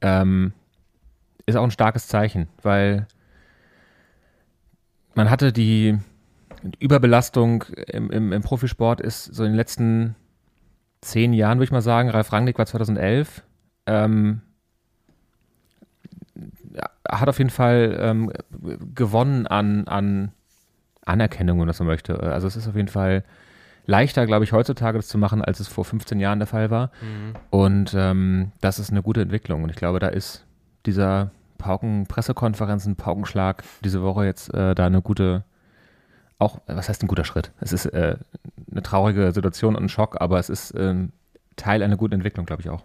ähm, 0.00 0.52
ist 1.46 1.56
auch 1.56 1.64
ein 1.64 1.70
starkes 1.70 2.08
Zeichen, 2.08 2.48
weil 2.62 3.06
man 5.18 5.30
hatte 5.30 5.52
die 5.52 5.98
Überbelastung 6.78 7.64
im, 7.88 8.08
im, 8.10 8.32
im 8.32 8.42
Profisport 8.42 9.00
ist 9.00 9.24
so 9.24 9.42
in 9.42 9.50
den 9.50 9.56
letzten 9.56 10.14
zehn 11.00 11.32
Jahren, 11.32 11.58
würde 11.58 11.64
ich 11.64 11.72
mal 11.72 11.82
sagen, 11.82 12.08
Ralf 12.08 12.32
Rangnick 12.32 12.56
war 12.56 12.66
2011, 12.66 13.42
ähm, 13.86 14.42
hat 17.08 17.28
auf 17.28 17.38
jeden 17.38 17.50
Fall 17.50 17.98
ähm, 18.00 18.32
gewonnen 18.94 19.48
an, 19.48 19.88
an 19.88 20.30
Anerkennung, 21.04 21.56
wenn 21.56 21.62
man 21.62 21.68
das 21.68 21.78
so 21.78 21.84
möchte. 21.84 22.20
Also 22.20 22.46
es 22.46 22.54
ist 22.54 22.68
auf 22.68 22.76
jeden 22.76 22.86
Fall 22.86 23.24
leichter, 23.86 24.24
glaube 24.24 24.44
ich, 24.44 24.52
heutzutage 24.52 24.98
das 24.98 25.08
zu 25.08 25.18
machen, 25.18 25.42
als 25.42 25.58
es 25.58 25.66
vor 25.66 25.84
15 25.84 26.20
Jahren 26.20 26.38
der 26.38 26.46
Fall 26.46 26.70
war. 26.70 26.92
Und 27.50 27.92
ähm, 27.96 28.52
das 28.60 28.78
ist 28.78 28.90
eine 28.90 29.02
gute 29.02 29.22
Entwicklung. 29.22 29.64
Und 29.64 29.70
ich 29.70 29.76
glaube, 29.76 29.98
da 29.98 30.08
ist 30.08 30.44
dieser 30.86 31.32
Pauken-Pressekonferenzen, 31.58 32.96
Paukenschlag 32.96 33.62
diese 33.84 34.02
Woche 34.02 34.24
jetzt 34.24 34.52
äh, 34.54 34.74
da 34.74 34.86
eine 34.86 35.02
gute, 35.02 35.44
auch, 36.38 36.60
was 36.66 36.88
heißt 36.88 37.02
ein 37.02 37.08
guter 37.08 37.24
Schritt? 37.24 37.52
Es 37.60 37.72
ist 37.72 37.86
äh, 37.86 38.16
eine 38.70 38.82
traurige 38.82 39.32
Situation 39.32 39.76
und 39.76 39.84
ein 39.84 39.88
Schock, 39.88 40.20
aber 40.20 40.38
es 40.38 40.48
ist 40.48 40.74
ähm, 40.76 41.12
Teil 41.56 41.82
einer 41.82 41.96
guten 41.96 42.14
Entwicklung, 42.14 42.46
glaube 42.46 42.62
ich 42.62 42.70
auch. 42.70 42.82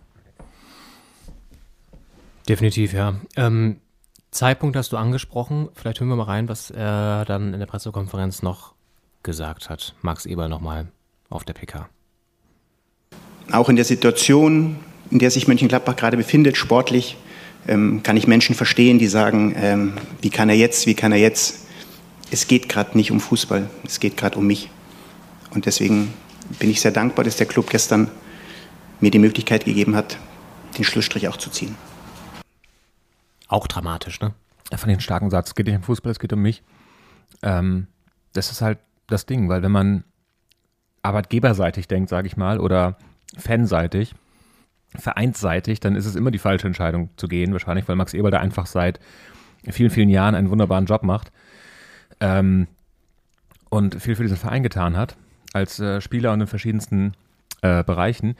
Definitiv, 2.49 2.93
ja. 2.93 3.15
Ähm, 3.37 3.77
Zeitpunkt 4.31 4.75
hast 4.75 4.91
du 4.91 4.97
angesprochen. 4.97 5.69
Vielleicht 5.75 5.99
hören 5.99 6.09
wir 6.09 6.15
mal 6.15 6.23
rein, 6.23 6.49
was 6.49 6.71
er 6.71 7.23
dann 7.25 7.53
in 7.53 7.59
der 7.59 7.67
Pressekonferenz 7.67 8.41
noch 8.41 8.73
gesagt 9.21 9.69
hat. 9.69 9.95
Max 10.01 10.25
Eberl 10.25 10.49
nochmal 10.49 10.87
auf 11.29 11.43
der 11.43 11.53
PK. 11.53 11.87
Auch 13.51 13.69
in 13.69 13.75
der 13.75 13.85
Situation, 13.85 14.79
in 15.11 15.19
der 15.19 15.31
sich 15.31 15.47
Mönchengladbach 15.47 15.95
gerade 15.95 16.17
befindet, 16.17 16.57
sportlich, 16.57 17.17
kann 17.65 18.17
ich 18.17 18.27
Menschen 18.27 18.55
verstehen, 18.55 18.99
die 18.99 19.07
sagen, 19.07 19.53
ähm, 19.55 19.93
wie 20.21 20.29
kann 20.29 20.49
er 20.49 20.55
jetzt, 20.55 20.85
wie 20.85 20.95
kann 20.95 21.11
er 21.11 21.17
jetzt. 21.17 21.67
Es 22.31 22.47
geht 22.47 22.67
gerade 22.67 22.97
nicht 22.97 23.11
um 23.11 23.19
Fußball, 23.19 23.69
es 23.85 23.99
geht 23.99 24.17
gerade 24.17 24.37
um 24.37 24.47
mich. 24.47 24.69
Und 25.51 25.65
deswegen 25.65 26.13
bin 26.59 26.69
ich 26.69 26.81
sehr 26.81 26.91
dankbar, 26.91 27.23
dass 27.23 27.37
der 27.37 27.45
Club 27.45 27.69
gestern 27.69 28.09
mir 28.99 29.11
die 29.11 29.19
Möglichkeit 29.19 29.65
gegeben 29.65 29.95
hat, 29.95 30.17
den 30.77 30.83
Schlussstrich 30.83 31.27
auch 31.27 31.37
zu 31.37 31.49
ziehen. 31.49 31.75
Auch 33.47 33.67
dramatisch, 33.67 34.19
ne? 34.19 34.33
Ich 34.71 34.79
fand 34.79 34.91
den 34.91 34.99
starken 34.99 35.29
Satz. 35.29 35.49
Es 35.49 35.55
geht 35.55 35.67
nicht 35.67 35.75
um 35.75 35.83
Fußball, 35.83 36.11
es 36.11 36.19
geht 36.19 36.33
um 36.33 36.41
mich. 36.41 36.63
Ähm, 37.43 37.87
das 38.33 38.49
ist 38.49 38.61
halt 38.61 38.79
das 39.07 39.25
Ding, 39.25 39.47
weil 39.49 39.61
wenn 39.61 39.71
man 39.71 40.03
arbeitgeberseitig 41.03 41.87
denkt, 41.87 42.09
sage 42.09 42.27
ich 42.27 42.37
mal, 42.37 42.59
oder 42.59 42.97
fanseitig, 43.37 44.15
vereinsseitig, 44.97 45.79
dann 45.79 45.95
ist 45.95 46.05
es 46.05 46.15
immer 46.15 46.31
die 46.31 46.39
falsche 46.39 46.67
Entscheidung 46.67 47.09
zu 47.17 47.27
gehen. 47.27 47.53
Wahrscheinlich, 47.53 47.87
weil 47.87 47.95
Max 47.95 48.13
Eberl 48.13 48.31
da 48.31 48.39
einfach 48.39 48.65
seit 48.65 48.99
vielen, 49.69 49.89
vielen 49.89 50.09
Jahren 50.09 50.35
einen 50.35 50.49
wunderbaren 50.49 50.85
Job 50.85 51.03
macht 51.03 51.31
ähm, 52.19 52.67
und 53.69 54.01
viel 54.01 54.15
für 54.15 54.23
diesen 54.23 54.37
Verein 54.37 54.63
getan 54.63 54.97
hat, 54.97 55.15
als 55.53 55.79
äh, 55.79 56.01
Spieler 56.01 56.33
und 56.33 56.41
in 56.41 56.47
verschiedensten 56.47 57.13
äh, 57.61 57.83
Bereichen. 57.83 58.35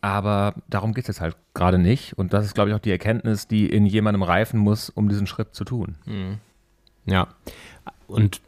Aber 0.00 0.54
darum 0.68 0.94
geht 0.94 1.04
es 1.04 1.08
jetzt 1.08 1.20
halt 1.20 1.36
gerade 1.54 1.78
nicht. 1.78 2.16
Und 2.16 2.32
das 2.32 2.44
ist, 2.44 2.54
glaube 2.54 2.70
ich, 2.70 2.76
auch 2.76 2.80
die 2.80 2.90
Erkenntnis, 2.90 3.48
die 3.48 3.66
in 3.66 3.84
jemandem 3.86 4.22
reifen 4.22 4.60
muss, 4.60 4.90
um 4.90 5.08
diesen 5.08 5.26
Schritt 5.26 5.54
zu 5.54 5.64
tun. 5.64 5.96
Mhm. 6.06 6.38
Ja. 7.04 7.28
Und 8.06 8.40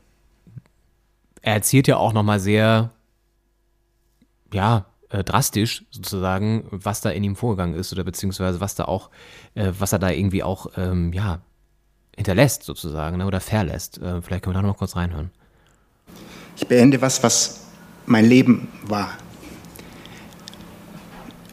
er 1.43 1.55
erzählt 1.55 1.89
ja 1.89 1.97
auch 1.97 2.13
nochmal 2.13 2.39
sehr, 2.39 2.91
ja, 4.53 4.87
äh, 5.11 5.25
drastisch 5.25 5.85
sozusagen, 5.91 6.65
was 6.71 7.01
da 7.01 7.11
in 7.11 7.25
ihm 7.25 7.37
vorgegangen 7.37 7.75
ist 7.75 7.93
oder 7.93 8.05
beziehungsweise 8.05 8.61
was 8.61 8.75
da 8.75 8.85
auch, 8.85 9.11
äh, 9.55 9.73
was 9.79 9.93
er 9.93 9.99
da 9.99 10.11
irgendwie 10.11 10.43
auch, 10.43 10.69
ähm, 10.77 11.13
ja, 11.13 11.41
hinterlässt 12.17 12.63
sozusagen 12.63 13.19
ne, 13.19 13.27
oder 13.27 13.41
verlässt. 13.41 13.99
Äh, 13.99 14.23
vielleicht 14.23 14.45
können 14.45 14.55
wir 14.55 14.63
da 14.63 14.67
noch 14.67 14.79
kurz 14.79 14.97
reinhören. 14.97 15.31
Ich 16.57 16.67
beende 16.67 17.01
was, 17.01 17.23
was 17.23 17.67
mein 18.07 18.27
Leben 18.27 18.69
war. 18.85 19.17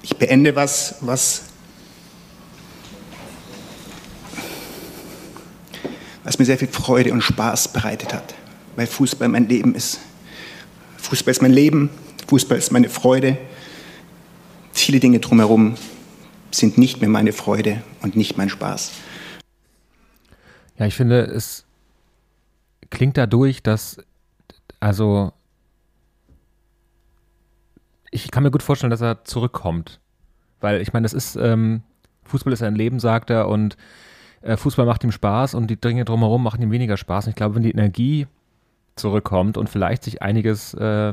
Ich 0.04 0.18
beende 0.18 0.56
was, 0.56 0.96
was, 1.02 1.44
was 6.24 6.40
mir 6.40 6.46
sehr 6.46 6.58
viel 6.58 6.68
Freude 6.68 7.12
und 7.12 7.22
Spaß 7.22 7.70
bereitet 7.70 8.14
hat, 8.14 8.36
weil 8.76 8.88
Fußball 8.88 9.28
mein 9.28 9.48
Leben 9.48 9.76
ist. 9.76 10.00
Fußball 10.98 11.32
ist 11.32 11.42
mein 11.42 11.54
Leben, 11.54 11.90
Fußball 12.28 12.58
ist 12.58 12.72
meine 12.72 12.90
Freude. 12.90 13.38
Viele 14.88 15.02
Dinge 15.02 15.20
drumherum 15.20 15.76
sind 16.50 16.78
nicht 16.78 17.02
mehr 17.02 17.10
meine 17.10 17.34
Freude 17.34 17.84
und 18.04 18.16
nicht 18.16 18.38
mein 18.38 18.48
Spaß. 18.48 18.94
Ja, 20.78 20.86
ich 20.86 20.96
finde, 20.96 21.24
es 21.24 21.66
klingt 22.90 23.18
dadurch, 23.18 23.62
dass, 23.62 23.98
also, 24.80 25.34
ich 28.12 28.32
kann 28.32 28.44
mir 28.44 28.50
gut 28.50 28.64
vorstellen, 28.64 28.90
dass 28.90 29.02
er 29.02 29.26
zurückkommt. 29.26 30.00
Weil 30.62 30.80
ich 30.80 30.94
meine, 30.94 31.04
das 31.04 31.12
ist, 31.12 31.36
ähm, 31.36 31.84
Fußball 32.24 32.54
ist 32.54 32.64
ein 32.64 32.76
Leben, 32.76 33.02
sagt 33.02 33.30
er, 33.30 33.50
und 33.50 33.76
äh, 34.40 34.56
Fußball 34.56 34.86
macht 34.86 35.04
ihm 35.04 35.12
Spaß 35.12 35.54
und 35.54 35.68
die 35.68 35.82
Dinge 35.82 36.06
drumherum 36.06 36.44
machen 36.44 36.62
ihm 36.62 36.72
weniger 36.72 36.96
Spaß. 36.96 37.26
Und 37.26 37.32
ich 37.32 37.36
glaube, 37.36 37.56
wenn 37.56 37.64
die 37.64 37.72
Energie 37.72 38.26
zurückkommt 38.96 39.58
und 39.58 39.70
vielleicht 39.70 40.06
sich 40.06 40.22
einiges 40.22 40.74
äh, 40.76 41.12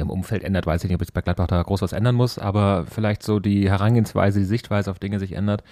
im 0.00 0.10
Umfeld 0.10 0.44
ändert, 0.44 0.66
weiß 0.66 0.82
ich 0.82 0.90
nicht, 0.90 0.96
ob 0.96 1.00
jetzt 1.00 1.14
bei 1.14 1.20
Gladbach 1.20 1.46
da 1.46 1.62
groß 1.62 1.82
was 1.82 1.92
ändern 1.92 2.14
muss, 2.14 2.38
aber 2.38 2.84
vielleicht 2.90 3.22
so 3.22 3.40
die 3.40 3.68
Herangehensweise, 3.68 4.40
die 4.40 4.44
Sichtweise 4.44 4.90
auf 4.90 4.98
Dinge 4.98 5.18
sich 5.18 5.32
ändert. 5.32 5.62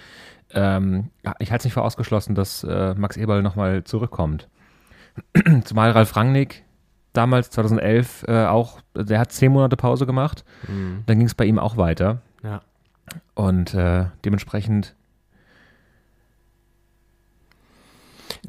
Ähm, 0.51 1.09
ich 1.39 1.51
halte 1.51 1.61
es 1.61 1.65
nicht 1.65 1.73
für 1.73 1.83
ausgeschlossen, 1.83 2.35
dass 2.35 2.63
äh, 2.63 2.95
Max 2.95 3.17
Eberl 3.17 3.41
nochmal 3.41 3.83
zurückkommt. 3.83 4.47
Zumal 5.63 5.91
Ralf 5.91 6.15
Rangnick 6.15 6.63
damals 7.13 7.49
2011 7.51 8.25
äh, 8.27 8.45
auch, 8.45 8.81
der 8.95 9.19
hat 9.19 9.31
zehn 9.31 9.51
Monate 9.51 9.77
Pause 9.77 10.05
gemacht. 10.05 10.43
Mhm. 10.67 11.03
Dann 11.05 11.17
ging 11.17 11.27
es 11.27 11.35
bei 11.35 11.45
ihm 11.45 11.59
auch 11.59 11.77
weiter. 11.77 12.21
Ja. 12.43 12.61
Und 13.35 13.73
äh, 13.73 14.05
dementsprechend. 14.25 14.95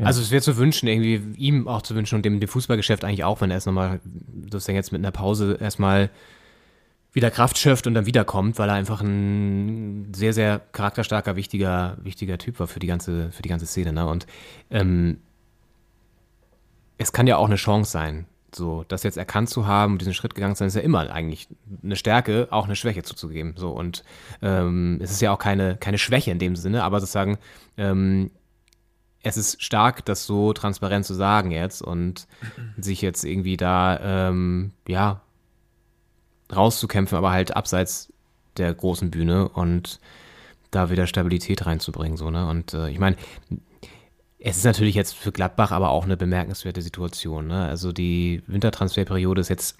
Ja. 0.00 0.06
Also 0.06 0.22
es 0.22 0.30
wäre 0.30 0.40
zu 0.40 0.56
wünschen, 0.56 0.88
irgendwie 0.88 1.20
ihm 1.36 1.68
auch 1.68 1.82
zu 1.82 1.94
wünschen 1.94 2.16
und 2.16 2.24
dem, 2.24 2.40
dem 2.40 2.48
Fußballgeschäft 2.48 3.04
eigentlich 3.04 3.24
auch, 3.24 3.40
wenn 3.42 3.50
er 3.50 3.58
es 3.58 3.66
nochmal, 3.66 4.00
sozusagen 4.44 4.76
jetzt 4.76 4.92
mit 4.92 5.00
einer 5.00 5.10
Pause 5.10 5.58
erstmal 5.60 6.08
wieder 7.12 7.30
Kraft 7.30 7.58
schöpft 7.58 7.86
und 7.86 7.92
dann 7.94 8.06
wiederkommt, 8.06 8.58
weil 8.58 8.70
er 8.70 8.76
einfach 8.76 9.02
ein 9.02 10.12
sehr, 10.14 10.32
sehr 10.32 10.60
charakterstarker, 10.72 11.36
wichtiger, 11.36 11.98
wichtiger 12.02 12.38
Typ 12.38 12.60
war 12.60 12.66
für 12.66 12.78
die 12.78 12.86
ganze, 12.86 13.30
für 13.32 13.42
die 13.42 13.48
ganze 13.48 13.66
Szene. 13.66 13.92
Ne? 13.92 14.06
Und 14.06 14.26
ähm, 14.70 15.18
es 16.96 17.12
kann 17.12 17.26
ja 17.26 17.36
auch 17.36 17.46
eine 17.46 17.56
Chance 17.56 17.90
sein, 17.90 18.26
so, 18.54 18.84
das 18.88 19.02
jetzt 19.02 19.18
erkannt 19.18 19.50
zu 19.50 19.66
haben, 19.66 19.98
diesen 19.98 20.14
Schritt 20.14 20.34
gegangen 20.34 20.54
zu 20.54 20.60
sein, 20.60 20.68
ist 20.68 20.76
ja 20.76 20.80
immer 20.80 21.10
eigentlich 21.10 21.48
eine 21.82 21.96
Stärke, 21.96 22.48
auch 22.50 22.64
eine 22.64 22.76
Schwäche 22.76 23.02
zuzugeben. 23.02 23.54
So, 23.56 23.70
und 23.70 24.02
ähm, 24.40 24.98
es 25.02 25.10
ist 25.10 25.20
ja 25.20 25.32
auch 25.32 25.38
keine, 25.38 25.76
keine 25.76 25.98
Schwäche 25.98 26.30
in 26.30 26.38
dem 26.38 26.56
Sinne, 26.56 26.84
aber 26.84 27.00
sozusagen, 27.00 27.38
ähm, 27.76 28.30
es 29.22 29.36
ist 29.36 29.62
stark, 29.62 30.04
das 30.04 30.26
so 30.26 30.52
transparent 30.52 31.04
zu 31.04 31.14
sagen 31.14 31.50
jetzt 31.50 31.82
und 31.82 32.26
sich 32.78 33.02
jetzt 33.02 33.24
irgendwie 33.24 33.56
da, 33.56 34.28
ähm, 34.28 34.72
ja, 34.88 35.20
rauszukämpfen, 36.54 37.16
aber 37.16 37.30
halt 37.30 37.54
abseits 37.56 38.12
der 38.56 38.74
großen 38.74 39.10
Bühne 39.10 39.48
und 39.48 40.00
da 40.70 40.90
wieder 40.90 41.06
Stabilität 41.06 41.66
reinzubringen, 41.66 42.16
so, 42.16 42.30
ne? 42.30 42.48
Und 42.48 42.74
äh, 42.74 42.90
ich 42.90 42.98
meine, 42.98 43.16
es 44.40 44.56
ist 44.56 44.64
natürlich 44.64 44.94
jetzt 44.94 45.14
für 45.14 45.32
Gladbach 45.32 45.70
aber 45.70 45.90
auch 45.90 46.04
eine 46.04 46.16
bemerkenswerte 46.16 46.80
Situation. 46.80 47.46
Ne? 47.46 47.66
Also 47.66 47.92
die 47.92 48.42
Wintertransferperiode 48.46 49.40
ist 49.42 49.50
jetzt 49.50 49.76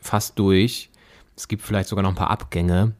fast 0.00 0.38
durch. 0.38 0.90
Es 1.36 1.46
gibt 1.46 1.62
vielleicht 1.62 1.88
sogar 1.88 2.02
noch 2.02 2.10
ein 2.10 2.16
paar 2.16 2.30
Abgänge. 2.30 2.94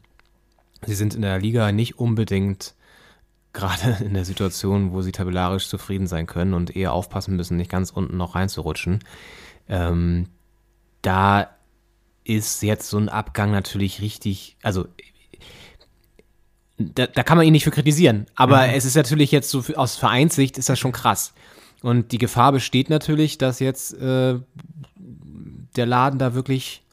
Sie 0.85 0.93
sind 0.93 1.15
in 1.15 1.23
der 1.23 1.39
Liga 1.39 1.71
nicht 1.71 1.97
unbedingt 1.97 2.75
gerade 3.53 3.97
in 4.03 4.13
der 4.13 4.25
Situation, 4.25 4.91
wo 4.91 5.01
sie 5.01 5.11
tabellarisch 5.11 5.67
zufrieden 5.67 6.07
sein 6.07 6.27
können 6.27 6.53
und 6.53 6.75
eher 6.75 6.93
aufpassen 6.93 7.35
müssen, 7.35 7.57
nicht 7.57 7.71
ganz 7.71 7.91
unten 7.91 8.17
noch 8.17 8.35
reinzurutschen. 8.35 8.99
Ähm, 9.67 10.27
da 11.01 11.49
ist 12.23 12.61
jetzt 12.61 12.89
so 12.89 12.97
ein 12.97 13.09
Abgang 13.09 13.51
natürlich 13.51 14.01
richtig, 14.01 14.57
also 14.61 14.85
da, 16.77 17.07
da 17.07 17.23
kann 17.23 17.37
man 17.37 17.45
ihn 17.45 17.51
nicht 17.51 17.63
für 17.63 17.71
kritisieren. 17.71 18.25
Aber 18.35 18.67
mhm. 18.67 18.73
es 18.73 18.85
ist 18.85 18.95
natürlich 18.95 19.31
jetzt 19.31 19.49
so 19.49 19.63
aus 19.75 19.95
Vereinssicht 19.95 20.57
ist 20.57 20.69
das 20.69 20.79
schon 20.79 20.91
krass. 20.91 21.33
Und 21.81 22.11
die 22.11 22.17
Gefahr 22.17 22.51
besteht 22.51 22.89
natürlich, 22.89 23.37
dass 23.37 23.59
jetzt 23.59 23.93
äh, 23.93 24.39
der 25.75 25.85
Laden 25.85 26.19
da 26.19 26.33
wirklich, 26.33 26.83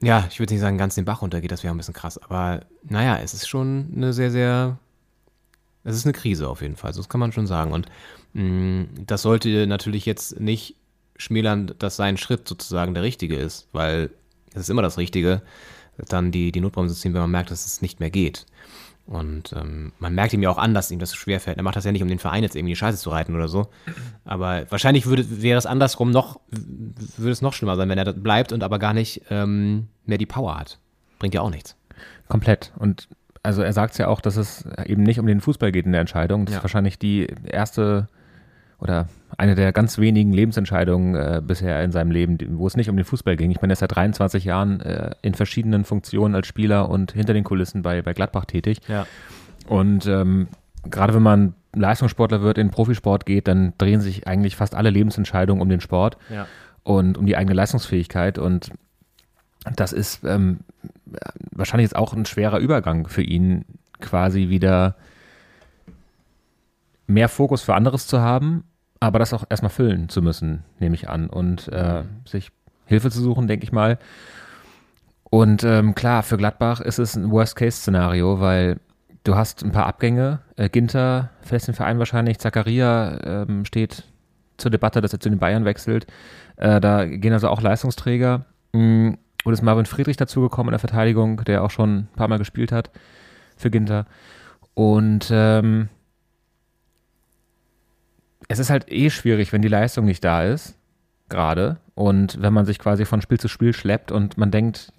ja, 0.00 0.26
ich 0.30 0.38
würde 0.38 0.54
nicht 0.54 0.60
sagen, 0.60 0.78
ganz 0.78 0.94
den 0.94 1.04
Bach 1.04 1.22
runtergeht, 1.22 1.50
das 1.50 1.62
wäre 1.62 1.74
ein 1.74 1.76
bisschen 1.76 1.94
krass. 1.94 2.18
Aber 2.18 2.60
naja, 2.82 3.18
es 3.18 3.34
ist 3.34 3.48
schon 3.48 3.92
eine 3.94 4.12
sehr, 4.12 4.30
sehr, 4.30 4.78
es 5.86 5.96
ist 5.96 6.04
eine 6.04 6.12
Krise 6.12 6.48
auf 6.48 6.62
jeden 6.62 6.76
Fall, 6.76 6.92
das 6.92 7.08
kann 7.08 7.20
man 7.20 7.32
schon 7.32 7.46
sagen. 7.46 7.72
Und 7.72 7.86
mh, 8.34 8.42
mm, 8.42 8.88
das 9.06 9.22
sollte 9.22 9.66
natürlich 9.66 10.04
jetzt 10.04 10.40
nicht 10.40 10.76
schmälern, 11.16 11.72
dass 11.78 11.96
sein 11.96 12.16
Schritt 12.16 12.46
sozusagen 12.46 12.92
der 12.92 13.02
richtige 13.02 13.36
ist, 13.36 13.68
weil 13.72 14.10
es 14.52 14.62
ist 14.62 14.70
immer 14.70 14.82
das 14.82 14.98
Richtige 14.98 15.42
dann 16.08 16.30
die, 16.30 16.52
die 16.52 16.60
Notbremse 16.60 16.94
ziehen, 16.94 17.14
wenn 17.14 17.22
man 17.22 17.30
merkt, 17.30 17.50
dass 17.50 17.64
es 17.64 17.80
nicht 17.80 18.00
mehr 18.00 18.10
geht. 18.10 18.44
Und 19.06 19.52
ähm, 19.52 19.92
man 20.00 20.14
merkt 20.14 20.32
ihm 20.32 20.42
ja 20.42 20.50
auch 20.50 20.58
an, 20.58 20.74
dass 20.74 20.90
ihm 20.90 20.98
das 20.98 21.10
so 21.10 21.16
schwer. 21.16 21.40
Er 21.46 21.62
macht 21.62 21.76
das 21.76 21.84
ja 21.84 21.92
nicht, 21.92 22.02
um 22.02 22.08
den 22.08 22.18
Verein 22.18 22.42
jetzt 22.42 22.56
irgendwie 22.56 22.72
die 22.72 22.76
Scheiße 22.76 22.98
zu 22.98 23.10
reiten 23.10 23.36
oder 23.36 23.46
so. 23.46 23.68
Aber 24.24 24.68
wahrscheinlich 24.70 25.06
würde, 25.06 25.42
wäre 25.42 25.58
es 25.58 25.64
andersrum 25.64 26.10
noch, 26.10 26.40
würde 26.50 27.30
es 27.30 27.40
noch 27.40 27.52
schlimmer 27.52 27.76
sein, 27.76 27.88
wenn 27.88 27.98
er 27.98 28.12
bleibt 28.12 28.52
und 28.52 28.64
aber 28.64 28.80
gar 28.80 28.92
nicht 28.92 29.22
ähm, 29.30 29.86
mehr 30.06 30.18
die 30.18 30.26
Power 30.26 30.58
hat. 30.58 30.80
Bringt 31.20 31.34
ja 31.34 31.40
auch 31.40 31.50
nichts. 31.50 31.76
Komplett. 32.28 32.72
Und 32.78 33.08
also 33.46 33.62
er 33.62 33.72
sagt 33.72 33.92
es 33.92 33.98
ja 33.98 34.08
auch, 34.08 34.20
dass 34.20 34.36
es 34.36 34.64
eben 34.84 35.04
nicht 35.04 35.20
um 35.20 35.26
den 35.26 35.40
Fußball 35.40 35.70
geht 35.70 35.86
in 35.86 35.92
der 35.92 36.00
Entscheidung. 36.00 36.46
Das 36.46 36.54
ja. 36.54 36.58
ist 36.58 36.64
wahrscheinlich 36.64 36.98
die 36.98 37.28
erste 37.44 38.08
oder 38.80 39.06
eine 39.38 39.54
der 39.54 39.72
ganz 39.72 39.98
wenigen 39.98 40.32
Lebensentscheidungen 40.32 41.14
äh, 41.14 41.40
bisher 41.40 41.82
in 41.82 41.92
seinem 41.92 42.10
Leben, 42.10 42.38
wo 42.58 42.66
es 42.66 42.76
nicht 42.76 42.90
um 42.90 42.96
den 42.96 43.04
Fußball 43.04 43.36
ging. 43.36 43.52
Ich 43.52 43.60
meine, 43.62 43.72
er 43.72 43.74
ist 43.74 43.78
seit 43.78 43.94
23 43.94 44.44
Jahren 44.44 44.80
äh, 44.80 45.12
in 45.22 45.34
verschiedenen 45.34 45.84
Funktionen 45.84 46.34
als 46.34 46.48
Spieler 46.48 46.88
und 46.90 47.12
hinter 47.12 47.34
den 47.34 47.44
Kulissen 47.44 47.82
bei, 47.82 48.02
bei 48.02 48.12
Gladbach 48.12 48.46
tätig. 48.46 48.80
Ja. 48.88 49.06
Und 49.68 50.06
ähm, 50.06 50.48
gerade 50.90 51.14
wenn 51.14 51.22
man 51.22 51.54
Leistungssportler 51.72 52.42
wird, 52.42 52.58
in 52.58 52.70
Profisport 52.70 53.26
geht, 53.26 53.46
dann 53.48 53.74
drehen 53.78 54.00
sich 54.00 54.26
eigentlich 54.26 54.56
fast 54.56 54.74
alle 54.74 54.90
Lebensentscheidungen 54.90 55.62
um 55.62 55.68
den 55.68 55.80
Sport 55.80 56.16
ja. 56.30 56.46
und 56.82 57.16
um 57.16 57.26
die 57.26 57.36
eigene 57.36 57.54
Leistungsfähigkeit. 57.54 58.38
Und 58.38 58.72
das 59.74 59.92
ist 59.92 60.24
ähm, 60.24 60.60
wahrscheinlich 61.50 61.86
jetzt 61.86 61.96
auch 61.96 62.12
ein 62.12 62.26
schwerer 62.26 62.58
Übergang 62.58 63.08
für 63.08 63.22
ihn, 63.22 63.64
quasi 64.00 64.48
wieder 64.48 64.96
mehr 67.06 67.28
Fokus 67.28 67.62
für 67.62 67.74
anderes 67.74 68.06
zu 68.06 68.20
haben, 68.20 68.64
aber 69.00 69.18
das 69.18 69.32
auch 69.32 69.44
erstmal 69.48 69.70
füllen 69.70 70.08
zu 70.08 70.22
müssen, 70.22 70.64
nehme 70.78 70.94
ich 70.94 71.08
an. 71.08 71.28
Und 71.28 71.68
äh, 71.68 72.02
sich 72.24 72.50
Hilfe 72.86 73.10
zu 73.10 73.20
suchen, 73.20 73.46
denke 73.46 73.64
ich 73.64 73.72
mal. 73.72 73.98
Und 75.30 75.64
ähm, 75.64 75.94
klar, 75.94 76.22
für 76.22 76.36
Gladbach 76.36 76.80
ist 76.80 76.98
es 76.98 77.16
ein 77.16 77.30
Worst-Case-Szenario, 77.30 78.40
weil 78.40 78.80
du 79.24 79.34
hast 79.34 79.64
ein 79.64 79.72
paar 79.72 79.86
Abgänge. 79.86 80.40
Äh, 80.56 80.68
Ginter 80.68 81.30
verlässt 81.42 81.68
den 81.68 81.74
Verein 81.74 81.98
wahrscheinlich. 81.98 82.38
Zakaria 82.38 83.18
ähm, 83.24 83.64
steht 83.64 84.04
zur 84.56 84.70
Debatte, 84.70 85.00
dass 85.00 85.12
er 85.12 85.20
zu 85.20 85.28
den 85.28 85.38
Bayern 85.38 85.64
wechselt. 85.64 86.06
Äh, 86.56 86.80
da 86.80 87.04
gehen 87.04 87.32
also 87.32 87.48
auch 87.48 87.60
Leistungsträger. 87.60 88.46
Mm, 88.72 89.14
Und 89.46 89.52
ist 89.52 89.62
Marvin 89.62 89.86
Friedrich 89.86 90.16
dazugekommen 90.16 90.70
in 90.70 90.72
der 90.72 90.80
Verteidigung, 90.80 91.44
der 91.44 91.62
auch 91.62 91.70
schon 91.70 91.98
ein 91.98 92.08
paar 92.16 92.26
Mal 92.26 92.38
gespielt 92.38 92.72
hat 92.72 92.90
für 93.56 93.70
Ginter. 93.70 94.04
Und 94.74 95.28
ähm, 95.32 95.88
es 98.48 98.58
ist 98.58 98.70
halt 98.70 98.90
eh 98.90 99.08
schwierig, 99.08 99.52
wenn 99.52 99.62
die 99.62 99.68
Leistung 99.68 100.04
nicht 100.04 100.24
da 100.24 100.42
ist, 100.42 100.76
gerade. 101.28 101.76
Und 101.94 102.42
wenn 102.42 102.52
man 102.52 102.66
sich 102.66 102.80
quasi 102.80 103.04
von 103.04 103.22
Spiel 103.22 103.38
zu 103.38 103.46
Spiel 103.46 103.72
schleppt 103.72 104.10
und 104.10 104.36
man 104.36 104.50
denkt, 104.50 104.92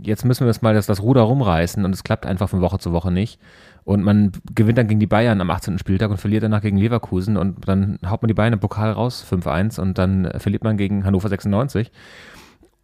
jetzt 0.00 0.24
müssen 0.24 0.42
wir 0.42 0.46
das 0.46 0.62
mal 0.62 0.74
das, 0.74 0.86
das 0.86 1.02
Ruder 1.02 1.22
rumreißen 1.22 1.84
und 1.84 1.92
es 1.92 2.04
klappt 2.04 2.24
einfach 2.24 2.48
von 2.48 2.60
Woche 2.60 2.78
zu 2.78 2.92
Woche 2.92 3.10
nicht. 3.10 3.40
Und 3.82 4.04
man 4.04 4.30
gewinnt 4.54 4.78
dann 4.78 4.86
gegen 4.86 5.00
die 5.00 5.08
Bayern 5.08 5.40
am 5.40 5.50
18. 5.50 5.80
Spieltag 5.80 6.08
und 6.08 6.18
verliert 6.18 6.44
danach 6.44 6.62
gegen 6.62 6.76
Leverkusen 6.76 7.36
und 7.36 7.66
dann 7.66 7.98
haut 8.06 8.22
man 8.22 8.28
die 8.28 8.34
Bayern 8.34 8.52
im 8.52 8.60
Pokal 8.60 8.92
raus, 8.92 9.26
5-1 9.28 9.80
und 9.80 9.98
dann 9.98 10.30
verliert 10.36 10.62
man 10.62 10.76
gegen 10.76 11.04
Hannover 11.04 11.28
96. 11.28 11.90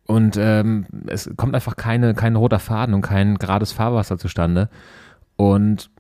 Und 0.08 0.36
ähm, 0.36 0.86
es 1.06 1.30
kommt 1.36 1.54
einfach 1.54 1.76
keine, 1.76 2.14
kein 2.14 2.34
roter 2.34 2.58
Faden 2.58 2.94
und 2.94 3.02
kein 3.02 3.36
gerades 3.36 3.72
Fahrwasser 3.72 4.18
zustande. 4.18 4.68
Und 5.36 5.90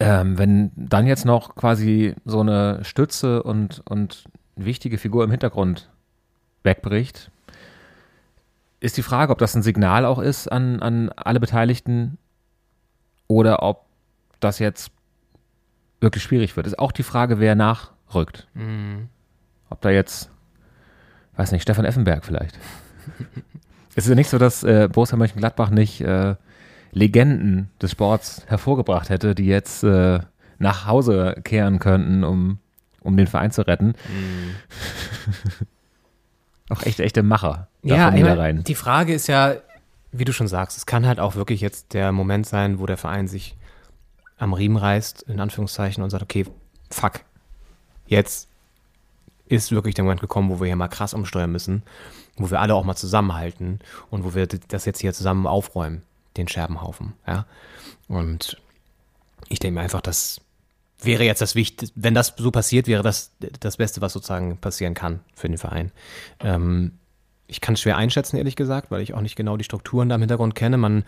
ähm, 0.00 0.36
wenn 0.38 0.72
dann 0.76 1.06
jetzt 1.06 1.24
noch 1.24 1.54
quasi 1.54 2.14
so 2.24 2.40
eine 2.40 2.84
Stütze 2.84 3.42
und, 3.42 3.82
und 3.88 4.24
wichtige 4.56 4.98
Figur 4.98 5.24
im 5.24 5.30
Hintergrund 5.30 5.88
wegbricht, 6.64 7.30
ist 8.80 8.96
die 8.96 9.02
Frage, 9.02 9.32
ob 9.32 9.38
das 9.38 9.54
ein 9.54 9.62
Signal 9.62 10.04
auch 10.04 10.18
ist 10.18 10.48
an, 10.48 10.82
an 10.82 11.10
alle 11.10 11.40
Beteiligten 11.40 12.18
oder 13.28 13.62
ob 13.62 13.86
das 14.40 14.58
jetzt 14.58 14.90
wirklich 16.00 16.22
schwierig 16.22 16.56
wird. 16.56 16.66
Ist 16.66 16.78
auch 16.78 16.92
die 16.92 17.02
Frage, 17.02 17.38
wer 17.38 17.54
nachrückt. 17.54 18.46
Mhm. 18.54 19.08
Ob 19.70 19.80
da 19.80 19.90
jetzt, 19.90 20.30
weiß 21.36 21.52
nicht, 21.52 21.62
Stefan 21.62 21.84
Effenberg 21.84 22.24
vielleicht. 22.24 22.58
es 23.94 24.04
ist 24.04 24.08
ja 24.08 24.14
nicht 24.14 24.30
so, 24.30 24.38
dass 24.38 24.62
äh, 24.62 24.88
Borussia 24.90 25.16
Mönchengladbach 25.16 25.70
nicht 25.70 26.00
äh, 26.00 26.36
Legenden 26.92 27.70
des 27.82 27.90
Sports 27.90 28.42
hervorgebracht 28.46 29.10
hätte, 29.10 29.34
die 29.34 29.46
jetzt 29.46 29.82
äh, 29.82 30.20
nach 30.58 30.86
Hause 30.86 31.36
kehren 31.44 31.80
könnten, 31.80 32.24
um, 32.24 32.58
um 33.00 33.16
den 33.16 33.26
Verein 33.26 33.50
zu 33.50 33.66
retten. 33.66 33.94
auch 36.70 36.82
echt 36.82 37.00
echte 37.00 37.22
Macher. 37.22 37.68
da 37.82 37.96
Ja, 37.96 38.04
von 38.06 38.16
ich 38.16 38.22
mein, 38.22 38.30
Niederrhein. 38.32 38.64
die 38.64 38.74
Frage 38.74 39.12
ist 39.12 39.26
ja, 39.26 39.54
wie 40.12 40.24
du 40.24 40.32
schon 40.32 40.48
sagst, 40.48 40.78
es 40.78 40.86
kann 40.86 41.06
halt 41.06 41.18
auch 41.18 41.34
wirklich 41.34 41.60
jetzt 41.60 41.94
der 41.94 42.12
Moment 42.12 42.46
sein, 42.46 42.78
wo 42.78 42.86
der 42.86 42.96
Verein 42.96 43.26
sich 43.26 43.56
am 44.38 44.52
Riemen 44.52 44.76
reißt, 44.76 45.22
in 45.22 45.40
Anführungszeichen, 45.40 46.02
und 46.02 46.10
sagt, 46.10 46.22
okay, 46.22 46.44
fuck, 46.90 47.20
jetzt 48.06 48.48
ist 49.46 49.72
wirklich 49.72 49.94
der 49.94 50.04
Moment 50.04 50.20
gekommen, 50.20 50.50
wo 50.50 50.60
wir 50.60 50.66
hier 50.66 50.76
mal 50.76 50.88
krass 50.88 51.14
umsteuern 51.14 51.52
müssen, 51.52 51.82
wo 52.36 52.50
wir 52.50 52.60
alle 52.60 52.74
auch 52.74 52.84
mal 52.84 52.96
zusammenhalten 52.96 53.80
und 54.10 54.24
wo 54.24 54.34
wir 54.34 54.46
das 54.46 54.84
jetzt 54.84 55.00
hier 55.00 55.12
zusammen 55.12 55.46
aufräumen, 55.46 56.02
den 56.36 56.48
Scherbenhaufen, 56.48 57.14
ja. 57.26 57.46
Und 58.08 58.60
ich 59.48 59.58
denke 59.58 59.74
mir 59.76 59.82
einfach, 59.82 60.00
das 60.00 60.40
wäre 61.00 61.24
jetzt 61.24 61.40
das 61.40 61.54
Wichtigste, 61.54 61.94
wenn 62.00 62.14
das 62.14 62.34
so 62.36 62.50
passiert, 62.50 62.86
wäre 62.86 63.02
das 63.02 63.32
das 63.60 63.76
Beste, 63.76 64.00
was 64.00 64.12
sozusagen 64.12 64.56
passieren 64.58 64.94
kann 64.94 65.20
für 65.34 65.48
den 65.48 65.58
Verein. 65.58 65.92
Ähm, 66.40 66.92
ich 67.46 67.60
kann 67.60 67.74
es 67.74 67.80
schwer 67.80 67.96
einschätzen, 67.96 68.36
ehrlich 68.36 68.56
gesagt, 68.56 68.90
weil 68.90 69.02
ich 69.02 69.14
auch 69.14 69.20
nicht 69.20 69.36
genau 69.36 69.56
die 69.56 69.64
Strukturen 69.64 70.08
da 70.08 70.14
im 70.14 70.22
Hintergrund 70.22 70.54
kenne. 70.54 70.78
Man 70.78 71.04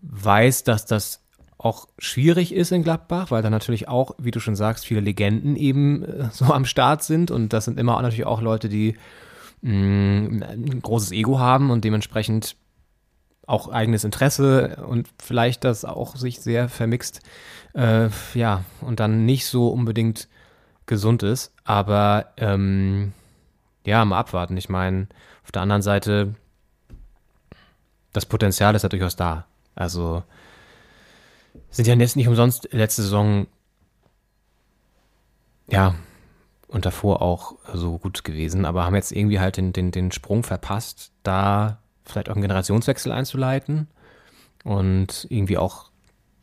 weiß, 0.00 0.64
dass 0.64 0.86
das 0.86 1.23
auch 1.64 1.88
schwierig 1.98 2.54
ist 2.54 2.72
in 2.72 2.82
Gladbach, 2.82 3.30
weil 3.30 3.42
da 3.42 3.48
natürlich 3.48 3.88
auch, 3.88 4.14
wie 4.18 4.30
du 4.30 4.38
schon 4.38 4.54
sagst, 4.54 4.84
viele 4.84 5.00
Legenden 5.00 5.56
eben 5.56 6.04
äh, 6.04 6.28
so 6.32 6.46
am 6.46 6.66
Start 6.66 7.02
sind 7.02 7.30
und 7.30 7.52
das 7.52 7.64
sind 7.64 7.78
immer 7.80 8.00
natürlich 8.02 8.26
auch 8.26 8.42
Leute, 8.42 8.68
die 8.68 8.96
mh, 9.62 10.44
ein 10.44 10.80
großes 10.82 11.12
Ego 11.12 11.38
haben 11.38 11.70
und 11.70 11.84
dementsprechend 11.84 12.56
auch 13.46 13.68
eigenes 13.68 14.04
Interesse 14.04 14.84
und 14.86 15.08
vielleicht 15.22 15.64
das 15.64 15.84
auch 15.84 16.16
sich 16.16 16.40
sehr 16.40 16.68
vermixt, 16.68 17.20
äh, 17.74 18.08
ja, 18.34 18.64
und 18.80 19.00
dann 19.00 19.24
nicht 19.24 19.46
so 19.46 19.68
unbedingt 19.68 20.28
gesund 20.86 21.22
ist. 21.22 21.52
Aber 21.64 22.32
ähm, 22.36 23.12
ja, 23.86 24.04
mal 24.04 24.18
abwarten. 24.18 24.56
Ich 24.56 24.68
meine, 24.68 25.08
auf 25.44 25.52
der 25.52 25.62
anderen 25.62 25.82
Seite, 25.82 26.34
das 28.12 28.26
Potenzial 28.26 28.74
ist 28.74 28.82
ja 28.82 28.88
durchaus 28.88 29.16
da. 29.16 29.46
Also 29.74 30.22
sind 31.76 31.86
ja 31.86 31.94
jetzt 31.94 32.16
nicht 32.16 32.28
umsonst 32.28 32.68
letzte 32.72 33.02
Saison 33.02 33.46
ja 35.68 35.94
und 36.68 36.86
davor 36.86 37.22
auch 37.22 37.54
so 37.72 37.98
gut 37.98 38.24
gewesen, 38.24 38.64
aber 38.64 38.84
haben 38.84 38.94
jetzt 38.94 39.12
irgendwie 39.12 39.38
halt 39.38 39.56
den, 39.56 39.72
den, 39.72 39.90
den 39.92 40.10
Sprung 40.10 40.42
verpasst, 40.42 41.12
da 41.22 41.78
vielleicht 42.04 42.28
auch 42.28 42.34
einen 42.34 42.42
Generationswechsel 42.42 43.12
einzuleiten 43.12 43.88
und 44.64 45.26
irgendwie 45.30 45.58
auch 45.58 45.90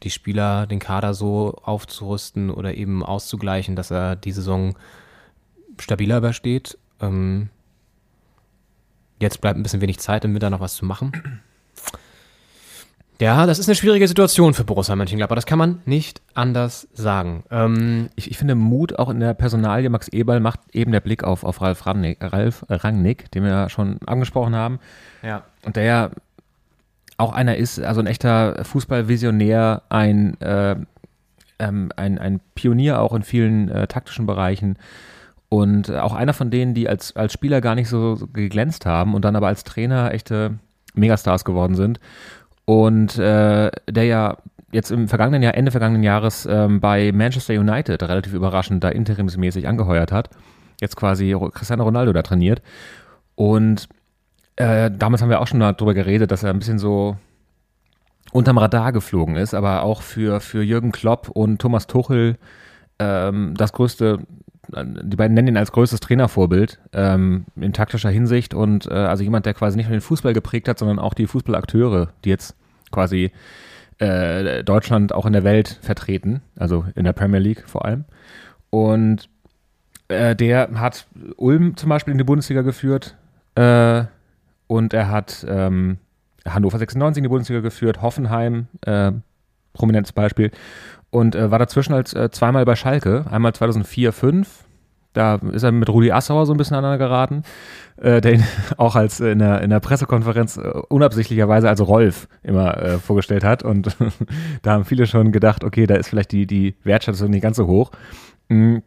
die 0.04 0.10
Spieler, 0.10 0.68
den 0.68 0.80
Kader 0.80 1.14
so 1.14 1.60
aufzurüsten 1.64 2.50
oder 2.50 2.76
eben 2.76 3.04
auszugleichen, 3.04 3.76
dass 3.76 3.92
er 3.92 4.16
die 4.16 4.32
Saison 4.32 4.76
stabiler 5.80 6.18
übersteht. 6.18 6.78
Ähm, 7.00 7.50
jetzt 9.20 9.42
bleibt 9.42 9.60
ein 9.60 9.64
bisschen 9.64 9.82
wenig 9.82 10.00
Zeit, 10.00 10.26
im 10.26 10.34
Winter 10.34 10.50
noch 10.50 10.60
was 10.60 10.76
zu 10.76 10.86
machen. 10.86 11.42
Ja, 13.22 13.46
das 13.46 13.60
ist 13.60 13.70
eine 13.70 13.76
schwierige 13.76 14.08
Situation 14.08 14.56
für 14.56 14.64
Borussia 14.64 14.96
Mönchengladbach. 14.96 15.36
Das 15.36 15.46
kann 15.46 15.60
man 15.60 15.80
nicht 15.86 16.24
anders 16.34 16.88
sagen. 16.92 17.44
Ähm, 17.52 18.10
ich, 18.16 18.32
ich 18.32 18.38
finde 18.40 18.56
Mut 18.56 18.98
auch 18.98 19.10
in 19.12 19.20
der 19.20 19.36
Personalie 19.36 19.92
Max 19.92 20.08
Eberl 20.08 20.40
macht 20.40 20.60
eben 20.72 20.92
der 20.92 21.02
Blick 21.02 21.24
auf, 21.24 21.44
auf 21.44 21.62
Ralf, 21.62 21.86
Rangnick, 21.86 22.18
Ralf 22.20 22.66
Rangnick, 22.68 23.30
den 23.30 23.44
wir 23.44 23.52
ja 23.52 23.70
schon 23.70 24.00
angesprochen 24.08 24.56
haben. 24.56 24.80
ja. 25.22 25.44
Und 25.64 25.76
der 25.76 25.84
ja 25.84 26.10
auch 27.18 27.32
einer 27.32 27.58
ist, 27.58 27.80
also 27.80 28.02
ein 28.02 28.08
echter 28.08 28.66
Fußballvisionär, 28.66 29.84
ein, 29.90 30.42
äh, 30.42 30.76
ähm, 31.60 31.92
ein, 31.96 32.18
ein 32.18 32.40
Pionier 32.56 33.00
auch 33.02 33.14
in 33.14 33.22
vielen 33.22 33.70
äh, 33.70 33.86
taktischen 33.86 34.26
Bereichen 34.26 34.80
und 35.48 35.92
auch 35.92 36.14
einer 36.14 36.34
von 36.34 36.50
denen, 36.50 36.74
die 36.74 36.90
als, 36.90 37.16
als 37.16 37.34
Spieler 37.34 37.62
gar 37.62 37.76
nicht 37.76 37.88
so, 37.88 38.16
so 38.16 38.26
geglänzt 38.26 38.88
haben 38.88 39.14
und 39.14 39.24
dann 39.24 39.36
aber 39.36 39.46
als 39.46 39.64
Trainer 39.64 40.12
echte 40.12 40.58
Megastars 40.96 41.46
geworden 41.46 41.76
sind. 41.76 42.00
Und 42.66 43.18
äh, 43.18 43.72
der 43.90 44.04
ja 44.06 44.38
jetzt 44.72 44.92
im 44.92 45.08
vergangenen 45.08 45.44
Jahr, 45.44 45.56
Ende 45.56 45.72
vergangenen 45.72 46.04
Jahres 46.04 46.48
ähm, 46.50 46.80
bei 46.80 47.12
Manchester 47.12 47.54
United 47.54 48.02
relativ 48.04 48.34
überraschend 48.34 48.84
da 48.84 48.90
interimsmäßig 48.90 49.68
angeheuert 49.68 50.12
hat. 50.12 50.30
Jetzt 50.80 50.96
quasi 50.96 51.36
Cristiano 51.54 51.84
Ronaldo 51.84 52.14
da 52.14 52.22
trainiert. 52.22 52.62
Und 53.36 53.90
äh, 54.56 54.90
damals 54.92 55.22
haben 55.22 55.30
wir 55.30 55.42
auch 55.42 55.48
schon 55.48 55.60
darüber 55.60 55.94
geredet, 55.94 56.32
dass 56.32 56.44
er 56.44 56.52
ein 56.52 56.60
bisschen 56.60 56.80
so 56.80 57.18
unterm 58.32 58.58
Radar 58.58 58.92
geflogen 58.92 59.36
ist, 59.36 59.54
aber 59.54 59.84
auch 59.84 60.02
für, 60.02 60.40
für 60.40 60.64
Jürgen 60.64 60.92
Klopp 60.92 61.30
und 61.30 61.60
Thomas 61.60 61.88
Tuchel 61.88 62.38
ähm, 63.00 63.54
das 63.58 63.74
größte, 63.74 64.20
die 64.74 65.18
beiden 65.18 65.34
nennen 65.34 65.50
ihn 65.50 65.58
als 65.58 65.72
größtes 65.72 66.00
Trainervorbild 66.00 66.80
ähm, 66.94 67.46
in 67.56 67.74
taktischer 67.74 68.10
Hinsicht 68.10 68.54
und 68.54 68.88
äh, 68.88 68.94
also 68.94 69.24
jemand, 69.24 69.46
der 69.46 69.54
quasi 69.54 69.78
nicht 69.78 69.88
nur 69.88 69.98
den 69.98 70.02
Fußball 70.02 70.34
geprägt 70.34 70.68
hat, 70.68 70.80
sondern 70.80 71.00
auch 71.00 71.14
die 71.14 71.28
Fußballakteure, 71.28 72.10
die 72.24 72.30
jetzt 72.30 72.56
quasi 72.92 73.32
äh, 74.00 74.64
Deutschland 74.64 75.14
auch 75.14 75.26
in 75.26 75.34
der 75.34 75.44
Welt 75.44 75.80
vertreten, 75.82 76.42
also 76.56 76.86
in 76.96 77.04
der 77.04 77.14
Premier 77.14 77.40
League 77.40 77.68
vor 77.68 77.86
allem. 77.86 78.06
Und 78.70 79.30
äh, 80.08 80.36
der 80.36 80.70
hat 80.80 81.08
Ulm 81.38 81.76
zum 81.78 81.90
Beispiel 81.90 82.14
in 82.14 82.18
die 82.18 82.24
Bundesliga 82.24 82.62
geführt 82.62 83.16
äh, 83.56 84.04
und 84.68 84.94
er 84.94 85.10
hat 85.10 85.46
ähm, 85.48 85.98
Hannover 86.48 86.80
96 86.80 87.20
in 87.20 87.24
die 87.24 87.30
Bundesliga 87.30 87.62
geführt, 87.62 88.02
Hoffenheim, 88.02 88.68
äh, 88.86 89.12
prominentes 89.74 90.14
Beispiel, 90.14 90.52
und 91.12 91.36
äh, 91.36 91.52
war 91.52 91.60
dazwischen 91.60 91.94
als 91.94 92.14
äh, 92.14 92.32
zweimal 92.32 92.66
bei 92.66 92.76
Schalke, 92.76 93.26
einmal 93.30 93.54
2004, 93.54 94.12
5 94.12 94.66
da 95.14 95.36
ist 95.36 95.64
er 95.64 95.72
mit 95.72 95.90
Rudi 95.90 96.12
Assauer 96.12 96.46
so 96.46 96.54
ein 96.54 96.58
bisschen 96.58 96.78
aneinander 96.78 97.06
geraten, 97.06 97.44
äh, 97.98 98.22
der 98.22 98.34
ihn 98.34 98.44
auch 98.78 98.96
als 98.96 99.20
äh, 99.20 99.32
in 99.32 99.40
der, 99.40 99.62
in 99.62 99.70
der 99.70 99.80
Pressekonferenz 99.80 100.58
äh, 100.58 100.62
unabsichtlicherweise 100.90 101.68
als 101.68 101.86
Rolf 101.86 102.28
immer 102.44 102.78
äh, 102.78 102.98
vorgestellt 102.98 103.44
hat. 103.44 103.64
Und 103.64 103.96
da 104.62 104.72
haben 104.72 104.86
viele 104.86 105.08
schon 105.08 105.32
gedacht, 105.32 105.64
okay, 105.64 105.86
da 105.86 105.96
ist 105.96 106.10
vielleicht 106.10 106.32
die, 106.32 106.48
die 106.48 106.76
Wertschätzung 106.84 107.30
nicht 107.30 107.42
ganz 107.42 107.58
so 107.58 107.68
hoch. 107.68 107.92
Mm. 108.48 108.78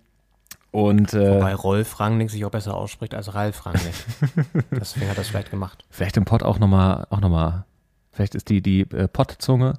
Und 0.71 1.15
äh, 1.15 1.37
Wobei 1.37 1.55
Rolf 1.55 2.01
Rangnick 2.01 2.31
sich 2.31 2.45
auch 2.45 2.51
besser 2.51 2.75
ausspricht 2.75 3.15
als 3.15 3.33
Ralf 3.35 3.65
Rangnick. 3.65 3.95
Deswegen 4.73 5.09
hat 5.09 5.17
er 5.17 5.21
es 5.21 5.29
vielleicht 5.29 5.51
gemacht. 5.51 5.85
vielleicht 5.89 6.17
im 6.17 6.25
Pott 6.25 6.43
auch 6.43 6.59
nochmal, 6.59 7.07
auch 7.11 7.21
noch 7.21 7.29
mal, 7.29 7.65
vielleicht 8.11 8.35
ist 8.35 8.49
die, 8.49 8.61
die 8.61 8.81
äh, 8.81 9.07
Pottzunge. 9.07 9.75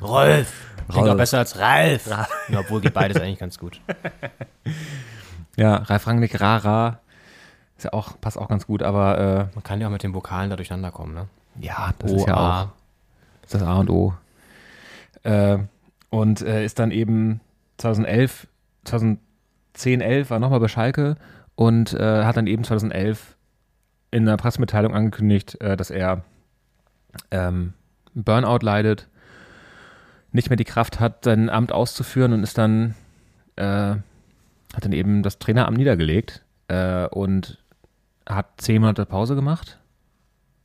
Rolf! 0.00 0.71
Klingt 0.88 1.08
auch 1.08 1.16
besser 1.16 1.38
als 1.38 1.58
Ralf. 1.58 2.06
Ja, 2.06 2.26
obwohl 2.58 2.80
geht 2.80 2.94
beides 2.94 3.20
eigentlich 3.20 3.38
ganz 3.38 3.58
gut. 3.58 3.80
Ja, 5.56 5.76
Ralf 5.76 6.06
Rangnick, 6.06 6.40
Rara. 6.40 7.00
Ist 7.76 7.84
ja 7.84 7.92
auch, 7.92 8.18
passt 8.20 8.38
auch 8.38 8.48
ganz 8.48 8.66
gut, 8.66 8.82
aber 8.82 9.18
äh, 9.18 9.54
Man 9.54 9.62
kann 9.62 9.80
ja 9.80 9.88
auch 9.88 9.90
mit 9.92 10.02
den 10.02 10.14
Vokalen 10.14 10.48
da 10.50 10.56
durcheinander 10.56 10.90
kommen, 10.90 11.14
ne? 11.14 11.28
ja, 11.60 11.92
das 11.98 12.10
O, 12.10 12.16
ist 12.16 12.26
ja 12.26 12.34
A. 12.34 12.62
auch. 12.62 12.68
Das 13.42 13.52
ist 13.52 13.60
das 13.60 13.68
A 13.68 13.74
und 13.74 13.90
O. 13.90 14.14
Äh, 15.24 15.58
und 16.10 16.40
äh, 16.40 16.64
ist 16.64 16.78
dann 16.78 16.90
eben 16.90 17.40
2011, 17.78 18.46
2010, 18.84 20.00
11 20.00 20.30
war 20.30 20.38
nochmal 20.38 20.60
bei 20.60 20.68
Schalke 20.68 21.16
und 21.54 21.92
äh, 21.94 22.24
hat 22.24 22.36
dann 22.36 22.46
eben 22.46 22.64
2011 22.64 23.36
in 24.10 24.26
einer 24.26 24.36
Pressemitteilung 24.36 24.94
angekündigt, 24.94 25.60
äh, 25.60 25.76
dass 25.76 25.90
er 25.90 26.22
ähm, 27.30 27.74
Burnout 28.14 28.58
leidet, 28.62 29.08
nicht 30.32 30.50
mehr 30.50 30.56
die 30.56 30.64
Kraft 30.64 31.00
hat, 31.00 31.24
sein 31.24 31.50
Amt 31.50 31.72
auszuführen 31.72 32.32
und 32.32 32.42
ist 32.42 32.58
dann, 32.58 32.94
äh, 33.56 33.64
hat 33.64 34.02
dann 34.80 34.92
eben 34.92 35.22
das 35.22 35.38
Traineramt 35.38 35.76
niedergelegt 35.76 36.42
äh, 36.68 37.06
und 37.06 37.58
hat 38.26 38.46
zehn 38.56 38.80
Monate 38.80 39.06
Pause 39.06 39.34
gemacht 39.34 39.78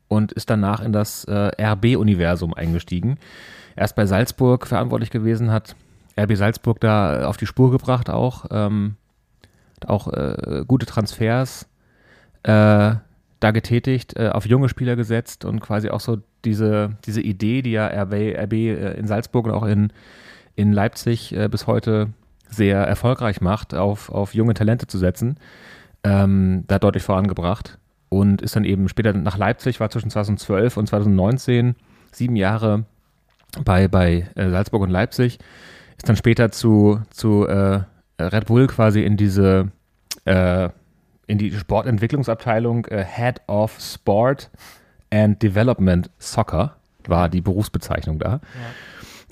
und 0.07 0.31
ist 0.31 0.49
danach 0.49 0.81
in 0.81 0.93
das 0.93 1.25
äh, 1.25 1.51
RB-Universum 1.61 2.53
eingestiegen. 2.53 3.17
Erst 3.75 3.95
bei 3.95 4.05
Salzburg 4.05 4.67
verantwortlich 4.67 5.09
gewesen, 5.09 5.51
hat 5.51 5.75
RB 6.19 6.35
Salzburg 6.35 6.79
da 6.79 7.27
auf 7.27 7.37
die 7.37 7.45
Spur 7.45 7.71
gebracht 7.71 8.09
auch. 8.09 8.45
Ähm, 8.49 8.95
auch 9.85 10.07
äh, 10.07 10.63
gute 10.67 10.87
Transfers 10.87 11.67
äh, 12.43 12.95
da 13.39 13.51
getätigt, 13.51 14.17
äh, 14.17 14.29
auf 14.29 14.45
junge 14.45 14.69
Spieler 14.69 14.95
gesetzt 14.95 15.45
und 15.45 15.59
quasi 15.59 15.89
auch 15.89 15.99
so 15.99 16.17
diese, 16.45 16.97
diese 17.05 17.21
Idee, 17.21 17.61
die 17.61 17.71
ja 17.71 17.87
RB, 17.87 18.13
RB 18.13 18.53
äh, 18.53 18.93
in 18.93 19.07
Salzburg 19.07 19.45
und 19.45 19.53
auch 19.53 19.65
in, 19.65 19.91
in 20.55 20.73
Leipzig 20.73 21.35
äh, 21.35 21.47
bis 21.47 21.67
heute 21.67 22.09
sehr 22.49 22.79
erfolgreich 22.79 23.41
macht, 23.41 23.73
auf, 23.73 24.09
auf 24.09 24.33
junge 24.33 24.53
Talente 24.53 24.87
zu 24.87 24.97
setzen, 24.97 25.37
ähm, 26.03 26.63
da 26.67 26.79
deutlich 26.79 27.03
vorangebracht 27.03 27.77
und 28.09 28.41
ist 28.41 28.55
dann 28.55 28.63
eben 28.63 28.87
später 28.87 29.13
nach 29.13 29.37
Leipzig, 29.37 29.79
war 29.79 29.89
zwischen 29.89 30.09
2012 30.09 30.77
und 30.77 30.87
2019 30.87 31.75
sieben 32.11 32.35
Jahre 32.35 32.85
bei, 33.63 33.87
bei 33.87 34.29
Salzburg 34.35 34.83
und 34.83 34.89
Leipzig, 34.89 35.39
ist 35.97 36.07
dann 36.07 36.15
später 36.15 36.51
zu, 36.51 37.01
zu 37.09 37.45
äh, 37.45 37.81
Red 38.19 38.45
Bull 38.45 38.67
quasi 38.67 39.03
in 39.03 39.17
diese 39.17 39.71
äh, 40.25 40.69
in 41.27 41.37
die 41.37 41.51
Sportentwicklungsabteilung 41.51 42.85
äh, 42.85 43.03
Head 43.03 43.41
of 43.47 43.77
Sport 43.79 44.49
and 45.11 45.41
Development 45.41 46.09
Soccer 46.17 46.75
war 47.07 47.29
die 47.29 47.41
Berufsbezeichnung 47.41 48.19
da 48.19 48.41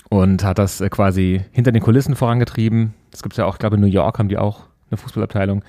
und 0.08 0.44
hat 0.44 0.58
das 0.58 0.80
äh, 0.80 0.88
quasi 0.88 1.44
hinter 1.52 1.72
den 1.72 1.82
Kulissen 1.82 2.14
vorangetrieben. 2.14 2.94
Das 3.10 3.22
gibt 3.22 3.32
es 3.32 3.38
ja 3.38 3.46
auch, 3.46 3.54
ich 3.54 3.58
glaube 3.58 3.76
in 3.76 3.82
New 3.82 3.88
York 3.88 4.18
haben 4.18 4.28
die 4.28 4.38
auch 4.38 4.64
eine 4.90 4.98
Fußballabteilung 4.98 5.64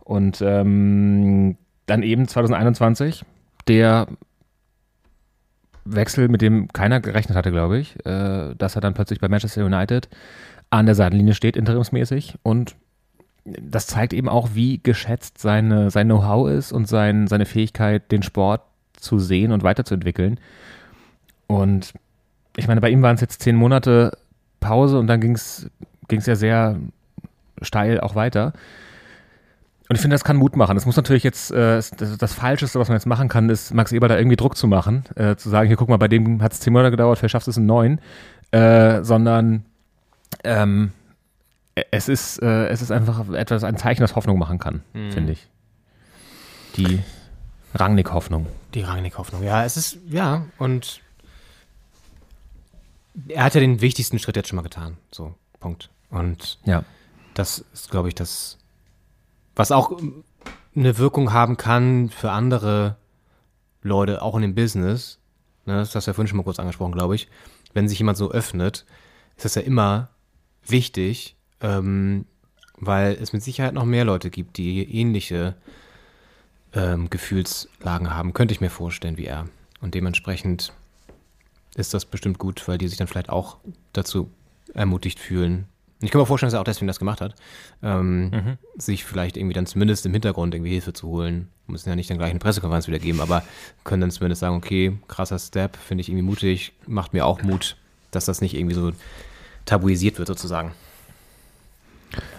und 0.00 0.40
ähm, 0.40 1.56
dann 1.86 2.02
eben 2.02 2.26
2021 2.26 3.24
der 3.68 4.06
Wechsel, 5.84 6.28
mit 6.28 6.42
dem 6.42 6.68
keiner 6.68 7.00
gerechnet 7.00 7.36
hatte, 7.36 7.50
glaube 7.50 7.78
ich, 7.78 7.96
äh, 8.06 8.54
dass 8.54 8.76
er 8.76 8.80
dann 8.80 8.94
plötzlich 8.94 9.20
bei 9.20 9.28
Manchester 9.28 9.64
United 9.64 10.08
an 10.70 10.86
der 10.86 10.94
Seitenlinie 10.94 11.34
steht, 11.34 11.56
interimsmäßig. 11.56 12.36
Und 12.42 12.76
das 13.44 13.86
zeigt 13.86 14.12
eben 14.12 14.28
auch, 14.28 14.50
wie 14.54 14.78
geschätzt 14.82 15.38
seine, 15.38 15.90
sein 15.90 16.06
Know-how 16.06 16.48
ist 16.48 16.72
und 16.72 16.88
sein, 16.88 17.26
seine 17.26 17.46
Fähigkeit, 17.46 18.10
den 18.12 18.22
Sport 18.22 18.62
zu 18.94 19.18
sehen 19.18 19.52
und 19.52 19.64
weiterzuentwickeln. 19.64 20.38
Und 21.48 21.92
ich 22.56 22.68
meine, 22.68 22.80
bei 22.80 22.90
ihm 22.90 23.02
waren 23.02 23.16
es 23.16 23.20
jetzt 23.20 23.42
zehn 23.42 23.56
Monate 23.56 24.16
Pause 24.60 24.98
und 24.98 25.08
dann 25.08 25.20
ging 25.20 25.34
es 25.34 25.70
ja 26.08 26.36
sehr 26.36 26.78
steil 27.60 28.00
auch 28.00 28.14
weiter. 28.14 28.52
Und 29.88 29.96
ich 29.96 30.00
finde, 30.00 30.14
das 30.14 30.24
kann 30.24 30.36
Mut 30.36 30.56
machen. 30.56 30.74
Das 30.74 30.86
muss 30.86 30.96
natürlich 30.96 31.24
jetzt, 31.24 31.50
äh, 31.50 31.82
das, 31.98 32.16
das 32.16 32.32
Falscheste, 32.32 32.78
was 32.78 32.88
man 32.88 32.96
jetzt 32.96 33.06
machen 33.06 33.28
kann, 33.28 33.50
ist, 33.50 33.74
Max 33.74 33.92
Eber 33.92 34.08
da 34.08 34.16
irgendwie 34.16 34.36
Druck 34.36 34.56
zu 34.56 34.66
machen. 34.66 35.04
Äh, 35.16 35.36
zu 35.36 35.50
sagen, 35.50 35.66
hier 35.66 35.76
guck 35.76 35.88
mal, 35.88 35.98
bei 35.98 36.08
dem 36.08 36.42
hat 36.42 36.52
es 36.52 36.60
zehn 36.60 36.72
Monate 36.72 36.92
gedauert, 36.92 37.18
vielleicht 37.18 37.32
schaffst 37.32 37.48
du 37.48 37.50
es 37.50 37.56
in 37.56 37.66
neun. 37.66 38.00
Äh, 38.52 39.02
sondern 39.02 39.64
ähm, 40.44 40.92
es, 41.90 42.08
ist, 42.08 42.42
äh, 42.42 42.68
es 42.68 42.82
ist 42.82 42.90
einfach 42.90 43.28
etwas, 43.32 43.64
ein 43.64 43.76
Zeichen, 43.76 44.02
das 44.02 44.14
Hoffnung 44.16 44.38
machen 44.38 44.58
kann, 44.58 44.82
finde 44.92 45.32
ich. 45.32 45.46
Die 46.76 47.00
Rangnick-Hoffnung. 47.74 48.46
Die 48.74 48.82
Rangnick-Hoffnung. 48.82 49.42
Ja, 49.42 49.64
es 49.64 49.76
ist, 49.76 49.98
ja, 50.08 50.46
und 50.58 51.00
er 53.28 53.44
hat 53.44 53.54
ja 53.54 53.60
den 53.60 53.80
wichtigsten 53.80 54.18
Schritt 54.18 54.36
jetzt 54.36 54.48
schon 54.48 54.56
mal 54.56 54.62
getan. 54.62 54.96
So, 55.10 55.34
Punkt. 55.60 55.90
Und 56.10 56.58
Ja. 56.64 56.84
das 57.34 57.64
ist, 57.72 57.90
glaube 57.90 58.08
ich, 58.08 58.14
das, 58.14 58.58
was 59.56 59.72
auch 59.72 59.98
eine 60.74 60.98
Wirkung 60.98 61.32
haben 61.32 61.56
kann 61.56 62.08
für 62.10 62.30
andere 62.30 62.96
Leute, 63.82 64.22
auch 64.22 64.34
in 64.36 64.42
dem 64.42 64.54
Business. 64.54 65.18
Ne, 65.66 65.74
das 65.76 65.94
hast 65.94 66.06
du 66.06 66.10
ja 66.10 66.14
vorhin 66.14 66.28
schon 66.28 66.36
mal 66.38 66.42
kurz 66.44 66.58
angesprochen, 66.58 66.92
glaube 66.92 67.14
ich. 67.14 67.28
Wenn 67.74 67.88
sich 67.88 67.98
jemand 67.98 68.18
so 68.18 68.30
öffnet, 68.30 68.84
ist 69.36 69.44
das 69.44 69.54
ja 69.54 69.62
immer 69.62 70.08
wichtig, 70.66 71.36
ähm, 71.62 72.26
weil 72.76 73.16
es 73.20 73.32
mit 73.32 73.42
Sicherheit 73.42 73.74
noch 73.74 73.84
mehr 73.84 74.04
Leute 74.04 74.30
gibt, 74.30 74.56
die 74.56 74.82
ähnliche 74.82 75.54
ähm, 76.74 77.10
Gefühlslagen 77.10 78.14
haben, 78.14 78.32
könnte 78.32 78.52
ich 78.52 78.60
mir 78.60 78.70
vorstellen, 78.70 79.16
wie 79.16 79.26
er. 79.26 79.46
Und 79.80 79.94
dementsprechend 79.94 80.72
ist 81.74 81.94
das 81.94 82.04
bestimmt 82.04 82.38
gut, 82.38 82.66
weil 82.68 82.78
die 82.78 82.88
sich 82.88 82.98
dann 82.98 83.06
vielleicht 83.06 83.30
auch 83.30 83.56
dazu 83.92 84.30
ermutigt 84.74 85.18
fühlen. 85.18 85.66
Ich 86.00 86.10
kann 86.10 86.20
mir 86.20 86.26
vorstellen, 86.26 86.48
dass 86.48 86.54
er 86.54 86.60
auch 86.60 86.64
deswegen 86.64 86.88
das 86.88 86.98
gemacht 86.98 87.20
hat, 87.20 87.36
ähm, 87.82 88.56
sich 88.76 89.04
vielleicht 89.04 89.36
irgendwie 89.36 89.54
dann 89.54 89.66
zumindest 89.66 90.04
im 90.04 90.12
Hintergrund 90.12 90.52
irgendwie 90.52 90.72
Hilfe 90.72 90.92
zu 90.92 91.06
holen. 91.06 91.48
Müssen 91.68 91.88
ja 91.88 91.94
nicht 91.94 92.10
dann 92.10 92.18
gleich 92.18 92.30
eine 92.30 92.40
Pressekonferenz 92.40 92.88
wieder 92.88 92.98
geben, 92.98 93.20
aber 93.20 93.44
können 93.84 94.00
dann 94.00 94.10
zumindest 94.10 94.40
sagen, 94.40 94.56
okay, 94.56 94.98
krasser 95.06 95.38
Step, 95.38 95.76
finde 95.76 96.00
ich 96.00 96.08
irgendwie 96.08 96.24
mutig, 96.24 96.72
macht 96.86 97.12
mir 97.12 97.24
auch 97.24 97.42
Mut, 97.42 97.76
dass 98.10 98.24
das 98.24 98.40
nicht 98.40 98.54
irgendwie 98.54 98.74
so 98.74 98.92
tabuisiert 99.64 100.18
wird 100.18 100.26
sozusagen. 100.26 100.72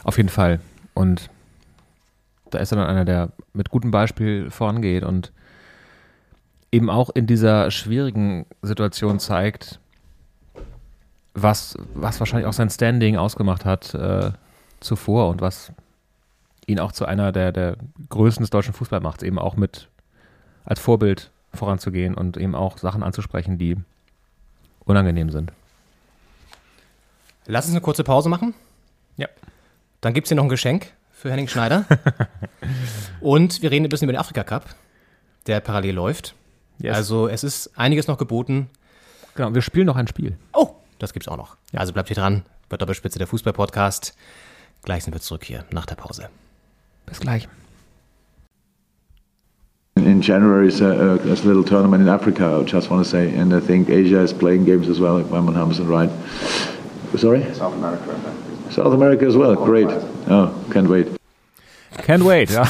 Auf 0.03 0.17
jeden 0.17 0.29
Fall. 0.29 0.59
Und 0.93 1.29
da 2.49 2.59
ist 2.59 2.71
er 2.71 2.77
dann 2.77 2.87
einer, 2.87 3.05
der 3.05 3.29
mit 3.53 3.69
gutem 3.69 3.91
Beispiel 3.91 4.49
vorangeht 4.51 5.03
und 5.03 5.31
eben 6.71 6.89
auch 6.89 7.09
in 7.11 7.27
dieser 7.27 7.71
schwierigen 7.71 8.45
Situation 8.61 9.19
zeigt, 9.19 9.79
was, 11.33 11.77
was 11.93 12.19
wahrscheinlich 12.19 12.47
auch 12.47 12.53
sein 12.53 12.69
Standing 12.69 13.17
ausgemacht 13.17 13.65
hat 13.65 13.93
äh, 13.95 14.31
zuvor 14.79 15.29
und 15.29 15.41
was 15.41 15.71
ihn 16.67 16.79
auch 16.79 16.91
zu 16.91 17.05
einer 17.05 17.31
der, 17.31 17.51
der 17.51 17.77
Größen 18.09 18.41
des 18.41 18.49
deutschen 18.49 18.73
Fußballs 18.73 19.03
macht, 19.03 19.23
eben 19.23 19.39
auch 19.39 19.55
mit 19.55 19.89
als 20.65 20.79
Vorbild 20.79 21.31
voranzugehen 21.53 22.15
und 22.15 22.37
eben 22.37 22.55
auch 22.55 22.77
Sachen 22.77 23.03
anzusprechen, 23.03 23.57
die 23.57 23.77
unangenehm 24.85 25.29
sind. 25.29 25.51
Lass 27.45 27.65
uns 27.65 27.73
eine 27.73 27.81
kurze 27.81 28.03
Pause 28.03 28.29
machen. 28.29 28.53
Ja. 29.17 29.27
Dann 30.03 30.13
gibt 30.13 30.25
es 30.25 30.29
hier 30.29 30.35
noch 30.35 30.43
ein 30.43 30.49
Geschenk 30.49 30.87
für 31.11 31.31
Henning 31.31 31.47
Schneider. 31.47 31.85
Und 33.21 33.61
wir 33.61 33.71
reden 33.71 33.85
ein 33.85 33.89
bisschen 33.89 34.03
über 34.03 34.11
den 34.11 34.19
Afrika 34.19 34.43
Cup, 34.43 34.65
der 35.47 35.61
parallel 35.61 35.95
läuft. 35.95 36.35
Yes. 36.79 36.97
Also 36.97 37.29
es 37.29 37.45
ist 37.45 37.71
einiges 37.77 38.07
noch 38.07 38.17
geboten. 38.17 38.69
Genau, 39.35 39.53
wir 39.55 39.61
spielen 39.61 39.85
noch 39.85 39.95
ein 39.95 40.07
Spiel. 40.07 40.37
Oh, 40.51 40.71
das 40.99 41.13
gibt's 41.13 41.29
auch 41.29 41.37
noch. 41.37 41.55
Also 41.71 41.93
bleibt 41.93 42.09
hier 42.09 42.17
dran. 42.17 42.43
Bei 42.67 42.75
Doppelspitze 42.75 43.17
der 43.17 43.27
Fußball-Podcast. 43.27 44.13
Gleich 44.83 45.05
sind 45.05 45.13
wir 45.13 45.21
zurück 45.21 45.45
hier 45.45 45.63
nach 45.71 45.85
der 45.85 45.95
Pause. 45.95 46.27
Bis 47.05 47.21
gleich. 47.21 47.47
In 49.95 50.19
January 50.19 50.67
is 50.67 50.81
a, 50.81 50.87
a, 50.87 51.13
a 51.13 51.45
little 51.45 51.63
tournament 51.63 52.03
in 52.03 52.09
Africa, 52.09 52.59
I 52.59 52.69
just 52.69 52.89
want 52.91 53.01
to 53.01 53.09
say, 53.09 53.33
and 53.39 53.53
I 53.53 53.61
think 53.61 53.89
Asia 53.89 54.21
is 54.21 54.33
playing 54.33 54.65
games 54.65 54.89
as 54.89 54.99
well, 54.99 55.17
if 55.19 55.31
I'm 55.31 55.47
right. 55.87 56.09
Sorry? 57.15 57.45
South 57.53 57.73
America. 57.75 58.52
South 58.73 58.93
America 58.93 59.25
as 59.25 59.37
well, 59.37 59.55
great. 59.55 59.89
Oh, 60.29 60.49
can't 60.71 60.89
wait. 60.89 61.07
Can't 62.01 62.25
wait, 62.25 62.49
ja. 62.49 62.67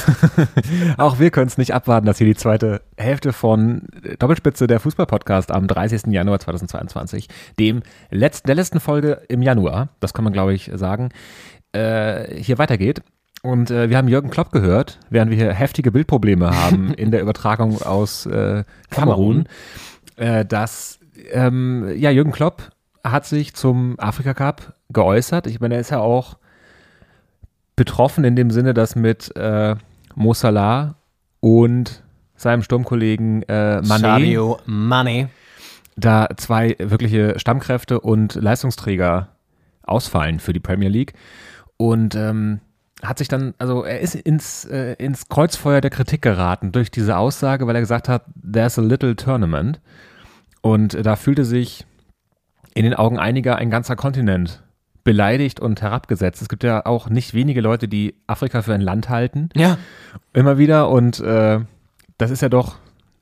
Auch 0.98 1.18
wir 1.18 1.32
können 1.32 1.48
es 1.48 1.58
nicht 1.58 1.74
abwarten, 1.74 2.06
dass 2.06 2.18
hier 2.18 2.28
die 2.28 2.36
zweite 2.36 2.82
Hälfte 2.98 3.32
von 3.32 3.84
Doppelspitze 4.20 4.68
der 4.68 4.80
Fußball-Podcast 4.82 5.52
am 5.52 5.68
30. 5.68 6.08
Januar 6.08 6.40
2022, 6.40 7.30
dem 7.58 7.84
letzten, 8.12 8.48
der 8.48 8.56
letzten 8.56 8.80
Folge 8.80 9.22
im 9.30 9.42
Januar, 9.42 9.90
das 10.02 10.14
kann 10.14 10.26
man 10.26 10.34
glaube 10.34 10.54
ich 10.54 10.70
sagen, 10.74 11.10
äh, 11.72 12.36
hier 12.36 12.58
weitergeht. 12.58 13.02
Und 13.42 13.72
äh, 13.72 13.90
wir 13.90 13.98
haben 13.98 14.08
Jürgen 14.08 14.30
Klopp 14.30 14.52
gehört, 14.52 15.00
während 15.10 15.32
wir 15.32 15.38
hier 15.38 15.54
heftige 15.54 15.92
Bildprobleme 15.92 16.50
haben 16.50 16.94
in 16.98 17.12
der 17.12 17.22
Übertragung 17.22 17.82
aus 17.82 18.26
äh, 18.26 18.64
Kamerun, 18.90 19.46
äh, 20.18 20.46
dass 20.46 21.00
ähm, 21.32 21.94
ja, 21.96 22.10
Jürgen 22.10 22.32
Klopp 22.32 22.72
hat 23.04 23.26
sich 23.26 23.54
zum 23.54 24.00
Afrika 24.00 24.34
Cup 24.34 24.76
geäußert. 24.94 25.48
Ich 25.48 25.60
meine, 25.60 25.76
er 25.76 25.82
ist 25.82 25.92
ja 25.92 26.00
auch 26.00 26.38
betroffen 27.76 28.24
in 28.24 28.36
dem 28.36 28.52
Sinne, 28.52 28.74
dass 28.74 28.96
mit 28.96 29.36
äh, 29.36 29.76
Mo 30.16 30.34
Salah 30.34 30.96
und 31.40 32.04
seinem 32.36 32.62
Sturmkollegen 32.62 33.44
äh, 33.44 33.82
Mané 33.84 34.00
Sadio 34.00 34.60
Mané. 34.68 35.28
da 35.96 36.28
zwei 36.38 36.76
wirkliche 36.80 37.40
Stammkräfte 37.40 38.00
und 38.00 38.36
Leistungsträger 38.36 39.30
ausfallen 39.84 40.40
für 40.40 40.54
die 40.54 40.60
Premier 40.60 40.90
League. 40.90 41.14
Und 41.78 42.16
ähm, 42.16 42.60
hat 43.02 43.18
sich 43.18 43.28
dann, 43.28 43.54
also 43.58 43.84
er 43.84 44.00
ist 44.00 44.16
ins, 44.16 44.66
äh, 44.66 44.94
ins 44.94 45.28
Kreuzfeuer 45.28 45.82
der 45.82 45.92
Kritik 45.92 46.22
geraten 46.22 46.72
durch 46.72 46.90
diese 46.90 47.18
Aussage, 47.18 47.68
weil 47.68 47.76
er 47.76 47.82
gesagt 47.82 48.08
hat, 48.08 48.26
there's 48.50 48.80
a 48.80 48.82
little 48.82 49.16
tournament. 49.16 49.82
Und 50.62 51.06
da 51.06 51.16
fühlte 51.16 51.44
sich 51.44 51.86
in 52.74 52.86
den 52.86 52.94
Augen 52.94 53.20
einiger 53.20 53.58
ein 53.58 53.70
ganzer 53.70 53.96
Kontinent 53.96 54.64
beleidigt 55.04 55.60
und 55.60 55.82
herabgesetzt. 55.82 56.42
Es 56.42 56.50
gibt 56.50 56.64
ja 56.64 56.86
auch 56.86 57.10
nicht 57.10 57.34
wenige 57.34 57.62
Leute, 57.62 57.88
die 57.88 58.16
Afrika 58.28 58.62
für 58.62 58.74
ein 58.74 58.82
Land 58.82 59.10
halten. 59.10 59.50
Ja. 59.56 59.78
Immer 60.34 60.58
wieder. 60.58 60.90
Und 60.90 61.20
äh, 61.20 61.60
das 62.18 62.32
ist 62.32 62.42
ja 62.42 62.50
doch 62.50 62.76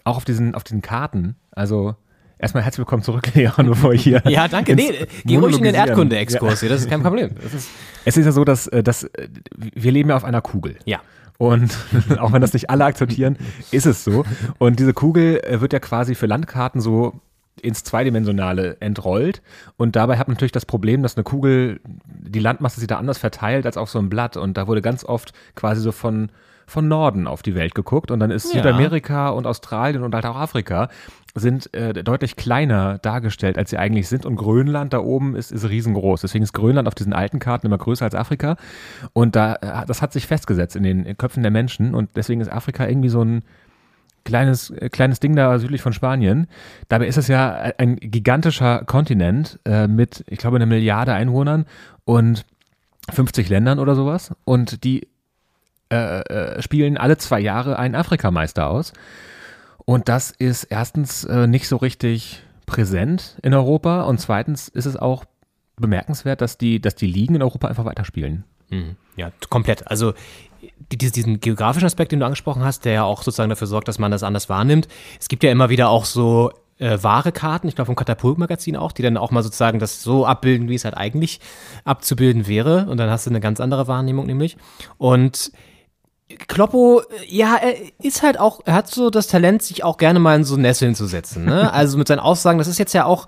auch 0.04 0.17
auf 0.17 0.26
diesen, 0.26 0.54
auf 0.56 0.63
diesen 0.63 0.82
Karten. 0.82 1.36
Also 1.52 1.96
erstmal 2.38 2.63
herzlich 2.63 2.80
willkommen 2.80 3.04
zurück, 3.04 3.32
Leon, 3.34 3.65
bevor 3.65 3.94
ich 3.94 4.04
hier. 4.04 4.22
Ja, 4.28 4.48
danke. 4.48 4.76
Nee, 4.76 5.08
geh 5.26 5.38
ruhig 5.38 5.58
in 5.58 5.63
den 5.63 5.76
Erdkunde-Exkurs 5.76 6.60
hier, 6.60 6.70
das 6.70 6.82
ist 6.82 6.89
kein 6.89 7.02
Problem. 7.02 7.32
Ist, 7.44 7.70
Es 8.06 8.17
ist 8.17 8.26
ja 8.26 8.32
so, 8.32 8.44
dass, 8.44 8.67
äh, 8.67 8.84
dass 8.84 9.04
äh, 9.04 9.30
wir 9.58 9.91
leben 9.91 10.10
ja 10.10 10.15
auf 10.15 10.26
einer 10.26 10.41
Kugel. 10.41 10.78
ja. 10.86 11.00
Und 11.38 11.76
auch 12.20 12.34
wenn 12.34 12.41
das 12.41 12.54
nicht 12.54 12.70
alle 12.70 12.86
akzeptieren, 12.86 13.36
ist 13.72 13.88
es 13.88 14.04
so. 14.04 14.26
Und 14.60 14.80
diese 14.80 14.94
Kugel 14.94 15.39
äh, 15.44 15.60
wird 15.60 15.74
ja 15.74 15.80
quasi 15.80 16.13
für 16.13 16.28
Landkarten 16.28 16.82
so 16.82 17.20
ins 17.62 17.84
Zweidimensionale 17.84 18.78
entrollt. 18.80 19.42
Und 19.78 19.96
dabei 19.96 20.18
hat 20.18 20.28
man 20.28 20.36
natürlich 20.36 20.52
das 20.52 20.66
Problem, 20.66 21.04
dass 21.04 21.16
eine 21.18 21.24
Kugel, 21.24 21.80
die 22.06 22.40
Landmasse 22.40 22.80
sich 22.80 22.88
da 22.88 22.98
anders 22.98 23.18
verteilt 23.18 23.66
als 23.66 23.78
auf 23.78 23.90
so 23.90 24.00
einem 24.00 24.10
Blatt. 24.10 24.38
Und 24.38 24.58
da 24.58 24.68
wurde 24.68 24.82
ganz 24.82 25.04
oft 25.04 25.34
quasi 25.56 25.82
so 25.82 25.92
von, 25.92 26.32
von 26.66 26.88
Norden 26.88 27.28
auf 27.28 27.44
die 27.44 27.56
Welt 27.56 27.76
geguckt. 27.76 28.12
Und 28.12 28.20
dann 28.20 28.32
ist 28.32 28.54
Ja. 28.54 28.62
Südamerika 28.62 29.30
und 29.30 29.46
Australien 29.46 30.04
und 30.04 30.16
halt 30.16 30.26
auch 30.26 30.36
Afrika 30.36 30.90
sind 31.34 31.74
äh, 31.74 31.94
deutlich 32.04 32.36
kleiner 32.36 32.98
dargestellt, 32.98 33.58
als 33.58 33.70
sie 33.70 33.78
eigentlich 33.78 34.10
sind. 34.10 34.26
Und 34.26 34.36
Grönland 34.36 34.92
da 34.94 35.00
oben 35.00 35.36
ist, 35.36 35.52
ist 35.52 35.68
riesengroß. 35.70 36.22
Deswegen 36.22 36.44
ist 36.44 36.54
Grönland 36.54 36.88
auf 36.88 36.96
diesen 36.96 37.14
alten 37.14 37.40
Karten 37.40 37.68
immer 37.68 37.78
größer 37.78 38.04
als 38.04 38.16
Afrika. 38.16 38.58
Und 39.14 39.36
da, 39.36 39.56
äh, 39.56 39.86
das 39.86 40.02
hat 40.02 40.12
sich 40.12 40.28
festgesetzt 40.28 40.76
in 40.76 40.84
den 40.84 41.18
Köpfen 41.18 41.44
der 41.44 41.52
Menschen. 41.52 41.96
Und 41.96 42.10
deswegen 42.16 42.42
ist 42.42 42.52
Afrika 42.52 42.86
irgendwie 42.86 43.10
so 43.10 43.24
ein 43.24 43.44
kleines, 44.24 44.70
äh, 44.70 44.90
kleines 44.90 45.20
Ding 45.20 45.36
da 45.36 45.58
südlich 45.60 45.82
von 45.82 45.94
Spanien. 45.94 46.48
Dabei 46.90 47.08
ist 47.08 47.18
es 47.18 47.28
ja 47.28 47.52
ein 47.78 47.98
gigantischer 47.98 48.84
Kontinent 48.86 49.60
äh, 49.66 49.88
mit, 49.88 50.24
ich 50.28 50.38
glaube, 50.38 50.58
einer 50.58 50.66
Milliarde 50.66 51.14
Einwohnern 51.14 51.66
und 52.06 52.46
50 53.12 53.50
Ländern 53.50 53.80
oder 53.80 53.96
sowas. 53.96 54.34
Und 54.46 54.84
die 54.84 55.08
äh, 55.92 56.22
äh, 56.22 56.62
spielen 56.62 56.98
alle 56.98 57.18
zwei 57.18 57.40
Jahre 57.40 57.78
einen 57.78 57.96
Afrikameister 57.96 58.70
aus. 58.70 58.94
Und 59.86 60.08
das 60.08 60.32
ist 60.32 60.64
erstens 60.66 61.26
äh, 61.26 61.48
nicht 61.48 61.68
so 61.68 61.78
richtig 61.78 62.44
präsent 62.66 63.38
in 63.42 63.54
Europa 63.54 64.04
und 64.04 64.20
zweitens 64.20 64.70
ist 64.70 64.86
es 64.86 64.96
auch 64.96 65.26
bemerkenswert, 65.76 66.40
dass 66.40 66.58
die, 66.58 66.80
dass 66.80 66.96
die 66.96 67.08
Ligen 67.08 67.36
in 67.36 67.42
Europa 67.42 67.68
einfach 67.68 67.84
weiterspielen. 67.84 68.46
Mhm. 68.72 68.96
Ja, 69.16 69.32
komplett. 69.50 69.88
Also 69.88 70.14
die, 70.92 70.98
dies- 70.98 71.12
diesen 71.12 71.40
geografischen 71.40 71.86
Aspekt, 71.86 72.12
den 72.12 72.20
du 72.20 72.26
angesprochen 72.26 72.64
hast, 72.64 72.86
der 72.86 72.94
ja 72.94 73.04
auch 73.04 73.22
sozusagen 73.24 73.50
dafür 73.50 73.68
sorgt, 73.68 73.88
dass 73.88 74.00
man 74.00 74.12
das 74.12 74.24
anders 74.24 74.50
wahrnimmt. 74.50 74.88
Es 75.20 75.28
gibt 75.28 75.44
ja 75.44 75.52
immer 75.52 75.70
wieder 75.70 75.90
auch 75.90 76.06
so 76.06 76.52
äh, 76.80 76.98
wahre 77.02 77.32
Karten, 77.32 77.68
ich 77.68 77.76
glaube 77.76 77.86
vom 77.88 77.96
Katapult-Magazin 77.96 78.76
auch, 78.76 78.92
die 78.92 79.04
dann 79.04 79.18
auch 79.18 79.30
mal 79.32 79.44
sozusagen 79.44 79.78
das 79.80 80.02
so 80.02 80.26
abbilden, 80.26 80.68
wie 80.70 80.76
es 80.76 80.84
halt 80.86 80.98
eigentlich 80.98 81.40
abzubilden 81.86 82.48
wäre. 82.48 82.88
Und 82.90 82.98
dann 82.98 83.10
hast 83.10 83.26
du 83.28 83.30
eine 83.30 83.40
ganz 83.40 83.60
andere 83.60 83.88
Wahrnehmung 83.88 84.26
nämlich. 84.26 84.58
Und 84.98 85.52
Kloppo, 86.48 87.02
ja, 87.28 87.58
er 87.62 87.76
ist 88.02 88.24
halt 88.24 88.40
auch, 88.40 88.62
er 88.66 88.74
hat 88.74 88.88
so 88.90 89.10
das 89.10 89.28
Talent, 89.28 89.64
sich 89.64 89.84
auch 89.84 89.98
gerne 89.98 90.18
mal 90.20 90.36
in 90.38 90.46
so 90.46 90.56
Nesseln 90.56 90.96
zu 90.96 91.06
setzen. 91.06 91.44
Ne? 91.46 91.72
Also 91.74 91.98
mit 91.98 92.08
seinen 92.08 92.20
Aussagen, 92.20 92.58
das 92.58 92.68
ist 92.70 92.80
jetzt 92.80 92.94
ja 92.94 93.06
auch, 93.06 93.28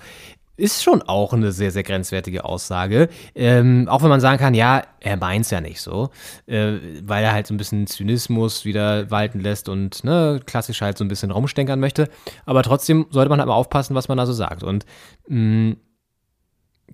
ist 0.56 0.84
schon 0.84 1.02
auch 1.02 1.34
eine 1.34 1.52
sehr, 1.52 1.72
sehr 1.72 1.84
grenzwertige 1.84 2.46
Aussage. 2.46 3.10
Ähm, 3.34 3.88
auch 3.90 4.04
wenn 4.04 4.10
man 4.10 4.22
sagen 4.22 4.38
kann, 4.38 4.54
ja, 4.54 4.84
er 5.00 5.18
meint's 5.18 5.50
ja 5.50 5.62
nicht 5.62 5.82
so, 5.82 6.12
äh, 6.46 6.74
weil 7.04 7.24
er 7.24 7.34
halt 7.34 7.48
so 7.48 7.54
ein 7.54 7.58
bisschen 7.58 7.88
Zynismus 7.88 8.64
wieder 8.64 9.10
walten 9.10 9.40
lässt 9.40 9.68
und 9.68 10.04
ne, 10.04 10.40
klassisch 10.46 10.82
halt 10.82 10.98
so 10.98 11.04
ein 11.04 11.08
bisschen 11.08 11.32
rumstenkern 11.32 11.80
möchte. 11.80 12.10
Aber 12.46 12.62
trotzdem 12.62 13.08
sollte 13.10 13.30
man 13.30 13.40
halt 13.40 13.48
mal 13.48 13.56
aufpassen, 13.56 13.96
was 13.96 14.08
man 14.08 14.18
da 14.18 14.26
so 14.26 14.34
sagt. 14.34 14.64
Und 14.64 14.86
mh, 15.28 15.76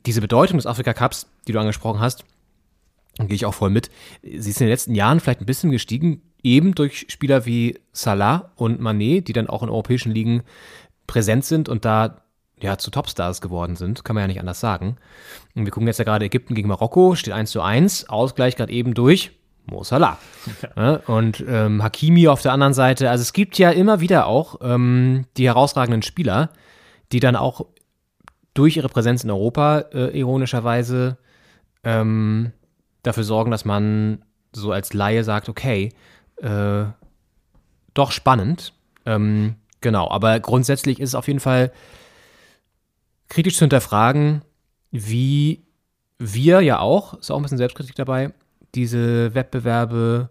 diese 0.06 0.22
Bedeutung 0.22 0.58
des 0.58 0.66
Afrika 0.66 0.94
Cups, 0.94 1.28
die 1.48 1.52
du 1.52 1.60
angesprochen 1.60 2.00
hast, 2.00 2.24
gehe 3.18 3.36
ich 3.36 3.46
auch 3.46 3.54
voll 3.54 3.70
mit. 3.70 3.90
Sie 4.22 4.50
ist 4.50 4.62
in 4.62 4.68
den 4.68 4.72
letzten 4.72 4.96
Jahren 4.96 5.20
vielleicht 5.20 5.42
ein 5.42 5.46
bisschen 5.46 5.72
gestiegen, 5.72 6.22
eben 6.44 6.74
durch 6.76 7.08
Spieler 7.10 7.46
wie 7.46 7.78
Salah 7.92 8.52
und 8.56 8.80
Mané, 8.80 9.22
die 9.22 9.34
dann 9.34 9.50
auch 9.50 9.64
in 9.64 9.70
europäischen 9.70 10.14
Ligen 10.14 10.44
präsent 11.08 11.44
sind 11.44 11.68
und 11.68 11.84
da 11.84 12.22
ja 12.62 12.78
zu 12.78 12.92
Topstars 12.92 13.42
geworden 13.42 13.76
sind, 13.76 14.04
kann 14.04 14.16
man 14.16 14.24
ja 14.24 14.28
nicht 14.28 14.40
anders 14.40 14.60
sagen. 14.60 14.98
Und 15.56 15.66
wir 15.66 15.72
gucken 15.72 15.88
jetzt 15.88 16.00
ja 16.00 16.06
gerade 16.06 16.26
Ägypten 16.26 16.56
gegen 16.56 16.68
Marokko, 16.68 17.16
steht 17.16 17.34
1 17.34 17.52
zu 17.52 17.62
1, 17.62 18.10
Ausgleich 18.10 18.56
gerade 18.56 18.72
eben 18.72 18.94
durch 18.94 19.32
Mo 19.66 19.84
Salah. 19.84 20.18
Ja, 20.76 20.96
und 21.08 21.44
ähm, 21.48 21.84
Hakimi 21.84 22.28
auf 22.28 22.42
der 22.42 22.54
anderen 22.54 22.74
Seite. 22.74 23.10
Also 23.10 23.22
es 23.22 23.34
gibt 23.34 23.58
ja 23.58 23.72
immer 23.72 24.00
wieder 24.00 24.28
auch 24.28 24.58
ähm, 24.62 25.26
die 25.38 25.48
herausragenden 25.48 26.02
Spieler, 26.02 26.50
die 27.12 27.20
dann 27.20 27.36
auch 27.36 27.66
durch 28.54 28.78
ihre 28.78 28.90
Präsenz 28.90 29.24
in 29.24 29.32
Europa 29.32 29.86
äh, 29.94 30.18
ironischerweise 30.18 31.18
ähm, 31.84 32.52
dafür 33.04 33.24
sorgen, 33.24 33.52
dass 33.52 33.66
man 33.66 34.24
so 34.52 34.72
als 34.72 34.94
Laie 34.94 35.24
sagt, 35.24 35.50
okay, 35.50 35.94
äh, 36.38 36.86
doch 37.94 38.12
spannend. 38.12 38.74
Ähm, 39.06 39.56
genau, 39.82 40.10
aber 40.10 40.40
grundsätzlich 40.40 41.00
ist 41.00 41.10
es 41.10 41.16
auf 41.16 41.28
jeden 41.28 41.40
Fall 41.40 41.72
kritisch 43.30 43.56
zu 43.56 43.62
hinterfragen, 43.62 44.42
wie 44.92 45.64
wir 46.18 46.62
ja 46.62 46.80
auch, 46.80 47.14
ist 47.16 47.32
auch 47.32 47.38
ein 47.38 47.44
bisschen 47.44 47.58
Selbstkritik 47.58 47.96
dabei, 47.96 48.34
diese 48.76 49.34
Wettbewerbe 49.34 50.30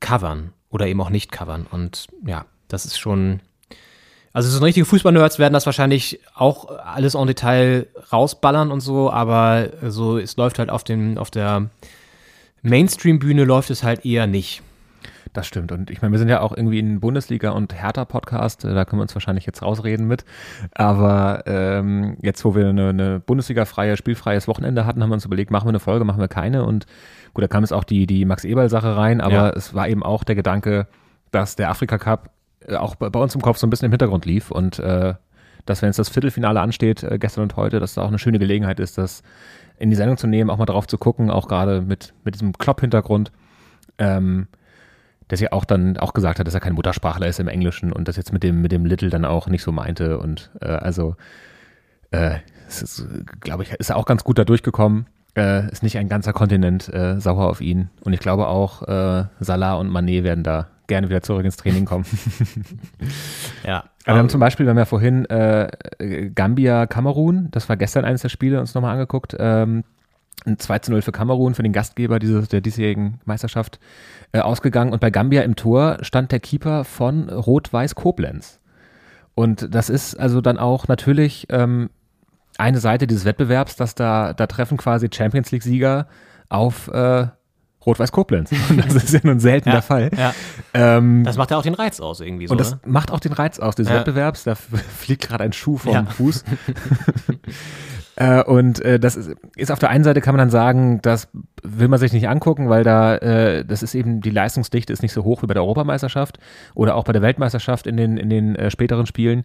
covern 0.00 0.52
oder 0.70 0.86
eben 0.86 1.00
auch 1.00 1.10
nicht 1.10 1.30
covern. 1.30 1.66
Und 1.70 2.08
ja, 2.26 2.46
das 2.68 2.84
ist 2.84 2.98
schon. 2.98 3.40
Also 4.34 4.48
so 4.48 4.64
richtige 4.64 4.86
Fußballnerds 4.86 5.38
werden 5.38 5.52
das 5.52 5.66
wahrscheinlich 5.66 6.20
auch 6.34 6.70
alles 6.78 7.14
en 7.14 7.26
Detail 7.26 7.86
rausballern 8.12 8.72
und 8.72 8.80
so, 8.80 9.10
aber 9.10 9.68
so 9.90 10.16
es 10.16 10.38
läuft 10.38 10.58
halt 10.58 10.70
auf 10.70 10.84
dem 10.84 11.18
auf 11.18 11.30
der 11.30 11.68
Mainstream-Bühne 12.62 13.44
läuft 13.44 13.68
es 13.70 13.82
halt 13.82 14.06
eher 14.06 14.26
nicht. 14.26 14.62
Das 15.34 15.46
stimmt. 15.46 15.72
Und 15.72 15.88
ich 15.90 16.02
meine, 16.02 16.12
wir 16.12 16.18
sind 16.18 16.28
ja 16.28 16.40
auch 16.42 16.54
irgendwie 16.54 16.78
ein 16.80 17.00
Bundesliga- 17.00 17.50
und 17.50 17.72
Hertha-Podcast. 17.74 18.66
äh, 18.66 18.74
Da 18.74 18.84
können 18.84 18.98
wir 19.00 19.04
uns 19.04 19.14
wahrscheinlich 19.14 19.46
jetzt 19.46 19.62
rausreden 19.62 20.06
mit. 20.06 20.26
Aber 20.74 21.44
ähm, 21.46 22.18
jetzt, 22.20 22.44
wo 22.44 22.54
wir 22.54 22.68
eine, 22.68 22.90
eine 22.90 23.20
Bundesliga-freie, 23.20 23.96
spielfreies 23.96 24.46
Wochenende 24.46 24.84
hatten, 24.84 25.02
haben 25.02 25.08
wir 25.08 25.14
uns 25.14 25.24
überlegt, 25.24 25.50
machen 25.50 25.64
wir 25.64 25.70
eine 25.70 25.80
Folge, 25.80 26.04
machen 26.04 26.20
wir 26.20 26.28
keine. 26.28 26.64
Und 26.64 26.84
gut, 27.32 27.42
da 27.44 27.48
kam 27.48 27.62
jetzt 27.62 27.72
auch 27.72 27.84
die, 27.84 28.06
die 28.06 28.26
Max-Eberl-Sache 28.26 28.94
rein. 28.94 29.22
Aber 29.22 29.34
Ja. 29.34 29.50
es 29.50 29.72
war 29.74 29.88
eben 29.88 30.02
auch 30.02 30.22
der 30.22 30.34
Gedanke, 30.34 30.86
dass 31.30 31.56
der 31.56 31.70
Afrika-Cup 31.70 32.28
äh, 32.68 32.74
auch 32.76 32.94
bei, 32.96 33.08
bei 33.08 33.18
uns 33.20 33.34
im 33.34 33.40
Kopf 33.40 33.56
so 33.56 33.66
ein 33.66 33.70
bisschen 33.70 33.86
im 33.86 33.92
Hintergrund 33.92 34.26
lief. 34.26 34.50
Und 34.50 34.78
äh, 34.80 35.14
dass, 35.64 35.80
wenn 35.80 35.88
jetzt 35.88 35.98
das 35.98 36.10
Viertelfinale 36.10 36.60
ansteht, 36.60 37.02
äh, 37.04 37.18
gestern 37.18 37.44
und 37.44 37.56
heute, 37.56 37.80
dass 37.80 37.94
da 37.94 38.02
auch 38.02 38.08
eine 38.08 38.18
schöne 38.18 38.38
Gelegenheit 38.38 38.80
ist, 38.80 38.98
das 38.98 39.22
in 39.78 39.88
die 39.88 39.96
Sendung 39.96 40.18
zu 40.18 40.26
nehmen, 40.26 40.50
auch 40.50 40.58
mal 40.58 40.66
drauf 40.66 40.86
zu 40.86 40.98
gucken, 40.98 41.30
auch 41.30 41.48
gerade 41.48 41.80
mit, 41.80 42.12
mit 42.22 42.34
diesem 42.34 42.52
Klopp-Hintergrund. 42.52 43.32
Ähm, 43.96 44.48
der 45.32 45.38
sich 45.38 45.50
auch 45.50 45.64
dann 45.64 45.96
auch 45.96 46.12
gesagt 46.12 46.38
hat, 46.38 46.46
dass 46.46 46.52
er 46.52 46.60
kein 46.60 46.74
Muttersprachler 46.74 47.26
ist 47.26 47.40
im 47.40 47.48
Englischen 47.48 47.90
und 47.90 48.06
das 48.06 48.16
jetzt 48.16 48.34
mit 48.34 48.42
dem, 48.42 48.60
mit 48.60 48.70
dem 48.70 48.84
Little 48.84 49.08
dann 49.08 49.24
auch 49.24 49.46
nicht 49.46 49.62
so 49.62 49.72
meinte. 49.72 50.18
Und 50.18 50.50
äh, 50.60 50.66
also 50.66 51.16
äh, 52.10 52.40
glaube 53.40 53.62
ich, 53.62 53.72
ist 53.72 53.88
er 53.88 53.96
auch 53.96 54.04
ganz 54.04 54.24
gut 54.24 54.36
da 54.36 54.44
durchgekommen. 54.44 55.06
Äh, 55.34 55.72
ist 55.72 55.82
nicht 55.82 55.96
ein 55.96 56.10
ganzer 56.10 56.34
Kontinent 56.34 56.92
äh, 56.92 57.18
sauer 57.18 57.48
auf 57.48 57.62
ihn. 57.62 57.88
Und 58.04 58.12
ich 58.12 58.20
glaube 58.20 58.46
auch, 58.46 58.82
äh, 58.82 59.24
Salah 59.40 59.76
und 59.76 59.88
Manet 59.88 60.22
werden 60.22 60.44
da 60.44 60.68
gerne 60.86 61.08
wieder 61.08 61.22
zurück 61.22 61.46
ins 61.46 61.56
Training 61.56 61.86
kommen. 61.86 62.04
Ja. 63.66 63.84
Aber 64.04 64.16
wir 64.16 64.18
haben 64.18 64.28
zum 64.28 64.40
Beispiel, 64.40 64.66
wir 64.66 64.70
haben 64.70 64.78
ja 64.78 64.84
vorhin 64.84 65.24
äh, 65.26 65.70
Gambia, 66.34 66.86
Kamerun, 66.86 67.48
das 67.52 67.68
war 67.68 67.76
gestern 67.76 68.04
eines 68.04 68.20
der 68.20 68.28
Spiele, 68.28 68.60
uns 68.60 68.74
nochmal 68.74 68.94
angeguckt. 68.94 69.36
Ähm, 69.38 69.84
ein 70.44 70.58
2 70.58 70.78
zu 70.80 70.90
0 70.90 71.02
für 71.02 71.12
Kamerun, 71.12 71.54
für 71.54 71.62
den 71.62 71.72
Gastgeber 71.72 72.18
dieses, 72.18 72.48
der 72.48 72.60
diesjährigen 72.60 73.20
Meisterschaft 73.24 73.78
äh, 74.32 74.40
ausgegangen. 74.40 74.92
Und 74.92 75.00
bei 75.00 75.10
Gambia 75.10 75.42
im 75.42 75.56
Tor 75.56 75.98
stand 76.02 76.32
der 76.32 76.40
Keeper 76.40 76.84
von 76.84 77.28
Rot-Weiß 77.28 77.94
Koblenz. 77.94 78.58
Und 79.34 79.74
das 79.74 79.88
ist 79.88 80.14
also 80.18 80.40
dann 80.40 80.58
auch 80.58 80.88
natürlich 80.88 81.46
ähm, 81.50 81.90
eine 82.58 82.80
Seite 82.80 83.06
dieses 83.06 83.24
Wettbewerbs, 83.24 83.76
dass 83.76 83.94
da, 83.94 84.32
da 84.34 84.46
treffen 84.46 84.76
quasi 84.76 85.08
Champions 85.12 85.50
League-Sieger 85.52 86.06
auf 86.48 86.88
äh, 86.88 87.26
Rot-Weiß 87.86 88.12
Koblenz. 88.12 88.52
Und 88.68 88.84
das 88.84 88.94
ist 89.04 89.12
ja 89.12 89.20
nun 89.22 89.40
selten 89.40 89.68
Ja, 89.68 89.76
der 89.76 89.82
Fall. 89.82 90.10
ja. 90.16 90.34
Ähm, 90.74 91.24
Das 91.24 91.36
macht 91.36 91.50
ja 91.50 91.56
auch 91.56 91.62
den 91.62 91.74
Reiz 91.74 92.00
aus 92.00 92.20
irgendwie 92.20 92.46
so. 92.46 92.52
und 92.52 92.58
das 92.60 92.72
ne? 92.72 92.80
macht 92.86 93.10
auch 93.10 93.20
den 93.20 93.32
Reiz 93.32 93.58
aus 93.58 93.74
des 93.74 93.88
Ja. 93.88 93.94
Wettbewerbs. 93.96 94.44
Da 94.44 94.54
fliegt 94.98 95.22
gerade 95.22 95.44
ein 95.44 95.52
Schuh 95.52 95.78
vom. 95.78 96.06
Fuß. 96.06 96.44
Äh, 98.16 98.42
und 98.42 98.80
äh, 98.84 98.98
das 98.98 99.16
ist, 99.16 99.34
ist 99.56 99.72
auf 99.72 99.78
der 99.78 99.90
einen 99.90 100.04
Seite 100.04 100.20
kann 100.20 100.34
man 100.34 100.40
dann 100.40 100.50
sagen, 100.50 101.00
das 101.02 101.28
will 101.62 101.88
man 101.88 101.98
sich 101.98 102.12
nicht 102.12 102.28
angucken, 102.28 102.68
weil 102.68 102.84
da 102.84 103.16
äh, 103.16 103.64
das 103.64 103.82
ist 103.82 103.94
eben 103.94 104.20
die 104.20 104.30
Leistungsdichte 104.30 104.92
ist 104.92 105.02
nicht 105.02 105.12
so 105.12 105.24
hoch 105.24 105.42
wie 105.42 105.46
bei 105.46 105.54
der 105.54 105.62
Europameisterschaft 105.62 106.38
oder 106.74 106.94
auch 106.96 107.04
bei 107.04 107.12
der 107.12 107.22
Weltmeisterschaft 107.22 107.86
in 107.86 107.96
den 107.96 108.16
in 108.18 108.28
den 108.28 108.56
äh, 108.56 108.70
späteren 108.70 109.06
Spielen. 109.06 109.44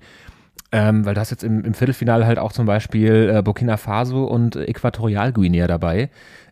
Ähm, 0.71 1.05
weil 1.05 1.13
du 1.13 1.21
hast 1.21 1.31
jetzt 1.31 1.43
im, 1.43 1.63
im 1.63 1.73
Viertelfinale 1.73 2.25
halt 2.25 2.39
auch 2.39 2.51
zum 2.51 2.65
Beispiel 2.65 3.31
äh, 3.33 3.41
Burkina 3.41 3.77
Faso 3.77 4.25
und 4.25 4.57
Äquatorialguinea 4.57 5.65
dabei. 5.65 6.09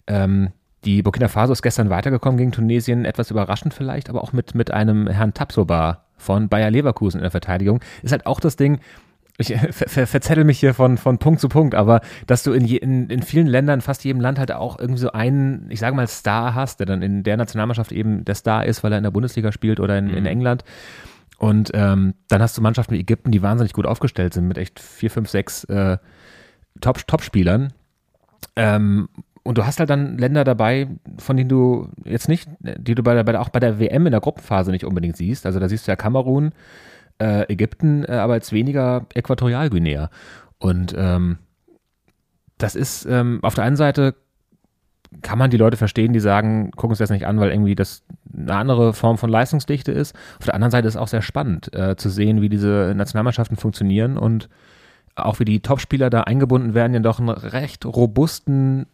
Ähm, 0.07 0.51
die 0.85 1.01
Burkina 1.01 1.27
Faso 1.27 1.51
ist 1.51 1.63
gestern 1.63 1.89
weitergekommen 1.89 2.37
gegen 2.37 2.51
Tunesien, 2.51 3.03
etwas 3.03 3.31
überraschend 3.31 3.73
vielleicht, 3.73 4.09
aber 4.09 4.23
auch 4.23 4.31
mit, 4.31 4.55
mit 4.55 4.71
einem 4.71 5.07
Herrn 5.07 5.33
Tapsoba 5.33 6.05
von 6.15 6.47
Bayer 6.47 6.71
Leverkusen 6.71 7.17
in 7.17 7.23
der 7.23 7.31
Verteidigung. 7.31 7.81
Ist 8.03 8.11
halt 8.11 8.25
auch 8.25 8.39
das 8.39 8.55
Ding, 8.55 8.79
ich 9.37 9.47
ver 9.71 9.89
ver 9.89 10.07
verzettel 10.07 10.43
mich 10.45 10.59
hier 10.59 10.73
von, 10.73 10.97
von 10.97 11.17
Punkt 11.17 11.41
zu 11.41 11.49
Punkt, 11.49 11.75
aber 11.75 11.99
dass 12.25 12.43
du 12.43 12.53
in, 12.53 12.63
je, 12.63 12.77
in, 12.77 13.09
in 13.09 13.21
vielen 13.21 13.47
Ländern, 13.47 13.81
fast 13.81 14.03
jedem 14.05 14.21
Land 14.21 14.39
halt 14.39 14.51
auch 14.53 14.79
irgendwie 14.79 15.01
so 15.01 15.11
einen, 15.11 15.67
ich 15.69 15.79
sage 15.81 15.95
mal, 15.95 16.07
Star 16.07 16.55
hast, 16.55 16.79
der 16.79 16.85
dann 16.87 17.01
in 17.01 17.23
der 17.23 17.35
Nationalmannschaft 17.35 17.91
eben 17.91 18.23
der 18.23 18.35
Star 18.35 18.65
ist, 18.65 18.83
weil 18.83 18.91
er 18.93 18.97
in 18.97 19.03
der 19.03 19.11
Bundesliga 19.11 19.51
spielt 19.51 19.79
oder 19.79 19.97
in, 19.97 20.05
Mhm. 20.07 20.13
in 20.17 20.25
England. 20.25 20.63
Und 21.37 21.71
ähm, 21.73 22.13
dann 22.29 22.41
hast 22.41 22.57
du 22.57 22.61
Mannschaften 22.61 22.93
wie 22.93 22.99
Ägypten, 23.01 23.31
die 23.31 23.41
wahnsinnig 23.41 23.73
gut 23.73 23.85
aufgestellt 23.85 24.33
sind, 24.33 24.47
mit 24.47 24.57
echt 24.57 24.79
vier, 24.79 25.11
fünf, 25.11 25.29
sechs 25.29 25.65
äh, 25.65 25.97
Top- 26.79 27.05
Top-Spielern. 27.05 27.73
Ähm, 28.55 29.09
und 29.43 29.57
du 29.57 29.65
hast 29.65 29.79
halt 29.79 29.89
dann 29.89 30.17
Länder 30.17 30.43
dabei, 30.43 30.87
von 31.17 31.37
denen 31.37 31.49
du 31.49 31.89
jetzt 32.03 32.29
nicht, 32.29 32.49
die 32.61 32.95
du 32.95 33.03
bei 33.03 33.13
der, 33.13 33.23
bei 33.23 33.33
der, 33.33 33.41
auch 33.41 33.49
bei 33.49 33.59
der 33.59 33.79
WM 33.79 34.05
in 34.07 34.11
der 34.11 34.21
Gruppenphase 34.21 34.71
nicht 34.71 34.85
unbedingt 34.85 35.17
siehst. 35.17 35.45
Also 35.45 35.59
da 35.59 35.67
siehst 35.69 35.87
du 35.87 35.91
ja 35.91 35.95
Kamerun, 35.95 36.51
äh, 37.19 37.51
Ägypten, 37.51 38.03
äh, 38.03 38.13
aber 38.13 38.35
jetzt 38.35 38.51
weniger 38.51 39.05
Äquatorialguinea. 39.13 40.09
Und 40.57 40.93
ähm, 40.97 41.37
das 42.57 42.75
ist 42.75 43.05
ähm, 43.05 43.39
auf 43.41 43.55
der 43.55 43.63
einen 43.63 43.75
Seite 43.75 44.15
kann 45.21 45.39
man 45.39 45.49
die 45.49 45.57
Leute 45.57 45.77
verstehen, 45.77 46.13
die 46.13 46.19
sagen, 46.19 46.71
gucken 46.71 46.91
uns 46.91 46.99
das 46.99 47.09
nicht 47.09 47.25
an, 47.25 47.39
weil 47.39 47.51
irgendwie 47.51 47.75
das 47.75 48.03
eine 48.33 48.55
andere 48.55 48.93
Form 48.93 49.17
von 49.17 49.29
Leistungsdichte 49.29 49.91
ist. 49.91 50.15
Auf 50.39 50.45
der 50.45 50.55
anderen 50.55 50.71
Seite 50.71 50.87
ist 50.87 50.95
es 50.95 51.01
auch 51.01 51.07
sehr 51.07 51.21
spannend 51.21 51.73
äh, 51.73 51.95
zu 51.95 52.09
sehen, 52.09 52.41
wie 52.41 52.49
diese 52.49 52.93
Nationalmannschaften 52.95 53.57
funktionieren 53.57 54.17
und 54.17 54.49
auch 55.15 55.39
wie 55.39 55.45
die 55.45 55.61
Topspieler 55.61 56.09
da 56.09 56.21
eingebunden 56.21 56.73
werden, 56.73 56.93
ja 56.93 56.99
doch 56.99 57.19
einen 57.19 57.29
recht 57.29 57.85
robusten 57.85 58.87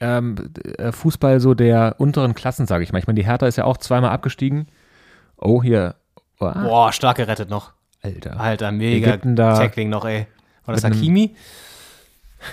ähm, 0.00 0.34
äh, 0.78 0.90
Fußball 0.90 1.38
so 1.38 1.54
der 1.54 1.96
unteren 1.98 2.34
Klassen, 2.34 2.66
sage 2.66 2.82
ich 2.82 2.92
mal. 2.92 2.98
Ich 2.98 3.06
meine, 3.06 3.20
die 3.20 3.26
Hertha 3.26 3.46
ist 3.46 3.56
ja 3.56 3.64
auch 3.64 3.76
zweimal 3.76 4.10
abgestiegen. 4.10 4.66
Oh, 5.36 5.62
hier. 5.62 5.94
Oh, 6.42 6.52
Boah, 6.62 6.92
stark 6.92 7.16
gerettet 7.18 7.48
noch. 7.50 7.72
Alter. 8.02 8.38
Alter, 8.38 8.72
mega 8.72 9.16
Tackling 9.16 9.88
noch, 9.88 10.04
ey. 10.04 10.26
War 10.64 10.74
das 10.74 10.84
Hakimi? 10.84 11.34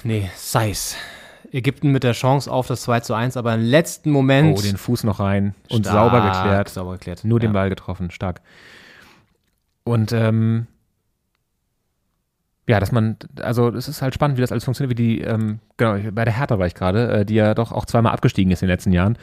Nee, 0.04 0.30
Seis. 0.36 0.96
Ägypten 1.52 1.92
mit 1.92 2.04
der 2.04 2.12
Chance 2.14 2.52
auf 2.52 2.68
das 2.68 2.82
2 2.84 3.00
zu 3.00 3.14
1, 3.16 3.36
aber 3.36 3.56
im 3.56 3.62
letzten 3.62 4.12
Moment. 4.12 4.58
Oh, 4.58 4.62
den 4.62 4.78
Fuß 4.78 5.04
noch 5.04 5.20
rein 5.20 5.56
und 5.70 5.86
Stark, 5.86 6.12
sauber 6.12 6.22
geklärt. 6.22 6.70
sauber 6.70 6.92
geklärt, 6.94 7.24
Nur 7.24 7.40
den 7.40 7.50
ja. 7.50 7.54
Ball 7.54 7.70
getroffen, 7.70 8.12
stark. 8.12 8.42
Und 9.84 10.12
ähm, 10.12 10.68
ja, 12.68 12.80
dass 12.80 12.92
man, 12.92 13.18
also 13.42 13.70
es 13.70 13.88
ist 13.88 14.04
halt 14.04 14.14
spannend, 14.14 14.38
wie 14.38 14.42
das 14.42 14.52
alles 14.52 14.64
funktioniert, 14.64 14.92
wie 14.92 15.04
die, 15.04 15.22
ähm, 15.22 15.60
genau, 15.78 15.98
bei 16.12 16.24
der 16.24 16.38
Hertha 16.38 16.60
war 16.60 16.68
ich 16.68 16.76
gerade, 16.76 17.12
äh, 17.12 17.26
die 17.26 17.34
ja 17.34 17.56
doch 17.56 17.72
auch 17.72 17.86
zweimal 17.86 18.14
abgestiegen 18.14 18.52
ist 18.52 18.62
in 18.62 18.68
den 18.68 18.74
letzten 18.74 18.92
Jahren. 18.92 19.18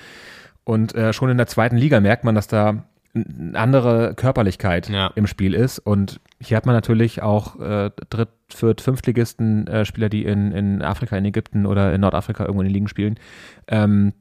Und 0.65 0.97
äh, 0.97 1.13
schon 1.13 1.31
in 1.31 1.37
der 1.37 1.47
zweiten 1.47 1.77
Liga 1.77 2.01
merkt 2.01 2.25
man, 2.25 2.35
dass 2.35 2.49
da 2.49 2.83
eine 3.17 3.59
andere 3.59 4.15
Körperlichkeit 4.15 4.91
im 5.15 5.27
Spiel 5.27 5.55
ist. 5.55 5.79
Und 5.79 6.21
hier 6.41 6.57
hat 6.57 6.67
man 6.67 6.75
natürlich 6.75 7.23
auch 7.23 7.59
äh, 7.59 7.91
Dritt-, 8.11 8.29
Viert-, 8.49 8.81
Fünftligisten, 8.81 9.67
äh, 9.67 9.85
Spieler, 9.85 10.09
die 10.09 10.25
in, 10.25 10.53
in 10.53 10.83
Afrika, 10.83 11.17
in 11.17 11.25
Ägypten 11.25 11.67
oder 11.67 11.93
in 11.95 12.01
Nordafrika 12.03 12.45
irgendwo 12.45 12.63
in 12.63 12.69
den 12.69 12.75
Ligen 12.75 12.89
spielen. 12.89 13.19
Ähm, 13.69 14.13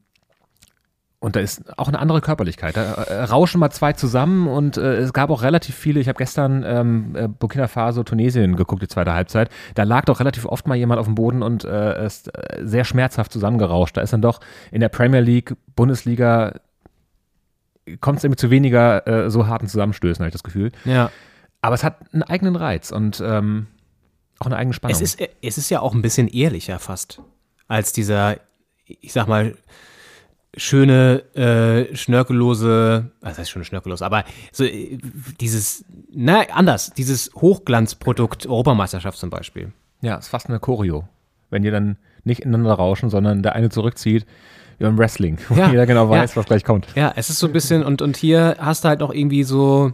und 1.18 1.34
da 1.34 1.40
ist 1.40 1.78
auch 1.78 1.88
eine 1.88 1.98
andere 1.98 2.20
Körperlichkeit. 2.20 2.76
Da 2.76 2.92
äh, 2.92 3.24
rauschen 3.24 3.58
mal 3.58 3.70
zwei 3.70 3.94
zusammen 3.94 4.46
und 4.46 4.76
äh, 4.76 4.96
es 4.98 5.12
gab 5.12 5.30
auch 5.30 5.42
relativ 5.42 5.74
viele. 5.74 5.98
Ich 5.98 6.08
habe 6.08 6.18
gestern 6.18 6.62
ähm, 6.64 7.16
äh, 7.16 7.26
Burkina 7.26 7.68
Faso, 7.68 8.02
Tunesien 8.02 8.54
geguckt, 8.54 8.82
die 8.82 8.88
zweite 8.88 9.14
Halbzeit. 9.14 9.48
Da 9.74 9.84
lag 9.84 10.04
doch 10.04 10.20
relativ 10.20 10.44
oft 10.44 10.68
mal 10.68 10.76
jemand 10.76 11.00
auf 11.00 11.06
dem 11.06 11.14
Boden 11.14 11.42
und 11.42 11.64
äh, 11.64 12.04
ist 12.04 12.28
äh, 12.28 12.64
sehr 12.64 12.84
schmerzhaft 12.84 13.32
zusammengerauscht. 13.32 13.96
Da 13.96 14.02
ist 14.02 14.12
dann 14.12 14.22
doch 14.22 14.40
in 14.70 14.80
der 14.80 14.90
Premier 14.90 15.20
League, 15.20 15.56
Bundesliga, 15.74 16.52
kommt 18.00 18.18
es 18.18 18.24
irgendwie 18.24 18.38
zu 18.38 18.50
weniger 18.50 19.06
äh, 19.06 19.30
so 19.30 19.46
harten 19.46 19.68
Zusammenstößen, 19.68 20.22
habe 20.22 20.28
ich 20.28 20.32
das 20.32 20.42
Gefühl. 20.42 20.72
Ja. 20.84 21.10
Aber 21.62 21.74
es 21.74 21.84
hat 21.84 22.12
einen 22.12 22.22
eigenen 22.22 22.56
Reiz 22.56 22.90
und 22.90 23.22
ähm, 23.24 23.66
auch 24.38 24.46
eine 24.46 24.56
eigene 24.56 24.74
Spannung. 24.74 24.94
Es 24.94 25.00
ist, 25.00 25.20
es 25.42 25.58
ist 25.58 25.70
ja 25.70 25.80
auch 25.80 25.94
ein 25.94 26.02
bisschen 26.02 26.28
ehrlicher 26.28 26.78
fast 26.78 27.22
als 27.68 27.92
dieser, 27.92 28.36
ich 28.84 29.12
sag 29.12 29.26
mal, 29.26 29.56
schöne, 30.56 31.22
äh, 31.34 31.94
schnörkellose, 31.94 33.10
was 33.20 33.38
heißt 33.38 33.50
schöne 33.50 33.64
schnörkellos, 33.64 34.02
aber 34.02 34.24
so 34.52 34.64
äh, 34.64 34.98
dieses, 35.40 35.84
na, 36.10 36.42
anders, 36.52 36.92
dieses 36.92 37.30
Hochglanzprodukt 37.34 38.46
Europameisterschaft 38.46 39.18
zum 39.18 39.30
Beispiel. 39.30 39.72
Ja, 40.00 40.16
ist 40.16 40.28
fast 40.28 40.48
eine 40.48 40.60
Choreo. 40.60 41.08
Wenn 41.50 41.62
die 41.62 41.70
dann 41.70 41.96
nicht 42.26 42.40
ineinander 42.40 42.74
rauschen, 42.74 43.10
sondern 43.10 43.42
der 43.42 43.54
eine 43.54 43.70
zurückzieht, 43.70 44.26
wie 44.78 44.84
beim 44.84 44.98
Wrestling, 44.98 45.38
wo 45.48 45.54
Ja, 45.54 45.70
jeder 45.70 45.86
genau 45.86 46.10
weiß, 46.10 46.32
ja. 46.34 46.36
was 46.36 46.46
gleich 46.46 46.64
kommt. 46.64 46.88
Ja, 46.94 47.12
es 47.16 47.30
ist 47.30 47.38
so 47.38 47.46
ein 47.46 47.52
bisschen, 47.52 47.82
und, 47.82 48.02
und 48.02 48.16
hier 48.16 48.56
hast 48.58 48.84
du 48.84 48.88
halt 48.88 49.00
noch 49.00 49.12
irgendwie 49.12 49.44
so, 49.44 49.92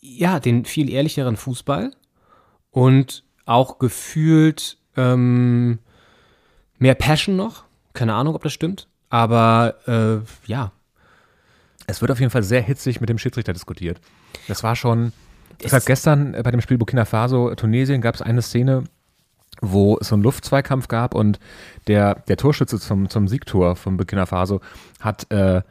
ja, 0.00 0.40
den 0.40 0.64
viel 0.64 0.90
ehrlicheren 0.90 1.36
Fußball 1.36 1.92
und 2.70 3.24
auch 3.46 3.78
gefühlt 3.78 4.78
ähm, 4.96 5.78
mehr 6.78 6.94
Passion 6.94 7.36
noch. 7.36 7.64
Keine 7.92 8.14
Ahnung, 8.14 8.34
ob 8.34 8.42
das 8.42 8.52
stimmt. 8.52 8.88
Aber 9.10 9.74
äh, 9.86 10.48
ja. 10.50 10.72
Es 11.86 12.00
wird 12.00 12.10
auf 12.10 12.20
jeden 12.20 12.30
Fall 12.30 12.42
sehr 12.42 12.62
hitzig 12.62 13.00
mit 13.00 13.10
dem 13.10 13.18
Schiedsrichter 13.18 13.52
diskutiert. 13.52 14.00
Das 14.48 14.62
war 14.62 14.76
schon, 14.76 15.12
deshalb 15.62 15.84
gestern 15.84 16.34
äh, 16.34 16.42
bei 16.42 16.50
dem 16.50 16.60
Spiel 16.60 16.78
Burkina 16.78 17.04
Faso, 17.04 17.54
Tunesien 17.54 18.00
gab 18.00 18.14
es 18.14 18.22
eine 18.22 18.40
Szene, 18.40 18.84
wo 19.62 19.96
es 20.00 20.08
so 20.08 20.16
einen 20.16 20.22
Luftzweikampf 20.24 20.88
gab 20.88 21.14
und 21.14 21.38
der, 21.86 22.16
der 22.28 22.36
Torschütze 22.36 22.78
zum, 22.78 23.08
zum 23.08 23.28
Siegtor 23.28 23.76
von 23.76 23.96
Burkina 23.96 24.26
Faso 24.26 24.60
hat, 25.00 25.30
äh, 25.30 25.62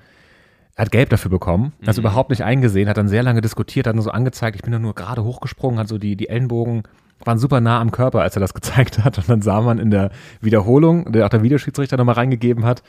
hat 0.78 0.92
Gelb 0.92 1.10
dafür 1.10 1.30
bekommen, 1.30 1.74
also 1.86 2.02
Mhm. 2.02 2.08
überhaupt 2.08 2.30
nicht 2.32 2.44
eingesehen, 2.44 2.89
hat 2.89 2.98
dann 2.98 3.10
sehr 3.10 3.22
lange 3.22 3.42
diskutiert, 3.42 3.86
hat 3.86 3.96
nur 3.96 4.04
so 4.04 4.12
angezeigt, 4.12 4.56
ich 4.56 4.62
bin 4.64 4.72
dann 4.72 4.82
nur 4.82 4.96
gerade 4.96 5.24
hochgesprungen, 5.24 5.78
hat 5.78 5.89
so 5.89 5.98
die, 5.98 6.16
die 6.16 6.30
Ellenbogen 6.30 6.84
waren 7.24 7.38
super 7.38 7.62
nah 7.62 7.80
am 7.80 7.92
Körper, 7.92 8.22
als 8.22 8.36
er 8.36 8.39
das 8.39 8.54
gezeigt 8.56 8.98
hat 9.04 9.18
und 9.20 9.30
dann 9.30 9.42
sah 9.42 9.62
man 9.62 9.78
in 9.78 9.92
der 9.92 10.10
Wiederholung, 10.39 11.12
der 11.12 11.26
auch 11.26 11.30
der 11.30 11.44
Videoschiedsrichter 11.44 11.98
nochmal 11.98 12.16
reingegeben 12.16 12.66
hat, 12.66 12.82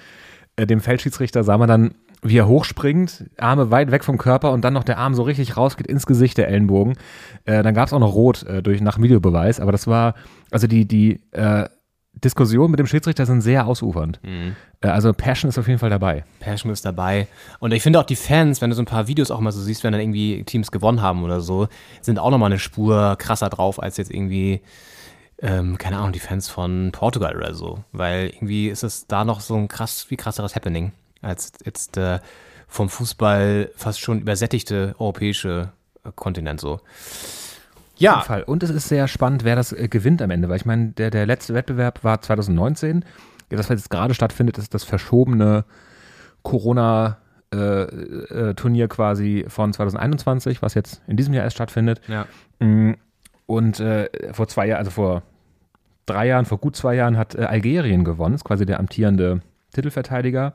äh, 0.57 0.67
dem 0.67 0.81
Feldschiedsrichter 0.81 1.43
sah 1.45 1.59
man 1.59 1.69
dann, 1.69 1.95
wie 2.23 2.39
er 2.39 2.47
hochspringt, 2.47 3.25
Arme 3.37 3.71
weit 3.71 3.91
weg 3.91 4.05
vom 4.05 4.17
Körper 4.17 4.53
und 4.53 4.63
dann 4.63 4.73
noch 4.73 4.85
der 4.85 4.99
Arm 4.99 5.15
so 5.15 5.23
richtig 5.23 5.57
rausgeht 5.57 5.89
ins 5.89 6.07
Gesicht 6.07 6.39
der 6.39 6.49
Ellenbogen. 6.49 6.95
Äh, 7.45 7.65
dann 7.65 7.75
gab 7.75 7.89
es 7.89 7.93
auch 7.93 7.99
noch 7.99 8.15
Rot 8.15 8.45
äh, 8.45 8.63
durch 8.63 8.81
nach 8.81 9.01
Videobeweis, 9.01 9.59
aber 9.59 9.73
das 9.73 9.89
war, 9.89 10.15
also 10.53 10.69
die, 10.69 10.87
die 10.87 11.21
äh, 11.33 11.69
Diskussionen 12.15 12.71
mit 12.71 12.79
dem 12.79 12.87
Schiedsrichter 12.87 13.27
sind 13.27 13.41
sehr 13.41 13.67
ausufernd. 13.67 14.21
Mhm. 14.23 14.55
Äh, 14.83 14.89
also 14.89 15.13
Passion 15.13 15.49
ist 15.49 15.59
auf 15.59 15.67
jeden 15.67 15.81
Fall 15.81 15.91
dabei. 15.91 16.25
Passion 16.39 16.71
ist 16.71 16.85
dabei. 16.85 17.27
Und 17.59 17.73
ich 17.73 17.83
finde 17.83 17.99
auch 17.99 18.05
die 18.05 18.17
Fans, 18.17 18.61
wenn 18.61 18.71
du 18.71 18.77
so 18.77 18.83
ein 18.83 18.87
paar 18.87 19.09
Videos 19.09 19.33
auch 19.33 19.41
mal 19.41 19.51
so 19.51 19.61
siehst, 19.61 19.83
wenn 19.83 19.91
dann 19.93 20.01
irgendwie 20.01 20.45
Teams 20.45 20.71
gewonnen 20.71 21.03
haben 21.03 21.25
oder 21.25 21.41
so, 21.41 21.67
sind 22.03 22.21
auch 22.21 22.31
nochmal 22.31 22.51
eine 22.53 22.61
Spur 22.61 23.17
krasser 23.19 23.49
drauf 23.49 23.83
als 23.83 23.97
jetzt 23.97 24.13
irgendwie, 24.13 24.61
ähm, 25.41 25.77
keine 25.77 25.97
Ahnung, 25.97 26.13
die 26.13 26.21
Fans 26.21 26.49
von 26.49 26.91
Portugal 26.93 27.37
oder 27.37 27.53
so. 27.55 27.83
Weil 27.91 28.29
irgendwie 28.29 28.69
ist 28.69 28.85
es 28.85 29.09
da 29.09 29.25
noch 29.25 29.41
so 29.41 29.57
ein 29.57 29.67
krass, 29.67 30.05
viel 30.05 30.19
krasseres 30.19 30.55
Happening 30.55 30.93
als 31.23 31.53
jetzt 31.65 31.97
äh, 31.97 32.21
vom 32.69 32.89
Fußball 32.89 33.71
fast 33.77 34.01
schon 34.01 34.21
übersättigte 34.21 34.95
europäische 34.99 35.73
äh, 36.05 36.11
Kontinent 36.15 36.61
so. 36.61 36.81
Ja. 37.97 38.13
Auf 38.13 38.17
jeden 38.19 38.27
Fall. 38.27 38.43
Und 38.45 38.63
es 38.63 38.71
ist 38.71 38.89
sehr 38.89 39.09
spannend, 39.09 39.45
wer 39.45 39.57
das 39.57 39.73
äh, 39.73 39.89
gewinnt 39.89 40.23
am 40.23 40.31
Ende, 40.31 40.49
weil 40.49 40.57
ich 40.57 40.67
meine, 40.67 40.89
der, 40.89 41.11
der 41.11 41.27
letzte 41.27 41.55
Wettbewerb 41.55 42.05
war 42.05 42.21
2019. 42.21 43.05
Ja, 43.51 43.57
Das, 43.57 43.71
was 43.71 43.81
jetzt 43.81 43.91
gerade 43.91 44.15
stattfindet, 44.15 44.59
ist 44.59 44.75
das 44.75 44.85
verschobene 44.85 45.65
Corona-Turnier 46.43 48.89
quasi 48.89 49.45
von 49.49 49.73
2021, 49.73 50.63
was 50.63 50.75
jetzt 50.75 51.03
in 51.07 51.17
diesem 51.17 51.35
Jahr 51.35 51.45
erst 51.45 51.57
stattfindet. 51.57 52.01
Ja. 52.09 52.27
Mm, 52.59 52.95
Und 53.47 53.81
äh, 53.81 54.09
vor 54.33 54.49
zwei 54.49 54.67
Jahren, 54.67 54.79
also 54.79 54.91
vor 54.91 55.23
drei 56.07 56.27
Jahren, 56.27 56.47
vor 56.47 56.59
gut 56.59 56.77
zwei 56.77 56.95
Jahren 56.95 57.17
hat 57.19 57.35
äh, 57.35 57.43
Algerien 57.45 58.05
gewonnen, 58.05 58.35
ist 58.35 58.45
quasi 58.45 58.65
der 58.67 58.81
amtierende 58.81 59.41
Titelverteidiger. 59.73 60.55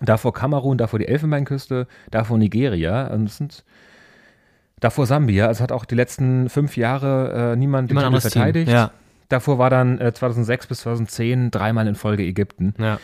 Davor 0.00 0.32
Kamerun, 0.32 0.78
davor 0.78 0.98
die 0.98 1.08
Elfenbeinküste, 1.08 1.86
davor 2.10 2.38
Nigeria. 2.38 3.08
Und 3.08 3.30
sind 3.30 3.64
davor 4.80 5.06
Sambia. 5.06 5.46
Also 5.46 5.62
hat 5.62 5.72
auch 5.72 5.84
die 5.84 5.94
letzten 5.96 6.48
fünf 6.48 6.76
Jahre 6.76 7.52
äh, 7.52 7.56
niemand 7.56 7.90
den 7.90 7.98
Immer 7.98 8.10
Team, 8.10 8.20
verteidigt. 8.20 8.70
ja. 8.70 8.90
Davor 9.28 9.58
war 9.58 9.70
dann 9.70 9.98
äh, 10.00 10.12
2006 10.14 10.68
bis 10.68 10.80
2010 10.80 11.50
dreimal 11.50 11.86
in 11.86 11.94
Folge 11.96 12.22
Ägypten, 12.22 12.74
Ja. 12.78 12.98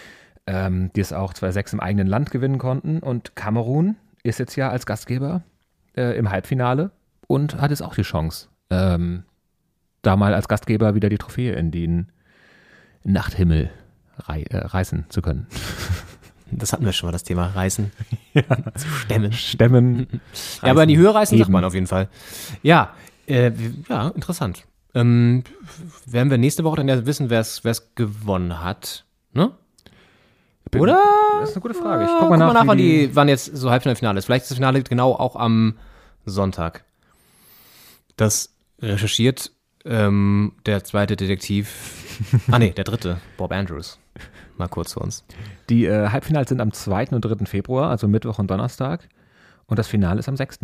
ähm, 0.47 0.91
die 0.97 1.01
es 1.01 1.13
auch 1.13 1.35
2006 1.35 1.75
im 1.75 1.81
eigenen 1.81 2.07
Land 2.07 2.31
gewinnen 2.31 2.59
konnten. 2.59 3.01
Und 3.01 3.37
Kamerun 3.37 3.97
ist 4.23 4.39
jetzt 4.39 4.57
ja 4.57 4.71
als 4.71 4.87
Gastgeber 4.87 5.43
äh, 5.97 6.17
im 6.17 6.31
Halbfinale 6.31 6.93
und 7.27 7.61
hat 7.61 7.71
jetzt 7.71 7.83
auch 7.83 7.95
die 7.95 8.03
Chance, 8.03 8.49
ähm, 8.71 9.25
da 10.03 10.17
mal 10.17 10.33
als 10.33 10.49
Gastgeber 10.49 10.95
wieder 10.95 11.09
die 11.11 11.19
Trophäe 11.19 11.55
in 11.57 11.71
den 11.71 12.09
Nachthimmel 13.03 13.69
rei 14.21 14.45
äh, 14.49 14.57
reißen 14.59 15.07
zu 15.11 15.21
können. 15.21 15.47
Das 16.51 16.73
hatten 16.73 16.85
wir 16.85 16.93
schon 16.93 17.09
mal, 17.09 17.13
das 17.13 17.25
Thema 17.25 17.47
Reißen. 17.47 17.91
Zu 18.77 18.89
stemmen. 18.89 19.33
Stemmen. 19.33 20.21
Ja, 20.63 20.71
aber 20.71 20.83
in 20.85 20.89
die 20.91 20.99
Höhe 20.99 21.13
reißen 21.15 21.37
sagt 21.37 21.47
heben. 21.47 21.53
man 21.53 21.65
auf 21.65 21.75
jeden 21.75 21.87
Fall. 21.87 22.09
Ja, 22.63 22.95
äh, 23.27 23.51
ja, 23.89 24.09
interessant. 24.09 24.65
Ähm, 24.95 25.43
werden 26.07 26.31
wir 26.31 26.39
nächste 26.39 26.63
Woche 26.65 26.77
dann 26.77 26.89
ja 26.89 27.05
wissen, 27.07 27.31
wer 27.31 27.41
es 27.41 27.63
gewonnen 27.95 28.63
hat. 28.63 29.05
Ne? 29.33 29.51
Oder? 30.77 31.03
Das 31.41 31.51
ist 31.51 31.57
eine 31.57 31.63
gute 31.63 31.75
Frage. 31.75 32.05
Ich 32.05 32.11
Ja, 32.11 32.19
guck 32.21 32.31
mal 32.31 32.37
nach, 32.37 32.67
wann, 32.67 32.79
die, 32.79 33.11
wann 33.15 33.29
jetzt 33.29 33.57
so 33.57 33.71
Halbfinale 33.71 34.19
ist. 34.19 34.25
Vielleicht 34.27 34.45
ist 34.45 34.51
das 34.51 34.57
Finale 34.59 34.83
genau 34.83 35.13
auch 35.13 35.37
am 35.37 35.77
Sonntag. 36.25 36.85
Das 38.17 38.55
recherchiert 38.81 39.53
ähm, 39.85 40.53
der 40.67 40.85
zweite 40.85 41.17
Detektiv. 41.17 42.41
ah, 42.51 42.59
nee, 42.59 42.71
der 42.71 42.85
dritte, 42.85 43.19
Bob 43.37 43.53
Andrews. 43.53 43.99
Mal 44.57 44.69
kurz 44.69 44.91
zu 44.91 45.01
uns. 45.01 45.25
Die 45.69 45.85
äh, 45.87 46.09
Halbfinals 46.11 46.49
sind 46.49 46.61
am 46.61 46.73
2. 46.73 47.09
und 47.09 47.23
3. 47.25 47.45
Februar, 47.47 47.91
also 47.91 48.07
Mittwoch 48.07 48.39
und 48.39 48.51
Donnerstag. 48.51 49.09
Und 49.67 49.79
das 49.79 49.89
Finale 49.89 50.21
ist 50.21 50.29
am 50.29 50.37
6. 50.37 50.61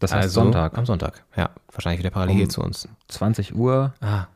Das 0.00 0.12
heißt 0.12 0.24
also, 0.24 0.42
Sonntag. 0.42 0.76
Am 0.78 0.86
Sonntag, 0.86 1.24
ja. 1.36 1.50
Wahrscheinlich 1.72 2.00
wieder 2.00 2.10
parallel 2.10 2.42
Um- 2.42 2.50
zu 2.50 2.60
uns. 2.62 2.88
20 3.08 3.54
Uhr. 3.54 3.94
Ah. 4.00 4.26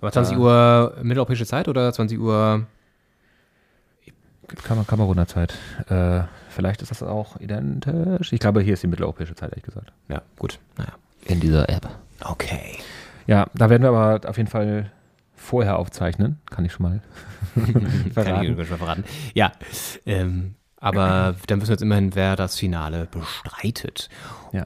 Aber 0.00 0.12
20 0.12 0.36
Äh, 0.36 0.40
Uhr 0.40 0.94
mitteleuropäische 1.02 1.46
Zeit 1.46 1.68
oder 1.68 1.92
20 1.92 2.18
Uhr? 2.18 2.66
Kam 4.62 4.86
Kameruner 4.86 5.26
Zeit. 5.26 5.54
Äh, 5.88 6.22
vielleicht 6.50 6.82
ist 6.82 6.90
das 6.90 7.02
auch 7.02 7.40
identisch. 7.40 8.32
Ich 8.32 8.40
glaube, 8.40 8.60
hier 8.60 8.74
ist 8.74 8.82
die 8.82 8.86
mitteleuropäische 8.88 9.34
Zeit, 9.34 9.50
ehrlich 9.50 9.64
gesagt. 9.64 9.92
Ja, 10.08 10.22
gut. 10.38 10.58
Naja. 10.76 10.92
In 11.24 11.40
dieser 11.40 11.68
App. 11.70 11.88
Okay. 12.24 12.78
Ja, 13.26 13.46
da 13.54 13.70
werden 13.70 13.82
wir 13.82 13.90
aber 13.90 14.28
auf 14.28 14.36
jeden 14.36 14.48
Fall 14.50 14.90
vorher 15.34 15.78
aufzeichnen. 15.78 16.40
Kann 16.50 16.64
ich 16.64 16.72
schon 16.72 16.84
mal 16.84 17.02
Kann 17.54 17.86
ich 18.06 18.12
verraten. 18.12 18.66
schon 18.66 18.78
verraten. 18.78 19.04
Ja. 19.34 19.52
Ähm, 20.06 20.54
aber 20.78 21.34
dann 21.46 21.60
wissen 21.60 21.70
wir 21.70 21.74
jetzt 21.74 21.82
immerhin, 21.82 22.14
wer 22.14 22.36
das 22.36 22.58
Finale 22.58 23.06
bestreitet. 23.10 24.08
Ja. 24.52 24.64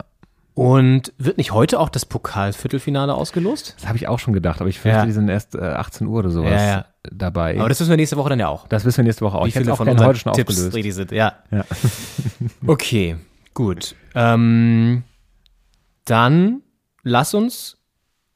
Und 0.55 1.13
wird 1.19 1.39
nicht 1.39 1.53
heute 1.53 1.79
auch 1.79 1.89
das 1.89 2.05
Pokalviertelfinale 2.05 3.15
ausgelost? 3.15 3.75
Das 3.79 3.87
habe 3.87 3.97
ich 3.97 4.09
auch 4.09 4.19
schon 4.19 4.35
gedacht, 4.35 4.61
aber 4.61 4.69
ich 4.69 4.81
fürchte, 4.81 4.99
Ja. 4.99 5.07
die 5.07 5.13
sind 5.13 5.29
erst 5.29 5.55
äh, 5.55 5.59
18 5.61 6.09
Uhr 6.09 6.19
oder 6.19 6.31
sowas 6.31 6.51
Ja, 6.51 6.67
ja. 6.67 6.85
dabei. 7.13 7.57
Aber 7.61 7.69
das 7.69 7.79
wissen 7.79 7.91
wir 7.91 7.97
nächste 7.97 8.17
Woche 8.17 8.31
dann 8.31 8.41
ja 8.41 8.49
auch. 8.49 8.67
das 8.67 8.85
wissen 8.85 8.97
wir 8.99 9.05
nächste 9.05 9.25
Woche 9.25 9.39
auch. 9.39 9.45
Wie 9.45 9.51
ich 9.51 9.55
hätte 9.55 9.67
viele 9.67 9.75
auch 9.75 9.77
von 9.77 9.89
heute 10.05 10.19
schon 10.19 10.33
Tipps 10.33 10.51
aufgelöst. 10.55 10.75
richtig 10.75 10.95
sind. 10.95 11.13
Ja. 11.13 11.35
Ja. 11.53 11.65
Okay, 12.67 13.17
gut. 13.55 13.95
Ähm, 14.17 15.05
dann 16.05 16.63
lass 17.09 17.35
uns 17.35 17.77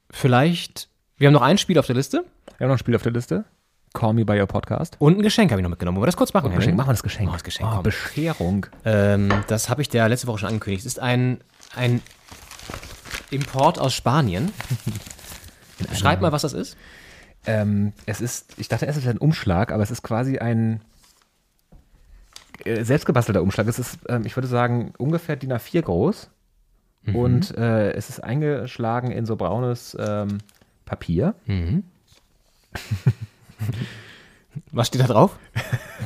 vielleicht. 0.09 0.89
Wir 1.17 1.27
haben 1.27 1.33
noch 1.33 1.41
ein 1.41 1.57
Spiel 1.57 1.77
auf 1.79 1.85
der 1.85 1.95
Liste 1.95 2.25
Wir 2.57 2.65
haben 2.65 2.69
noch 2.69 2.75
ein 2.75 2.79
Spiel 2.79 2.95
auf 2.95 3.03
der 3.03 3.11
Liste. 3.11 3.45
Call 3.93 4.13
Me 4.13 4.25
By 4.25 4.39
Your 4.39 4.47
Podcast. 4.47 4.95
und 4.97 5.17
ein 5.19 5.21
Geschenk 5.21 5.51
habe 5.51 5.61
ich 5.61 5.63
noch 5.63 5.69
mitgenommen. 5.69 5.97
Wollen 5.97 6.03
wir 6.03 6.07
das 6.07 6.17
kurz 6.17 6.33
machen? 6.33 6.51
Geschenk. 6.53 6.75
Machen 6.75 6.87
wir 6.87 6.93
das 6.93 7.03
Geschenk. 7.03 7.29
Oh, 7.29 7.33
das 7.33 7.43
Geschenk, 7.43 7.69
Oh. 7.77 7.81
Bescherung. 7.83 8.65
Ähm, 8.85 9.29
das 9.47 9.69
habe 9.69 9.83
ich 9.83 9.89
der 9.89 10.09
letzte 10.09 10.25
Woche 10.27 10.39
schon 10.39 10.49
angekündigt. 10.49 10.81
Es 10.83 10.93
ist 10.93 10.99
ein, 10.99 11.39
ein 11.75 12.01
Import 13.29 13.77
aus 13.77 13.93
Spanien. 13.93 14.51
Schreib 15.93 16.21
mal, 16.21 16.31
was 16.31 16.41
das 16.41 16.53
ist. 16.53 16.75
Ähm, 17.45 17.93
es 18.07 18.19
ist, 18.19 18.53
ich 18.57 18.67
dachte, 18.67 18.87
es 18.87 18.97
ist 18.97 19.05
ein 19.07 19.19
Umschlag, 19.19 19.71
aber 19.71 19.83
es 19.83 19.91
ist 19.91 20.01
quasi 20.01 20.39
ein 20.39 20.81
äh, 22.65 22.83
selbstgebastelter 22.83 23.43
Umschlag. 23.43 23.67
Es 23.67 23.77
ist, 23.77 23.99
ähm, 24.09 24.25
ich 24.25 24.35
würde 24.35 24.47
sagen, 24.47 24.93
ungefähr 24.97 25.35
DIN 25.35 25.53
A4 25.53 25.81
groß. 25.83 26.29
Mhm. 27.03 27.15
Und 27.15 27.57
äh, 27.57 27.91
es 27.93 28.09
ist 28.09 28.19
eingeschlagen 28.23 29.11
in 29.11 29.25
so 29.25 29.35
braunes 29.35 29.97
ähm, 29.99 30.39
Papier. 30.85 31.35
Was 34.71 34.87
steht 34.87 35.01
da 35.01 35.07
drauf? 35.07 35.37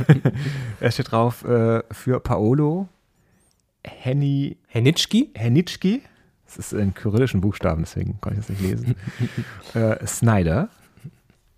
Es 0.79 0.93
steht 0.93 1.11
drauf 1.11 1.43
äh, 1.43 1.81
für 1.91 2.19
Paolo 2.19 2.87
Henny 3.83 4.57
Henitschki? 4.67 5.31
Henitschki. 5.33 6.03
Das 6.45 6.57
ist 6.57 6.73
in 6.73 6.93
kyrillischen 6.93 7.41
Buchstaben, 7.41 7.81
deswegen 7.83 8.21
kann 8.21 8.33
ich 8.33 8.39
das 8.39 8.49
nicht 8.49 8.61
lesen. 8.61 8.95
äh, 9.73 10.05
Snyder. 10.05 10.69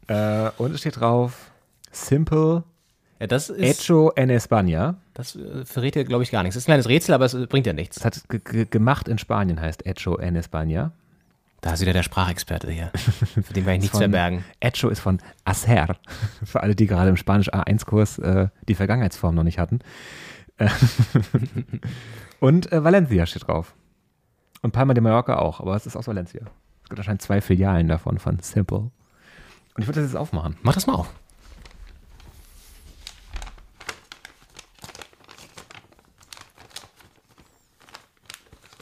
Äh, 0.07 0.49
und 0.57 0.73
es 0.73 0.79
steht 0.79 0.99
drauf 0.99 1.51
Simple 1.91 2.63
Ja, 3.19 3.27
das 3.27 3.49
ist. 3.49 3.81
Hecho 3.89 4.11
en 4.15 4.29
España. 4.29 4.95
Das 5.13 5.35
äh, 5.35 5.65
verrät 5.65 5.95
ja, 5.95 6.03
glaube 6.03 6.23
ich, 6.23 6.31
gar 6.31 6.43
nichts. 6.43 6.55
Das 6.55 6.63
ist 6.63 6.67
ein 6.67 6.71
kleines 6.71 6.87
Rätsel, 6.89 7.13
aber 7.13 7.25
es 7.25 7.33
äh, 7.33 7.45
bringt 7.47 7.67
ja 7.67 7.73
nichts. 7.73 7.95
Das 7.97 8.05
hat 8.05 8.29
ge- 8.29 8.39
ge- 8.43 8.65
gemacht 8.65 9.07
in 9.09 9.17
Spanien, 9.17 9.59
heißt 9.59 9.83
Hecho 9.85 10.15
en 10.17 10.37
España. 10.37 10.91
Da 11.61 11.73
ist 11.73 11.81
wieder 11.81 11.91
der 11.91 12.03
Sprachexperte 12.03 12.71
hier. 12.71 12.91
Für 12.95 13.53
den 13.53 13.65
werde 13.65 13.75
ich 13.75 13.81
nichts 13.81 13.91
Von- 13.91 13.99
verbergen. 14.03 14.45
Hecho 14.61 14.87
ist 14.87 14.99
von 15.01 15.19
hacer. 15.45 15.97
Für 16.45 16.63
alle, 16.63 16.73
die 16.75 16.87
gerade 16.87 17.09
im 17.09 17.17
Spanisch 17.17 17.51
A1-Kurs 17.53 18.19
äh, 18.19 18.47
die 18.69 18.75
Vergangenheitsform 18.75 19.35
noch 19.35 19.43
nicht 19.43 19.59
hatten. 19.59 19.79
Und 22.39 22.71
äh, 22.71 22.83
Valencia 22.83 23.25
steht 23.25 23.47
drauf. 23.47 23.73
Und 24.61 24.71
Palma 24.71 24.93
de 24.93 25.01
Mallorca 25.01 25.37
auch, 25.37 25.59
aber 25.59 25.75
es 25.75 25.85
ist 25.85 25.95
aus 25.95 26.07
Valencia. 26.07 26.41
Es 26.83 26.89
gibt 26.89 26.99
anscheinend 26.99 27.21
zwei 27.21 27.41
Filialen 27.41 27.87
davon, 27.87 28.19
von 28.19 28.39
Simple. 28.39 28.77
Und 28.79 28.91
ich 29.77 29.87
würde 29.87 30.01
das 30.01 30.11
jetzt 30.11 30.19
aufmachen. 30.19 30.57
Mach 30.63 30.73
das 30.73 30.87
mal 30.87 30.93
auf. 30.95 31.13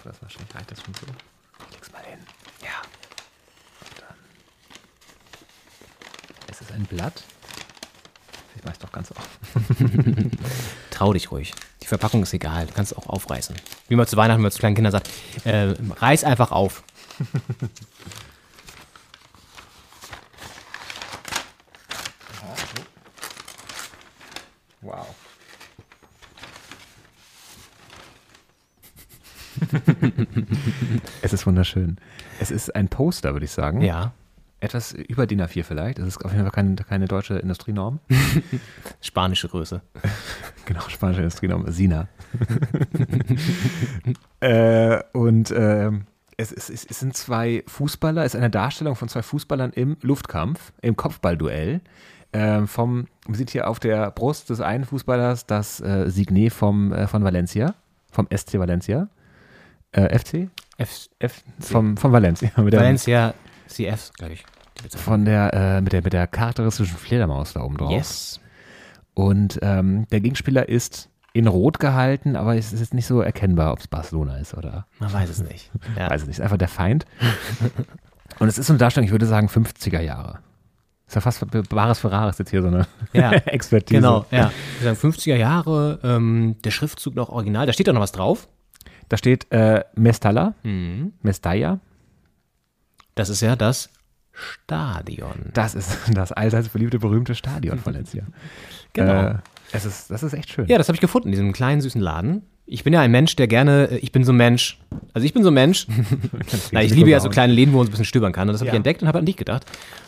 Das 0.07 0.21
wahrscheinlich 0.21 0.55
reicht 0.55 0.71
das 0.71 0.81
schon 0.81 0.93
so. 0.93 1.05
Ich 1.67 1.75
leg's 1.75 1.91
mal 1.91 2.01
hin. 2.03 2.19
Ja. 2.61 2.81
Und 3.81 3.99
dann. 3.99 4.15
Es 6.49 6.61
ist 6.61 6.71
ein 6.71 6.85
Blatt. 6.85 7.23
Ich 8.55 8.63
mach's 8.63 8.79
doch 8.79 8.91
ganz 8.93 9.11
auf. 9.11 9.27
Trau 10.91 11.11
dich 11.11 11.29
ruhig. 11.29 11.53
Die 11.83 11.87
Verpackung 11.87 12.23
ist 12.23 12.33
egal. 12.33 12.67
Du 12.67 12.73
kannst 12.73 12.93
es 12.93 12.97
auch 12.97 13.07
aufreißen. 13.07 13.55
Wie 13.89 13.95
man 13.97 14.07
zu 14.07 14.15
Weihnachten, 14.15 14.37
wenn 14.37 14.43
man 14.43 14.51
zu 14.51 14.59
kleinen 14.59 14.75
Kindern 14.75 14.93
sagt, 14.93 15.09
äh, 15.43 15.75
reiß 15.99 16.23
einfach 16.23 16.51
auf. 16.51 16.83
Wow. 24.79 25.07
es 31.21 31.33
ist 31.33 31.45
wunderschön. 31.45 31.97
Es 32.39 32.51
ist 32.51 32.75
ein 32.75 32.87
Poster, 32.87 33.33
würde 33.33 33.45
ich 33.45 33.51
sagen. 33.51 33.81
Ja. 33.81 34.13
Etwas 34.59 34.93
über 34.93 35.27
DIN 35.27 35.41
A4 35.41 35.63
vielleicht. 35.63 35.99
Es 35.99 36.07
ist 36.07 36.25
auf 36.25 36.31
jeden 36.31 36.43
Fall 36.43 36.51
keine, 36.51 36.75
keine 36.75 37.07
deutsche 37.07 37.37
Industrienorm. 37.37 37.99
Spanische 39.01 39.47
Größe. 39.49 39.81
genau, 40.65 40.81
spanische 40.87 41.21
Industrienorm. 41.21 41.71
Sina. 41.71 42.07
äh, 44.39 44.99
und 45.13 45.53
ähm, 45.55 46.05
es, 46.37 46.51
es, 46.51 46.69
es, 46.69 46.99
sind 46.99 47.15
zwei 47.15 47.63
Fußballer, 47.67 48.23
es 48.23 48.33
ist 48.33 48.39
eine 48.39 48.49
Darstellung 48.49 48.95
von 48.95 49.09
zwei 49.09 49.21
Fußballern 49.21 49.71
im 49.73 49.97
Luftkampf, 50.01 50.71
im 50.81 50.95
Kopfballduell. 50.95 51.81
Ähm, 52.33 52.67
vom, 52.67 53.07
wir 53.27 53.35
sind 53.35 53.49
hier 53.49 53.69
auf 53.69 53.79
der 53.79 54.11
Brust 54.11 54.49
des 54.49 54.61
einen 54.61 54.85
Fußballers 54.85 55.45
das 55.45 55.79
äh, 55.81 56.09
Signet 56.09 56.53
vom, 56.53 56.91
äh, 56.93 57.07
von 57.07 57.23
Valencia, 57.23 57.73
vom 58.11 58.27
SC 58.35 58.59
Valencia. 58.59 59.09
Äh, 59.91 60.17
FC? 60.17 60.49
F 60.77 61.09
F, 61.19 61.43
vom, 61.59 61.97
von 61.97 62.11
Valencia. 62.11 62.51
Mit 62.57 62.73
der, 62.73 62.81
Valencia 62.81 63.33
CF, 63.67 64.11
glaube 64.13 64.33
ich. 64.33 64.45
Von 64.95 65.25
der, 65.25 65.53
äh, 65.53 65.81
mit, 65.81 65.93
der, 65.93 66.03
mit 66.03 66.13
der 66.13 66.27
charakteristischen 66.27 66.97
Fledermaus 66.97 67.53
da 67.53 67.61
oben 67.61 67.77
drauf. 67.77 67.91
Yes. 67.91 68.39
Und 69.13 69.59
ähm, 69.63 70.07
der 70.11 70.21
Gegenspieler 70.21 70.69
ist 70.69 71.09
in 71.33 71.47
Rot 71.47 71.79
gehalten, 71.79 72.35
aber 72.35 72.55
es 72.55 72.73
ist 72.73 72.79
jetzt 72.79 72.93
nicht 72.93 73.07
so 73.07 73.21
erkennbar, 73.21 73.73
ob 73.73 73.79
es 73.79 73.87
Barcelona 73.87 74.37
ist 74.37 74.53
oder. 74.53 74.85
Man 74.99 75.11
weiß 75.11 75.29
es 75.29 75.39
nicht. 75.41 75.71
Ja. 75.97 76.09
Weiß 76.09 76.21
es 76.21 76.27
nicht, 76.27 76.37
ist 76.37 76.43
einfach 76.43 76.57
der 76.57 76.67
Feind. 76.67 77.05
Und 78.39 78.47
es 78.47 78.57
ist 78.57 78.67
so 78.67 78.73
eine 78.73 78.77
Darstellung, 78.77 79.05
ich 79.05 79.11
würde 79.11 79.25
sagen 79.25 79.47
50er 79.47 80.01
Jahre. 80.01 80.39
Ist 81.07 81.15
ja 81.15 81.21
fast 81.21 81.43
Bares 81.69 81.99
Ferraris 81.99 82.37
jetzt 82.37 82.49
hier 82.51 82.61
so 82.61 82.67
eine 82.67 82.85
Ja, 83.13 83.31
Expertise. 83.45 84.01
Genau, 84.01 84.25
ja. 84.29 84.51
Wir 84.79 84.93
sagen 84.93 85.13
50er 85.13 85.35
Jahre, 85.35 85.99
ähm, 86.03 86.57
der 86.63 86.71
Schriftzug 86.71 87.15
noch 87.15 87.29
original. 87.29 87.65
Da 87.65 87.73
steht 87.73 87.87
doch 87.87 87.93
noch 87.93 88.01
was 88.01 88.11
drauf. 88.11 88.49
Da 89.09 89.17
steht 89.17 89.51
äh, 89.51 89.83
Mestalla, 89.95 90.53
Mhm. 90.63 91.13
Mestalla. 91.21 91.79
Das 93.15 93.29
ist 93.29 93.41
ja 93.41 93.55
das 93.55 93.89
Stadion. 94.33 95.49
Das 95.53 95.75
ist 95.75 95.97
das 96.13 96.31
allseits 96.31 96.69
beliebte, 96.69 96.99
berühmte 96.99 97.35
Stadion 97.35 97.79
Valencia. 97.85 98.23
Genau. 98.93 99.27
Äh, 99.29 99.35
es 99.73 99.85
ist, 99.85 100.09
das 100.09 100.23
ist 100.23 100.33
echt 100.33 100.49
schön. 100.49 100.65
Ja, 100.67 100.79
das 100.79 100.87
habe 100.87 100.95
ich 100.95 101.01
gefunden 101.01 101.27
in 101.27 101.31
diesem 101.33 101.53
kleinen, 101.53 101.81
süßen 101.81 102.01
Laden. 102.01 102.41
Ich 102.65 102.83
bin 102.83 102.93
ja 102.93 103.01
ein 103.01 103.11
Mensch, 103.11 103.35
der 103.35 103.47
gerne, 103.47 103.89
äh, 103.91 103.97
ich 103.97 104.11
bin 104.11 104.23
so 104.23 104.31
ein 104.31 104.37
Mensch. 104.37 104.79
Also 105.13 105.23
ich 105.25 105.33
bin 105.35 105.43
so 105.43 105.51
ein 105.51 105.53
Mensch. 105.53 105.85
Na, 106.71 106.81
ich 106.81 106.95
liebe 106.95 107.09
ja 107.11 107.19
so 107.19 107.29
kleine 107.29 107.53
Läden, 107.53 107.73
wo 107.73 107.77
man 107.77 107.85
so 107.85 107.89
ein 107.89 107.91
bisschen 107.91 108.05
stöbern 108.05 108.31
kann. 108.31 108.47
Und 108.49 108.53
das 108.53 108.61
habe 108.61 108.67
Ja. 108.69 108.73
ich 108.73 108.77
entdeckt 108.77 109.03
und 109.03 109.07
habe 109.07 109.19
an 109.19 109.25
dich 109.25 109.35
gedacht. 109.35 109.65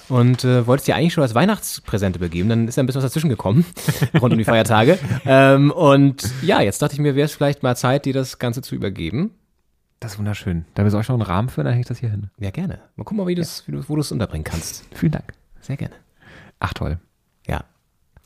Und 0.09 0.43
äh, 0.43 0.65
wollte 0.65 0.81
es 0.81 0.85
dir 0.85 0.95
eigentlich 0.95 1.13
schon 1.13 1.21
als 1.21 1.35
Weihnachtspräsente 1.35 2.19
begeben. 2.19 2.49
Dann 2.49 2.67
ist 2.67 2.75
ja 2.75 2.83
ein 2.83 2.85
bisschen 2.85 3.01
was 3.01 3.11
dazwischen 3.11 3.29
gekommen, 3.29 3.65
rund 4.21 4.33
um 4.33 4.37
die 4.37 4.45
Feiertage. 4.45 4.97
ähm, 5.25 5.71
und 5.71 6.29
ja, 6.41 6.61
jetzt 6.61 6.81
dachte 6.81 6.95
ich 6.95 6.99
mir, 6.99 7.15
wäre 7.15 7.25
es 7.25 7.33
vielleicht 7.33 7.63
mal 7.63 7.75
Zeit, 7.75 8.05
dir 8.05 8.13
das 8.13 8.39
Ganze 8.39 8.61
zu 8.61 8.75
übergeben. 8.75 9.31
Das 9.99 10.13
ist 10.13 10.17
wunderschön. 10.17 10.65
Da 10.75 10.85
wir 10.85 10.93
auch 10.97 11.03
schon 11.03 11.15
einen 11.15 11.21
Rahmen 11.21 11.49
führen, 11.49 11.65
dann 11.65 11.73
hänge 11.73 11.81
ich 11.81 11.87
das 11.87 11.99
hier 11.99 12.09
hin. 12.09 12.29
Ja, 12.39 12.51
gerne. 12.51 12.79
Mal 12.95 13.03
gucken, 13.03 13.17
mal, 13.17 13.27
wie 13.27 13.35
du's, 13.35 13.63
wie 13.67 13.89
wo 13.89 13.95
du 13.95 14.01
es 14.01 14.11
unterbringen 14.11 14.45
kannst. 14.45 14.85
Vielen 14.95 15.11
Dank. 15.11 15.33
Sehr 15.59 15.77
gerne. 15.77 15.95
Ach 16.59 16.73
toll. 16.73 16.99
Ja. 17.47 17.65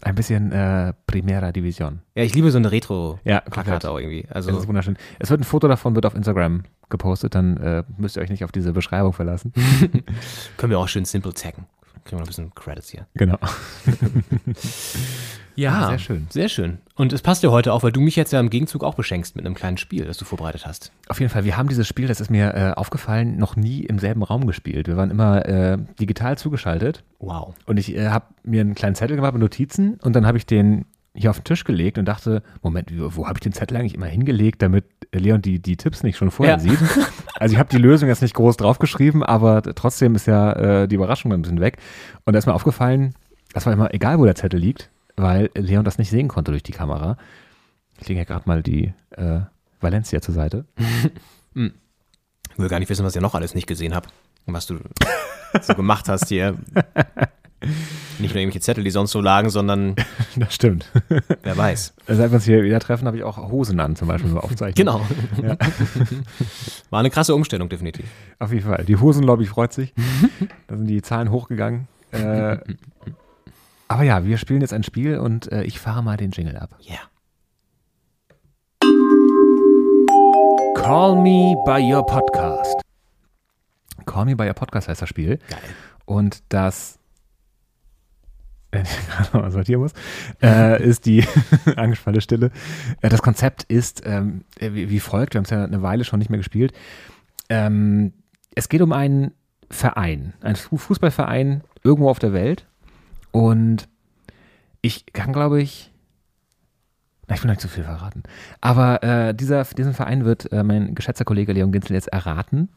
Ein 0.04 0.16
bisschen 0.16 0.52
äh, 0.52 0.94
Primera 1.08 1.54
Division. 1.54 2.02
Ja, 2.16 2.24
ich 2.24 2.36
liebe 2.36 2.52
so 2.52 2.58
eine 2.58 2.72
Retro-Plakate 2.72 3.90
auch 3.90 3.98
irgendwie. 3.98 4.26
Also, 4.30 4.52
das 4.52 4.62
ist 4.62 4.68
wunderschön. 4.68 4.98
Es 5.20 5.30
wird 5.30 5.40
ein 5.40 5.46
Foto 5.46 5.70
davon, 5.70 5.96
wird 5.96 6.06
auf 6.06 6.14
Instagram 6.14 6.64
gepostet, 6.90 7.36
dann 7.36 7.56
äh, 7.58 7.84
müsst 7.98 8.18
ihr 8.18 8.22
euch 8.22 8.30
nicht 8.30 8.44
auf 8.44 8.52
diese 8.52 8.74
Beschreibung 8.74 9.14
verlassen. 9.14 9.54
können 10.58 10.72
wir 10.72 10.80
auch 10.80 10.90
schön 10.90 11.06
simple 11.06 11.34
taggen. 11.34 11.68
Kriegen 12.04 12.18
wir 12.18 12.20
noch 12.20 12.26
ein 12.26 12.28
bisschen 12.28 12.56
Credits 12.56 12.90
hier. 12.90 13.08
genau. 13.14 13.38
Ja, 15.56 15.90
sehr 15.90 16.00
schön. 16.00 16.28
Sehr 16.30 16.50
schön. 16.50 16.80
Und 16.96 17.14
es 17.14 17.22
passt 17.22 17.44
dir 17.44 17.52
heute 17.52 17.74
auch, 17.74 17.84
weil 17.84 17.92
du 17.92 18.02
mich 18.02 18.16
jetzt 18.16 18.34
ja 18.34 18.40
im 18.40 18.50
Gegenzug 18.50 18.84
auch 18.84 18.96
beschenkst 18.96 19.36
mit 19.36 19.46
einem 19.46 19.56
kleinen 19.56 19.78
Spiel, 19.78 20.06
das 20.06 20.18
du 20.18 20.26
vorbereitet 20.26 20.66
hast. 20.66 20.92
Auf 21.08 21.20
jeden 21.20 21.32
Fall, 21.32 21.46
wir 21.46 21.58
haben 21.58 21.70
dieses 21.70 21.88
Spiel, 21.88 22.08
das 22.08 22.22
ist 22.22 22.30
mir 22.30 22.54
äh, 22.54 22.72
aufgefallen, 22.72 23.38
noch 23.38 23.56
nie 23.56 23.82
im 23.82 24.00
selben 24.00 24.24
Raum 24.24 24.48
gespielt. 24.48 24.88
Wir 24.88 24.98
waren 24.98 25.12
immer 25.12 25.46
äh, 25.46 25.78
digital 26.00 26.38
zugeschaltet. 26.38 27.04
Wow. 27.20 27.54
Und 27.66 27.78
ich 27.78 27.96
äh, 27.96 28.10
habe 28.10 28.26
mir 28.44 28.62
einen 28.62 28.76
kleinen 28.76 28.96
Zettel 28.96 29.16
gemacht 29.16 29.34
mit 29.34 29.42
Notizen 29.42 30.00
und 30.02 30.14
dann 30.14 30.26
habe 30.26 30.38
ich 30.38 30.46
den 30.46 30.86
hier 31.16 31.30
auf 31.30 31.38
den 31.40 31.44
Tisch 31.44 31.64
gelegt 31.64 31.98
und 31.98 32.06
dachte, 32.06 32.42
Moment, 32.62 32.92
wo, 32.96 33.28
habe 33.28 33.38
ich 33.38 33.42
den 33.44 33.54
Zettel 33.54 33.78
eigentlich 33.78 33.94
immer 33.96 34.08
hingelegt, 34.08 34.62
damit 34.62 34.86
Leon 35.12 35.42
die, 35.42 35.60
die 35.60 35.78
Tipps 35.78 36.02
nicht 36.04 36.18
schon 36.18 36.32
vorher 36.32 36.56
Ja. 36.56 36.60
sieht? 36.60 36.80
Also 37.40 37.54
ich 37.54 37.60
habe 37.60 37.70
die 37.70 37.78
Lösung 37.78 38.10
jetzt 38.10 38.22
nicht 38.22 38.34
groß 38.34 38.58
draufgeschrieben, 38.58 39.22
aber 39.24 39.62
trotzdem 39.62 40.16
ist 40.16 40.26
ja 40.28 40.54
äh, 40.54 40.88
die 40.88 40.96
Überraschung 40.96 41.32
ein 41.34 41.42
bisschen 41.42 41.60
weg. 41.60 41.78
Und 42.26 42.34
da 42.34 42.40
ist 42.40 42.46
mir 42.48 42.54
aufgefallen, 42.54 43.14
das 43.54 43.66
war 43.66 43.74
immer 43.74 43.94
egal, 43.94 44.18
wo 44.18 44.26
der 44.26 44.36
Zettel 44.36 44.60
liegt, 44.60 44.90
weil 45.16 45.50
Leon 45.56 45.86
das 45.86 45.98
nicht 46.00 46.10
sehen 46.10 46.28
konnte 46.30 46.52
durch 46.52 46.64
die 46.64 46.72
Kamera. 46.72 47.18
Ich 48.02 48.08
lege 48.08 48.20
ja 48.22 48.26
gerade 48.26 48.48
mal 48.48 48.64
die 48.64 48.94
äh, 49.12 49.42
Valencia 49.82 50.22
zur 50.22 50.34
Seite. 50.34 50.66
Ich 51.56 52.60
will 52.60 52.70
gar 52.70 52.80
nicht 52.80 52.90
wissen, 52.90 53.04
was 53.06 53.16
ich 53.16 53.22
noch 53.22 53.34
alles 53.36 53.56
nicht 53.56 53.66
gesehen 53.68 53.96
habe 53.96 54.08
und 54.46 54.54
was 54.54 54.68
du 54.68 54.78
so 55.62 55.74
gemacht 55.74 56.08
hast 56.10 56.28
hier. 56.30 56.56
Nicht 58.20 58.34
nur 58.34 58.42
irgendwelche 58.42 58.60
Zettel, 58.60 58.84
die 58.84 58.92
sonst 58.92 59.12
so 59.12 59.22
lagen, 59.22 59.50
sondern 59.50 59.96
Das 60.36 60.54
stimmt. 60.54 60.90
wer 61.44 61.58
weiß. 61.58 61.94
Seit 62.08 62.32
wir 62.32 62.36
uns 62.36 62.46
hier 62.46 62.64
wieder 62.64 62.80
treffen, 62.80 63.08
habe 63.08 63.18
ich 63.18 63.24
auch 63.24 63.38
Hosen 63.38 63.80
an, 63.80 63.96
zum 63.96 64.08
Beispiel, 64.08 64.32
beim 64.32 64.42
Aufzeichnen. 64.44 64.76
Genau. 64.76 65.06
Ja. 65.42 65.58
War 66.90 67.00
eine 67.00 67.10
krasse 67.10 67.36
Umstellung, 67.36 67.70
definitiv. 67.70 68.06
Auf 68.40 68.52
jeden 68.52 68.66
Fall. 68.66 68.84
Die 68.86 68.96
Hosenlobby 68.98 69.46
freut 69.46 69.74
sich. 69.74 69.94
da 70.68 70.76
sind 70.76 70.88
die 70.88 71.02
Zahlen 71.02 71.32
hochgegangen. 71.32 71.88
Äh, 72.12 72.58
aber 73.88 74.04
ja, 74.04 74.26
wir 74.26 74.38
spielen 74.38 74.62
jetzt 74.62 74.74
ein 74.74 74.84
Spiel 74.84 75.18
und 75.18 75.52
äh, 75.52 75.64
ich 75.64 75.80
fahre 75.80 76.04
mal 76.04 76.18
den 76.18 76.32
Jingle 76.32 76.58
ab. 76.58 76.76
Ja. 76.82 77.00
Call 80.76 81.16
Me 81.16 81.56
By 81.66 81.94
Your 81.94 82.06
Podcast. 82.06 82.82
Call 84.06 84.26
Me 84.26 84.36
By 84.36 84.48
Your 84.48 84.54
Podcast 84.54 84.88
heißt 84.90 85.02
das 85.02 85.10
Spiel. 85.10 85.38
Geil. 85.50 85.60
Und 86.06 86.44
das, 86.50 87.00
ich 88.82 89.08
gerade 89.08 89.38
mal 89.38 89.52
sortieren 89.52 89.82
muss, 89.82 89.94
äh, 90.42 90.84
ist 90.84 91.06
die 91.06 91.24
angespannte 91.76 92.22
Stille. 92.22 92.52
Äh, 93.02 93.10
das 93.10 93.22
Konzept 93.22 93.64
ist 93.64 94.02
ähm, 94.06 94.44
wie, 94.60 94.90
wie 94.90 95.00
folgt. 95.00 95.34
Wir 95.34 95.40
haben 95.40 95.46
es 95.46 95.52
ja 95.52 95.64
eine 95.64 95.82
Weile 95.82 96.04
schon 96.04 96.20
nicht 96.20 96.30
mehr 96.30 96.40
gespielt. 96.40 96.74
Ähm, 97.50 98.14
es 98.56 98.70
geht 98.70 98.82
um 98.82 98.92
einen 98.92 99.32
Verein, 99.70 100.34
einen 100.42 100.56
Fu- 100.56 100.78
Fußballverein 100.78 101.62
irgendwo 101.84 102.10
auf 102.10 102.20
der 102.20 102.34
Welt. 102.34 102.68
Und 103.32 103.88
ich 104.82 105.06
kann, 105.14 105.34
glaube 105.34 105.62
ich, 105.62 105.92
na, 107.28 107.36
ich 107.36 107.44
will 107.44 107.50
nicht 107.50 107.62
zu 107.62 107.68
viel 107.68 107.84
verraten. 107.84 108.24
Aber 108.62 109.02
äh, 109.02 109.34
dieser, 109.34 109.64
diesen 109.64 109.94
Verein 109.94 110.26
wird 110.26 110.52
äh, 110.52 110.64
mein 110.64 110.94
geschätzter 110.94 111.26
Kollege 111.26 111.54
Leon 111.54 111.72
Ginzel 111.72 111.94
jetzt 111.94 112.10
erraten, 112.10 112.70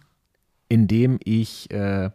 indem 0.69 1.19
ich 1.25 1.71
äh, 1.73 2.11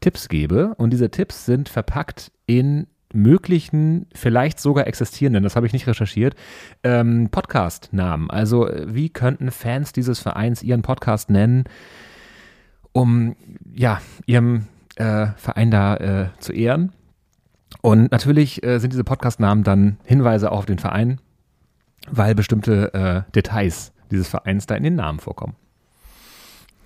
Tipps 0.00 0.28
gebe. 0.28 0.74
Und 0.76 0.90
diese 0.90 1.10
Tipps 1.10 1.46
sind 1.46 1.68
verpackt 1.68 2.30
in 2.46 2.86
möglichen, 3.14 4.06
vielleicht 4.14 4.60
sogar 4.60 4.86
existierenden, 4.86 5.42
das 5.42 5.56
habe 5.56 5.66
ich 5.66 5.72
nicht 5.72 5.86
recherchiert, 5.86 6.34
ähm, 6.82 7.28
Podcast-Namen. 7.30 8.30
Also 8.30 8.68
äh, 8.68 8.86
wie 8.94 9.10
könnten 9.10 9.50
Fans 9.50 9.92
dieses 9.92 10.20
Vereins 10.20 10.62
ihren 10.62 10.82
Podcast 10.82 11.30
nennen, 11.30 11.64
um 12.92 13.36
ja, 13.74 14.00
ihrem 14.26 14.66
äh, 14.96 15.26
Verein 15.36 15.70
da 15.70 15.96
äh, 15.96 16.26
zu 16.38 16.52
ehren. 16.52 16.92
Und 17.82 18.12
natürlich 18.12 18.62
äh, 18.62 18.78
sind 18.78 18.92
diese 18.92 19.04
Podcast-Namen 19.04 19.64
dann 19.64 19.98
Hinweise 20.04 20.52
auch 20.52 20.58
auf 20.58 20.66
den 20.66 20.78
Verein, 20.78 21.20
weil 22.10 22.34
bestimmte 22.34 22.94
äh, 22.94 23.32
Details 23.32 23.92
dieses 24.10 24.28
Vereins 24.28 24.66
da 24.66 24.74
in 24.74 24.84
den 24.84 24.94
Namen 24.94 25.18
vorkommen. 25.18 25.56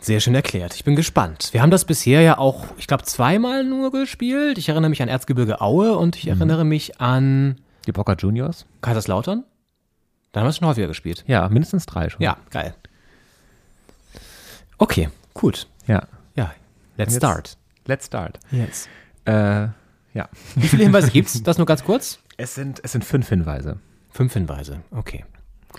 Sehr 0.01 0.21
schön 0.21 0.35
erklärt. 0.35 0.75
Ich 0.75 0.85
bin 0.85 0.95
gespannt. 0.97 1.49
Wir 1.53 1.61
haben 1.61 1.71
das 1.71 1.85
bisher 1.85 2.21
ja 2.23 2.39
auch, 2.39 2.67
ich 2.79 2.87
glaube, 2.87 3.03
zweimal 3.05 3.65
nur 3.65 3.91
gespielt. 3.91 4.57
Ich 4.59 4.69
erinnere 4.69 4.91
mich 4.91 5.03
an 5.03 5.09
Erzgebirge 5.09 5.61
Aue 5.61 5.97
und 5.99 6.17
ich 6.17 6.29
erinnere 6.29 6.65
mich 6.65 7.01
an 7.01 7.61
Die 7.87 7.93
Boca 7.93 8.15
Juniors? 8.15 8.65
Kaiserslautern. 8.81 9.45
Da 10.33 10.41
haben 10.41 10.47
wir 10.47 10.51
es 10.51 10.57
schon 10.59 10.69
häufiger 10.69 10.87
gespielt. 10.87 11.25
Ja, 11.27 11.49
mindestens 11.49 11.85
drei 11.87 12.09
schon. 12.11 12.23
Ja, 12.23 12.37
geil. 12.51 12.75
Okay, 14.79 15.09
gut. 15.35 15.67
Ja. 15.87 16.07
Ja, 16.37 16.53
let's 16.97 17.15
Jetzt- 17.15 17.21
start. 17.21 17.57
Let's 17.87 18.07
start. 18.07 18.39
Yes. 18.53 18.89
Äh, 19.25 19.69
ja. 20.15 20.29
Wie 20.55 20.69
viele 20.69 20.85
Hinweise 20.85 21.11
gibt's? 21.11 21.43
Das 21.43 21.59
nur 21.59 21.67
ganz 21.67 21.83
kurz? 21.83 22.19
Es 22.37 22.55
sind, 22.55 22.81
es 22.85 22.93
sind 22.93 23.05
fünf 23.05 23.29
Hinweise. 23.29 23.79
Fünf 24.11 24.33
Hinweise. 24.35 24.81
Okay. 24.91 25.25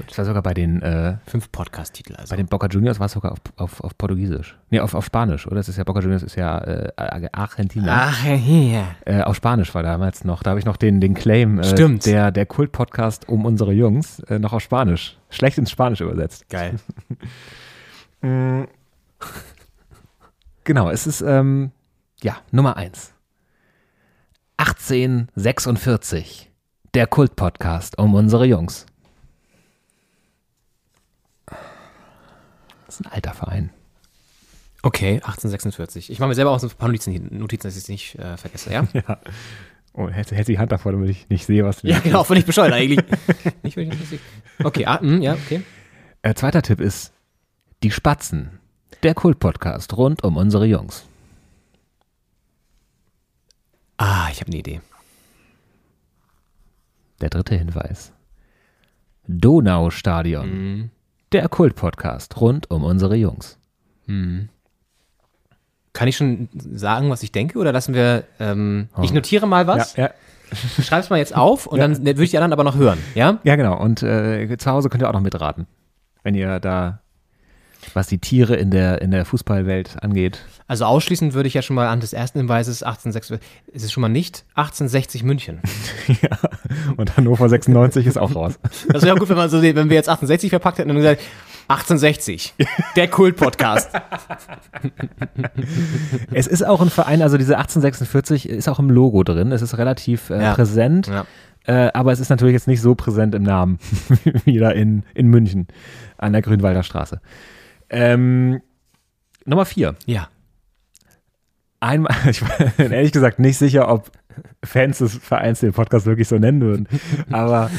Das 0.08 0.18
war 0.18 0.26
sogar 0.26 0.42
bei 0.44 0.54
den, 0.54 0.82
äh, 0.82 1.18
Fünf 1.26 1.52
Podcast-Titel 1.52 2.16
also. 2.16 2.30
bei 2.30 2.38
den 2.38 2.48
Boca 2.48 2.68
Juniors 2.68 3.00
war 3.00 3.08
es 3.08 3.14
sogar 3.14 3.32
auf, 3.34 3.40
auf, 3.58 3.82
auf 3.84 3.98
Portugiesisch. 3.98 4.58
Nee, 4.70 4.80
auf, 4.80 4.94
auf 4.94 5.04
Spanisch, 5.06 5.48
oder? 5.48 5.58
Das 5.58 5.68
ist 5.68 5.78
ja, 5.78 5.84
Boca 5.84 6.00
Juniors 6.00 6.24
ist 6.24 6.36
ja 6.36 6.60
äh, 6.60 6.92
Argentina. 7.32 8.10
Ach, 8.10 8.26
ja. 8.26 8.96
Äh, 9.06 9.22
auf 9.24 9.36
Spanisch 9.36 9.74
war 9.74 9.84
damals 9.84 10.24
noch. 10.24 10.44
Da 10.44 10.52
habe 10.52 10.60
ich 10.60 10.66
noch 10.66 10.78
den, 10.78 11.02
den 11.02 11.16
Claim, 11.16 11.60
äh, 11.60 11.64
Stimmt. 11.64 12.06
der, 12.06 12.32
der 12.32 12.46
Kult-Podcast 12.46 13.28
um 13.28 13.46
unsere 13.46 13.74
Jungs, 13.74 14.20
äh, 14.22 14.40
noch 14.40 14.54
auf 14.54 14.62
Spanisch. 14.62 15.18
Schlecht 15.30 15.58
ins 15.58 15.72
Spanisch 15.72 16.02
übersetzt. 16.02 16.48
Geil. 16.50 16.76
Genau, 20.66 20.90
es 20.92 21.08
ist, 21.08 21.22
ähm, 21.22 21.72
ja, 22.22 22.38
Nummer 22.52 22.78
eins. 22.78 23.14
1846. 24.58 26.52
Der 26.94 27.08
Kult-Podcast 27.08 27.98
um 27.98 28.14
unsere 28.14 28.46
Jungs. 28.46 28.86
Das 32.90 33.00
ist 33.00 33.06
ein 33.06 33.12
alter 33.12 33.36
Verein. 33.36 33.70
Okay, 34.82 35.18
1846. 35.18 36.10
Ich 36.10 36.18
mache 36.18 36.30
mir 36.30 36.34
selber 36.34 36.50
auch 36.50 36.60
so 36.60 36.66
ein 36.66 36.74
paar 36.76 36.88
Notizen, 36.88 37.38
Notizen 37.38 37.68
dass 37.68 37.76
ich 37.76 37.84
es 37.84 37.88
nicht 37.88 38.16
äh, 38.16 38.36
vergesse, 38.36 38.74
ja? 38.74 38.88
Ja. 38.94 39.20
Oh, 39.94 40.10
hält, 40.10 40.32
hält 40.32 40.48
die 40.48 40.58
Hand 40.58 40.72
davor, 40.72 40.94
damit 40.94 41.12
ich 41.12 41.30
nicht 41.30 41.46
sehe, 41.46 41.64
was 41.64 41.82
du 41.82 41.88
ja, 41.88 42.00
genau, 42.00 42.24
völlig 42.24 42.48
bescheuert 42.48 42.74
eigentlich. 42.74 43.00
nicht, 43.62 43.78
wenn 43.78 43.92
ich 43.92 44.12
nicht. 44.12 44.24
Okay, 44.64 44.88
ah, 44.88 44.98
mh, 45.04 45.22
ja, 45.22 45.34
okay. 45.34 45.62
Äh, 46.24 46.34
zweiter 46.34 46.64
Tipp 46.64 46.80
ist 46.80 47.14
Die 47.84 47.92
Spatzen. 47.92 48.58
Der 49.04 49.14
Kult-Podcast 49.14 49.96
rund 49.96 50.24
um 50.24 50.38
unsere 50.38 50.66
Jungs. 50.66 51.06
Ah, 53.98 54.30
ich 54.32 54.40
habe 54.40 54.48
eine 54.48 54.58
Idee. 54.58 54.82
Der 57.22 57.30
dritte 57.30 57.56
Hinweis. 57.56 58.14
Donaustadion. 59.28 60.90
Der 61.32 61.48
Kult-Podcast 61.48 62.42
rund 62.42 62.72
um 62.72 62.84
unsere 62.84 63.16
Jungs. 63.16 63.60
Kann 65.94 66.08
ich 66.08 66.18
schon 66.18 66.50
sagen, 66.54 67.12
was 67.12 67.22
ich 67.22 67.32
denke, 67.32 67.60
oder 67.60 67.72
lassen 67.72 67.94
wir, 67.94 68.24
ähm, 68.40 68.90
ich 69.04 69.14
notiere 69.14 69.46
mal 69.46 69.68
was, 69.68 69.96
Ja, 69.96 70.06
ja. 70.06 70.12
schreib's 70.84 71.12
mal 71.12 71.18
jetzt 71.18 71.36
auf 71.36 71.68
und 71.68 71.78
dann 71.78 72.04
würde 72.04 72.24
ich 72.24 72.32
die 72.32 72.38
anderen 72.38 72.54
aber 72.54 72.64
noch 72.64 72.76
hören, 72.76 72.98
ja? 73.14 73.38
ja, 73.44 73.56
genau. 73.56 73.80
Und 73.80 74.02
äh, 74.02 74.58
zu 74.58 74.72
Hause 74.72 74.90
könnt 74.90 75.04
ihr 75.04 75.08
auch 75.10 75.14
noch 75.14 75.22
mitraten. 75.22 75.68
Wenn 76.24 76.34
ihr 76.34 76.60
da, 76.60 77.02
was 77.96 78.08
die 78.08 78.18
Tiere 78.20 78.56
in 78.56 78.72
der, 78.72 79.02
in 79.02 79.12
der 79.12 79.26
Fußballwelt 79.26 79.98
angeht. 80.02 80.40
Also 80.68 80.86
ausschließend 80.86 81.34
würde 81.34 81.48
ich 81.48 81.54
ja 81.54 81.62
schon 81.62 81.76
mal 81.76 81.88
an 81.88 82.00
des 82.00 82.14
ersten 82.14 82.40
Hinweises 82.40 82.84
1860, 82.84 83.40
ist 83.74 83.84
es 83.84 83.92
schon 83.92 84.02
mal 84.02 84.10
nicht 84.10 84.46
1860 84.56 85.24
München. 85.24 85.60
ja. 86.22 86.38
Und 86.98 87.18
Hannover 87.18 87.50
96 87.50 88.06
ist 88.06 88.18
auch 88.18 88.36
raus. 88.36 88.60
Das 88.90 89.04
wäre 89.04 89.16
auch 89.16 89.20
gut, 89.20 89.30
wenn 89.30 89.38
man 89.38 89.50
so 89.50 89.62
wenn 89.62 89.76
wir 89.90 89.96
jetzt 89.96 90.10
1860 90.10 90.50
verpackt 90.50 90.78
hätten 90.78 90.90
und 90.92 90.98
gesagt, 90.98 91.22
1860, 91.70 92.56
der 92.96 93.08
Kult-Podcast. 93.10 93.92
Es 96.32 96.48
ist 96.48 96.64
auch 96.66 96.82
ein 96.82 96.90
Verein, 96.90 97.22
also 97.22 97.38
diese 97.38 97.58
1846 97.58 98.50
ist 98.50 98.68
auch 98.68 98.80
im 98.80 98.90
Logo 98.90 99.24
drin. 99.24 99.52
Es 99.52 99.62
ist 99.62 99.78
relativ 99.78 100.30
äh, 100.32 100.42
Ja. 100.42 100.54
präsent. 100.56 101.08
Ja. 101.08 101.26
Äh, 101.66 101.92
aber 101.94 102.12
es 102.12 102.20
ist 102.20 102.30
natürlich 102.30 102.54
jetzt 102.54 102.68
nicht 102.68 102.82
so 102.82 102.96
präsent 102.96 103.36
im 103.36 103.44
Namen 103.44 103.78
wie 104.46 104.58
da 104.58 104.72
in, 104.72 105.04
in 105.14 105.28
München 105.28 105.68
an 106.18 106.34
der 106.34 106.42
Grünwalder 106.42 106.84
Straße. 106.84 107.22
Ähm, 107.90 108.62
Nummer 109.46 109.66
vier. 109.66 109.96
Ja. 110.06 110.30
Einmal, 111.80 112.14
ich 112.30 112.42
bin 112.78 112.92
ehrlich 112.92 113.12
gesagt 113.12 113.40
nicht 113.40 113.58
sicher, 113.58 113.88
ob 113.92 114.12
Fans 114.64 115.00
des 115.00 115.16
Vereins 115.18 115.60
den 115.62 115.74
Podcast 115.74 116.06
wirklich 116.06 116.28
so 116.28 116.38
nennen 116.38 116.62
würden. 116.62 116.88
Aber 117.32 117.70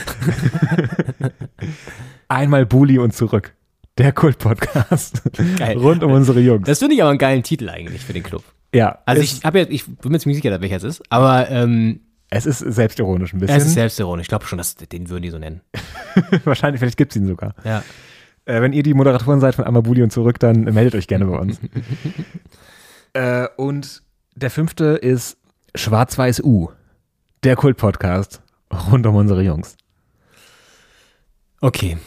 einmal 2.28 2.66
Bully 2.66 2.98
und 2.98 3.14
zurück. 3.14 3.54
Der 3.98 4.12
Kult-Podcast. 4.12 5.22
Rund 5.76 6.02
um 6.02 6.12
unsere 6.12 6.40
Jungs. 6.40 6.66
Das 6.66 6.78
finde 6.78 6.94
ich 6.94 7.02
aber 7.02 7.10
einen 7.10 7.18
geilen 7.18 7.42
Titel 7.42 7.68
eigentlich 7.68 8.04
für 8.04 8.12
den 8.12 8.22
Club. 8.22 8.42
ja, 8.74 8.98
Also 9.04 9.22
ich 9.22 9.44
habe 9.44 9.60
ja, 9.60 9.66
ich 9.68 9.84
bin 9.86 10.12
mir 10.12 10.18
ziemlich 10.18 10.40
sicher, 10.42 10.58
welcher 10.60 10.76
es 10.76 10.84
ist, 10.84 11.02
aber 11.10 11.50
ähm, 11.50 12.00
es 12.30 12.46
ist 12.46 12.60
selbstironisch 12.60 13.32
ein 13.34 13.40
bisschen. 13.40 13.56
es 13.56 13.66
ist 13.66 13.74
selbstironisch. 13.74 14.24
Ich 14.24 14.28
glaube 14.28 14.46
schon, 14.46 14.58
dass 14.58 14.76
den 14.76 15.10
würden 15.10 15.22
die 15.22 15.30
so 15.30 15.38
nennen. 15.38 15.60
Wahrscheinlich, 16.44 16.78
vielleicht 16.78 16.96
gibt 16.96 17.12
es 17.12 17.16
ihn 17.16 17.26
sogar. 17.26 17.54
Ja. 17.64 17.82
Äh, 18.46 18.60
wenn 18.62 18.72
ihr 18.72 18.82
die 18.82 18.94
Moderatoren 18.94 19.40
seid 19.40 19.54
von 19.54 19.64
Amabuli 19.64 20.02
und 20.02 20.10
zurück, 20.12 20.38
dann 20.38 20.62
meldet 20.64 20.94
euch 20.94 21.06
gerne 21.06 21.26
bei 21.26 21.38
uns. 21.38 21.60
äh, 23.12 23.46
und 23.56 24.02
der 24.34 24.50
fünfte 24.50 24.84
ist 24.96 25.36
Schwarz-Weiß 25.74 26.42
U. 26.42 26.70
Der 27.44 27.56
Kult-Podcast 27.56 28.42
rund 28.90 29.06
um 29.06 29.14
unsere 29.16 29.42
Jungs. 29.42 29.76
Okay. 31.60 31.98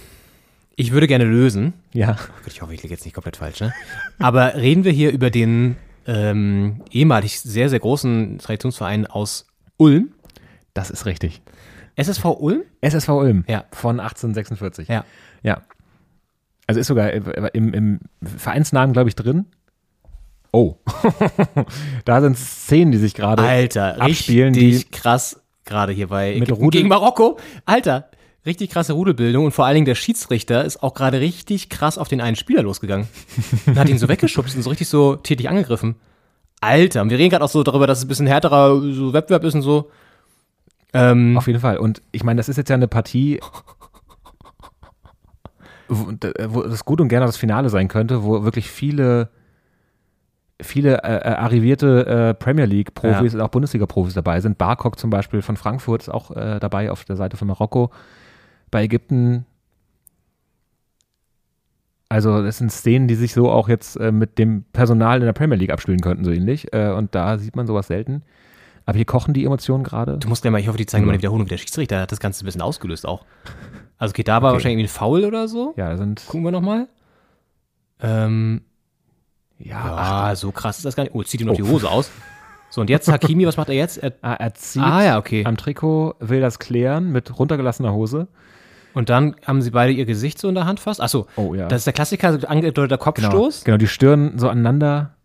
Ich 0.76 0.92
würde 0.92 1.08
gerne 1.08 1.26
lösen. 1.26 1.74
Ja. 1.94 2.18
Oh 2.20 2.34
Gott, 2.44 2.54
Ich 2.54 2.62
hoffe, 2.62 2.74
ich 2.74 2.82
liege 2.82 2.94
jetzt 2.94 3.06
nicht 3.06 3.14
komplett 3.14 3.38
falsch, 3.38 3.60
ne? 3.62 3.74
Aber 4.20 4.56
reden 4.56 4.84
wir 4.84 4.92
hier 4.92 5.12
über 5.12 5.30
den 5.30 5.76
ähm, 6.08 6.82
ehemalig 6.92 7.40
sehr, 7.42 7.70
sehr 7.70 7.80
großen 7.80 8.40
Traditionsverein 8.40 9.06
aus 9.06 9.46
Ulm. 9.78 10.14
Das 10.74 10.90
ist 10.90 11.06
richtig. 11.06 11.42
SSV 11.96 12.26
Ulm? 12.40 12.64
SSV 12.82 13.10
Ulm 13.10 13.46
Ja. 13.48 13.66
von 13.72 14.00
1846. 14.00 14.88
Ja. 14.88 15.06
Ja. 15.44 15.62
Also 16.68 16.80
ist 16.80 16.88
sogar 16.88 17.12
im, 17.12 17.74
im 17.74 18.00
Vereinsnamen, 18.24 18.94
glaube 18.94 19.10
ich, 19.10 19.16
drin. 19.16 19.46
Oh. 20.52 20.76
da 22.06 22.22
sind 22.22 22.38
Szenen, 22.38 22.92
die 22.92 22.98
sich 23.00 23.16
gerade 23.16 23.44
Alter, 23.44 24.00
abspielen, 24.02 24.54
richtig 24.54 24.86
die 24.92 24.92
krass 24.98 25.42
gerade 25.66 25.92
hier 25.94 26.08
bei 26.08 26.36
Mit 26.40 26.52
Rudel- 26.52 26.70
gegen 26.70 26.90
Marokko. 26.90 27.38
Alter, 27.66 28.10
richtig 28.46 28.70
krasse 28.70 28.94
Rudelbildung 28.94 29.46
und 29.46 29.52
vor 29.52 29.66
allen 29.66 29.76
Dingen 29.76 29.86
der 29.86 29.96
Schiedsrichter 29.96 30.64
ist 30.64 30.84
auch 30.84 30.94
gerade 30.94 31.20
richtig 31.20 31.70
krass 31.70 31.98
auf 31.98 32.08
den 32.08 32.22
einen 32.22 32.36
Spieler 32.36 32.62
losgegangen. 32.62 33.08
und 33.66 33.78
hat 33.78 33.90
ihn 33.90 33.98
so 33.98 34.08
weggeschubst 34.10 34.56
und 34.56 34.62
so 34.62 34.70
richtig 34.70 34.88
so 34.90 35.16
tätig 35.16 35.50
angegriffen. 35.50 35.96
Alter, 36.62 37.02
und 37.02 37.10
wir 37.10 37.18
reden 37.18 37.32
gerade 37.32 37.44
auch 37.44 37.50
so 37.50 37.64
darüber, 37.64 37.88
dass 37.88 37.98
es 38.00 38.06
ein 38.06 38.08
bisschen 38.08 38.28
härterer 38.28 38.80
so 38.94 39.12
Wettbewerb 39.12 39.44
ist 39.44 39.56
und 39.56 39.64
so. 39.64 39.90
Ähm, 40.94 41.36
Auf 41.38 41.48
jeden 41.48 41.60
Fall. 41.60 41.78
Und 41.78 42.02
ich 42.12 42.24
meine, 42.24 42.38
das 42.38 42.48
ist 42.48 42.58
jetzt 42.58 42.70
ja 42.70 42.76
eine 42.76 42.88
Partie, 42.88 43.40
wo, 46.00 46.12
wo 46.50 46.64
das 46.64 46.86
gut 46.86 47.02
und 47.02 47.08
gerne 47.08 47.26
das 47.26 47.38
Finale 47.38 47.70
sein 47.70 47.88
könnte, 47.88 48.24
wo 48.24 48.44
wirklich 48.44 48.70
viele, 48.70 49.30
viele 50.62 51.04
äh, 51.04 51.18
äh, 51.18 51.34
arrivierte 51.36 52.06
äh, 52.06 52.34
Premier 52.34 52.66
League-Profis 52.66 53.34
Ja. 53.34 53.40
und 53.40 53.42
auch 53.46 53.50
Bundesliga-Profis 53.50 54.14
dabei 54.14 54.40
sind. 54.42 54.58
Barkok 54.58 54.98
zum 55.00 55.10
Beispiel 55.10 55.42
von 55.42 55.58
Frankfurt 55.58 56.04
ist 56.04 56.10
auch 56.10 56.32
äh, 56.32 56.60
dabei 56.60 56.92
auf 56.92 57.06
der 57.06 57.16
Seite 57.16 57.38
von 57.38 57.48
Marokko. 57.48 57.92
Bei 58.72 58.84
Ägypten. 58.84 59.46
Also, 62.10 62.44
das 62.44 62.60
sind 62.60 62.72
Szenen, 62.72 63.08
die 63.08 63.16
sich 63.16 63.34
so 63.34 63.50
auch 63.50 63.70
jetzt 63.70 63.96
äh, 64.00 64.12
mit 64.12 64.38
dem 64.38 64.66
Personal 64.72 65.20
in 65.20 65.26
der 65.26 65.34
Premier 65.34 65.58
League 65.58 65.72
abspielen 65.72 66.00
könnten, 66.02 66.24
so 66.24 66.32
ähnlich. 66.32 66.72
Äh, 66.74 66.92
und 66.92 67.16
da 67.16 67.38
sieht 67.40 67.56
man 67.56 67.66
sowas 67.66 67.88
selten. 67.88 68.22
Aber 68.86 68.98
hier 68.98 69.06
kochen 69.06 69.34
die 69.34 69.46
Emotionen 69.46 69.84
gerade. 69.84 70.18
Du 70.20 70.28
musst 70.28 70.42
gleich 70.44 70.52
mal, 70.52 70.60
ich 70.60 70.68
hoffe, 70.68 70.78
die 70.78 70.86
zeigen 70.86 71.04
Ja. 71.04 71.08
mal 71.08 71.14
eine 71.14 71.20
Wiederholung. 71.20 71.48
Der 71.48 71.58
Schiedsrichter 71.58 72.02
hat 72.02 72.12
das 72.12 72.20
Ganze 72.20 72.44
ein 72.44 72.46
bisschen 72.46 72.62
ausgelöst 72.62 73.08
auch. 73.08 73.26
Also 74.04 74.12
okay, 74.14 74.24
da 74.24 74.42
war 74.42 74.50
Okay. 74.50 74.56
wahrscheinlich 74.58 74.80
irgendwie 74.84 74.92
ein 74.94 74.98
Foul 75.00 75.24
oder 75.26 75.48
so. 75.48 75.74
Ja, 75.78 75.90
da 75.90 75.98
sind. 75.98 76.24
Gucken 76.28 76.44
wir 76.44 76.52
nochmal. 76.52 76.88
Ähm, 78.02 78.62
Ja, 79.60 80.30
ja, 80.30 80.36
so 80.36 80.52
krass 80.52 80.78
ist 80.78 80.86
das 80.86 80.96
gar 80.96 81.04
nicht. 81.04 81.16
Oh, 81.16 81.24
zieht 81.24 81.40
ihm 81.42 81.48
noch 81.48 81.56
die 81.56 81.64
Hose 81.64 81.90
aus. 81.90 82.12
So, 82.70 82.82
und 82.82 82.90
jetzt 82.90 83.08
Hakimi, 83.10 83.46
was 83.48 83.56
macht 83.56 83.70
er 83.70 83.76
jetzt? 83.76 83.98
Er, 84.00 84.14
Ah, 84.22 84.34
er 84.34 84.54
zieht 84.56 84.82
ah, 84.82 85.04
ja, 85.04 85.18
okay. 85.18 85.46
am 85.46 85.56
Trikot, 85.58 86.16
will 86.20 86.42
das 86.42 86.60
klären 86.60 87.12
mit 87.12 87.38
runtergelassener 87.40 87.94
Hose. 87.94 88.28
Und 88.94 89.10
dann 89.10 89.36
haben 89.46 89.62
sie 89.62 89.72
beide 89.72 89.94
ihr 89.94 90.06
Gesicht 90.06 90.38
so 90.40 90.50
in 90.50 90.56
der 90.56 90.66
Hand 90.66 90.80
fast. 90.80 91.00
Achso, 91.02 91.28
Oh 91.36 91.54
ja. 91.54 91.68
das 91.68 91.80
ist 91.82 91.86
der 91.86 91.94
Klassiker, 91.94 92.38
so 92.40 92.46
angedeuteter 92.48 92.98
Kopfstoß. 92.98 93.64
Genau, 93.64 93.78
die 93.78 93.88
Stirn 93.88 94.38
so 94.38 94.50
aneinander. 94.50 95.16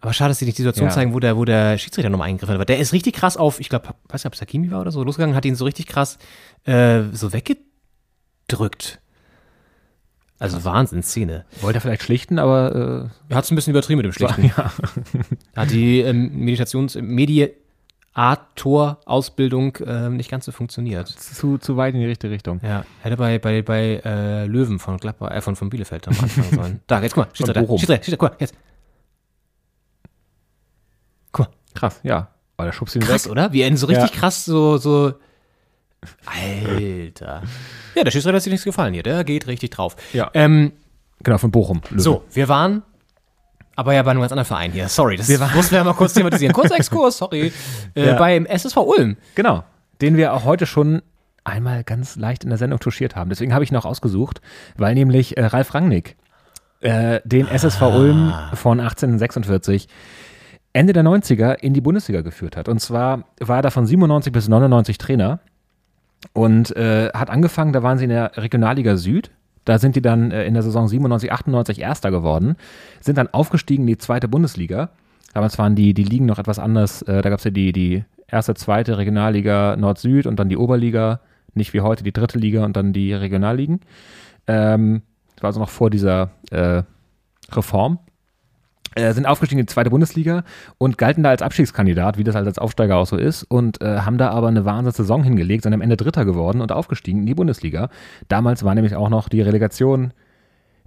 Aber 0.00 0.12
schade, 0.12 0.30
dass 0.30 0.38
sie 0.38 0.44
nicht 0.46 0.58
die 0.58 0.62
Situation 0.62 0.88
Ja. 0.88 0.94
zeigen, 0.94 1.12
wo 1.14 1.20
der, 1.20 1.36
wo 1.36 1.44
der 1.44 1.76
Schiedsrichter 1.78 2.08
nochmal 2.10 2.28
eingegriffen 2.28 2.58
hat. 2.58 2.68
Der 2.68 2.78
ist 2.78 2.92
richtig 2.92 3.14
krass 3.14 3.36
auf, 3.36 3.60
ich 3.60 3.68
glaube, 3.68 3.88
weiß 4.08 4.24
nicht, 4.24 4.26
ob 4.26 4.34
es 4.34 4.40
Hakimi 4.40 4.70
war 4.70 4.80
oder 4.80 4.90
so, 4.90 5.02
losgegangen, 5.04 5.36
hat 5.36 5.44
ihn 5.44 5.54
so 5.56 5.64
richtig 5.64 5.86
krass 5.86 6.18
äh, 6.64 7.02
so 7.12 7.32
weggedrückt. 8.50 8.98
Also 10.38 10.64
Wahnsinnsszene. 10.64 11.44
Wollte 11.60 11.78
er 11.78 11.80
vielleicht 11.82 12.02
schlichten, 12.02 12.38
aber 12.38 13.10
Er 13.28 13.36
hat 13.36 13.44
es 13.44 13.50
ein 13.50 13.56
bisschen 13.56 13.72
übertrieben 13.72 13.98
mit 13.98 14.06
dem 14.06 14.10
äh, 14.10 14.14
Schlichten. 14.14 14.44
ja. 14.56 14.72
Hat 15.54 15.70
die 15.70 16.00
ähm, 16.00 16.30
Meditations-, 16.34 16.96
Mediator-Ausbildung 17.00 19.76
ähm, 19.86 20.16
nicht 20.16 20.30
ganz 20.30 20.46
so 20.46 20.52
funktioniert. 20.52 21.08
zu, 21.08 21.58
zu 21.58 21.76
weit 21.76 21.92
in 21.94 22.00
die 22.00 22.06
richtige 22.06 22.32
Richtung. 22.32 22.58
Ja, 22.62 22.86
hätte 23.02 23.18
bei, 23.18 23.38
bei, 23.38 23.60
bei 23.60 24.00
äh, 24.02 24.46
Löwen 24.46 24.78
von 24.78 24.96
Gladbach, 24.96 25.30
äh, 25.30 25.42
von, 25.42 25.56
von 25.56 25.68
Bielefeld 25.68 26.08
am 26.08 26.14
Anfang 26.18 26.44
sollen. 26.54 26.80
Da, 26.86 27.02
jetzt 27.02 27.12
guck 27.14 27.26
mal, 27.26 27.30
Schiedsrichter, 27.34 27.60
Bochum. 27.60 27.78
Schiedsrichter, 27.78 28.04
Schiedsrichter, 28.04 28.28
guck 28.28 28.30
mal, 28.30 28.36
jetzt. 28.40 28.54
Krass, 31.72 32.00
ja. 32.02 32.26
Aber 32.56 32.66
der 32.66 32.72
schubst 32.72 32.96
ihn 32.96 33.02
Krass, 33.02 33.26
weg. 33.26 33.30
oder? 33.32 33.52
Wie 33.52 33.60
er 33.62 33.68
ihn 33.68 33.76
so 33.76 33.86
richtig 33.86 34.10
Ja. 34.10 34.16
krass 34.20 34.44
so, 34.44 34.76
so. 34.76 35.14
Alter. 36.26 37.42
Ja, 37.94 38.04
der 38.04 38.10
Schiedsrichter 38.10 38.36
hat 38.36 38.42
sich 38.42 38.50
nichts 38.50 38.64
gefallen 38.64 38.94
hier. 38.94 39.02
Der 39.02 39.24
geht 39.24 39.46
richtig 39.46 39.70
drauf. 39.70 39.96
Ja. 40.12 40.30
Ähm, 40.34 40.72
Genau, 41.22 41.36
von 41.36 41.50
Bochum. 41.50 41.82
Löwe. 41.90 42.00
so, 42.00 42.24
wir 42.32 42.48
waren 42.48 42.82
aber 43.76 43.92
ja 43.94 44.02
bei 44.02 44.10
einem 44.10 44.20
ganz 44.20 44.32
anderen 44.32 44.46
Verein 44.46 44.72
hier. 44.72 44.88
Sorry, 44.88 45.16
das 45.16 45.28
Wir 45.28 45.38
mussten 45.54 45.72
wir 45.72 45.78
ja 45.78 45.84
mal 45.84 45.92
kurz 45.94 46.14
thematisieren. 46.14 46.54
Kurzer 46.54 46.76
Exkurs, 46.76 47.18
sorry. 47.18 47.52
Äh, 47.94 48.06
Ja. 48.06 48.14
Beim 48.16 48.46
SSV 48.46 48.76
Ulm. 48.78 49.16
Genau. 49.34 49.64
Den 50.00 50.16
wir 50.16 50.32
auch 50.32 50.44
heute 50.44 50.64
schon 50.66 51.02
einmal 51.44 51.84
ganz 51.84 52.16
leicht 52.16 52.42
in 52.44 52.48
der 52.50 52.58
Sendung 52.58 52.78
touchiert 52.80 53.16
haben. 53.16 53.28
Deswegen 53.30 53.52
habe 53.52 53.64
ich 53.64 53.70
ihn 53.70 53.76
auch 53.76 53.84
ausgesucht, 53.84 54.40
weil 54.76 54.94
nämlich 54.94 55.36
äh, 55.36 55.44
Ralf 55.44 55.74
Rangnick 55.74 56.16
äh, 56.80 57.20
den 57.24 57.46
SSV 57.48 57.82
Ulm 57.82 58.32
von 58.54 58.80
1846 58.80 59.88
Ende 60.72 60.92
der 60.92 61.02
90er 61.02 61.54
in 61.54 61.74
die 61.74 61.80
Bundesliga 61.80 62.20
geführt 62.22 62.56
hat. 62.56 62.68
Und 62.68 62.80
zwar 62.80 63.24
war 63.40 63.56
er 63.58 63.62
da 63.62 63.70
von 63.70 63.86
97 63.86 64.32
bis 64.32 64.48
99 64.48 64.96
Trainer 64.98 65.40
und 66.32 66.74
äh, 66.76 67.10
hat 67.12 67.30
angefangen, 67.30 67.72
da 67.72 67.82
waren 67.82 67.98
sie 67.98 68.04
in 68.04 68.10
der 68.10 68.32
Regionalliga 68.36 68.96
Süd. 68.96 69.30
Da 69.64 69.78
sind 69.78 69.96
die 69.96 70.02
dann 70.02 70.30
äh, 70.30 70.44
in 70.44 70.54
der 70.54 70.62
Saison 70.62 70.88
97, 70.88 71.32
98 71.32 71.80
Erster 71.80 72.10
geworden, 72.10 72.56
sind 73.00 73.18
dann 73.18 73.28
aufgestiegen 73.28 73.82
in 73.82 73.88
die 73.88 73.98
zweite 73.98 74.28
Bundesliga. 74.28 74.90
Damals 75.34 75.58
waren 75.58 75.76
die, 75.76 75.94
die 75.94 76.04
Ligen 76.04 76.26
noch 76.26 76.38
etwas 76.38 76.58
anders. 76.58 77.02
Äh, 77.02 77.22
da 77.22 77.30
gab 77.30 77.38
es 77.38 77.44
ja 77.44 77.50
die, 77.50 77.72
die 77.72 78.04
erste, 78.26 78.54
zweite 78.54 78.98
Regionalliga 78.98 79.76
Nord-Süd 79.76 80.26
und 80.26 80.36
dann 80.36 80.48
die 80.48 80.56
Oberliga, 80.56 81.20
nicht 81.54 81.72
wie 81.72 81.80
heute 81.80 82.04
die 82.04 82.12
dritte 82.12 82.38
Liga 82.38 82.64
und 82.64 82.76
dann 82.76 82.92
die 82.92 83.12
Regionalligen. 83.12 83.80
Ähm, 84.46 85.02
war 85.40 85.48
also 85.48 85.60
noch 85.60 85.70
vor 85.70 85.90
dieser 85.90 86.30
äh, 86.50 86.82
Reform. 87.52 87.98
Äh, 88.96 89.12
sind 89.12 89.24
aufgestiegen 89.24 89.60
in 89.60 89.66
die 89.66 89.72
zweite 89.72 89.90
Bundesliga 89.90 90.42
und 90.78 90.98
galten 90.98 91.22
da 91.22 91.30
als 91.30 91.42
Abstiegskandidat, 91.42 92.18
wie 92.18 92.24
das 92.24 92.34
halt 92.34 92.46
als 92.46 92.58
Aufsteiger 92.58 92.96
auch 92.96 93.06
so 93.06 93.16
ist, 93.16 93.44
und 93.44 93.80
äh, 93.80 94.00
haben 94.00 94.18
da 94.18 94.30
aber 94.30 94.48
eine 94.48 94.64
Wahnsinnssaison 94.64 95.22
hingelegt, 95.22 95.62
sind 95.62 95.72
am 95.72 95.80
Ende 95.80 95.96
Dritter 95.96 96.24
geworden 96.24 96.60
und 96.60 96.72
aufgestiegen 96.72 97.20
in 97.20 97.26
die 97.26 97.34
Bundesliga. 97.34 97.88
Damals 98.26 98.64
war 98.64 98.74
nämlich 98.74 98.96
auch 98.96 99.08
noch 99.08 99.28
die 99.28 99.42
Relegation 99.42 100.12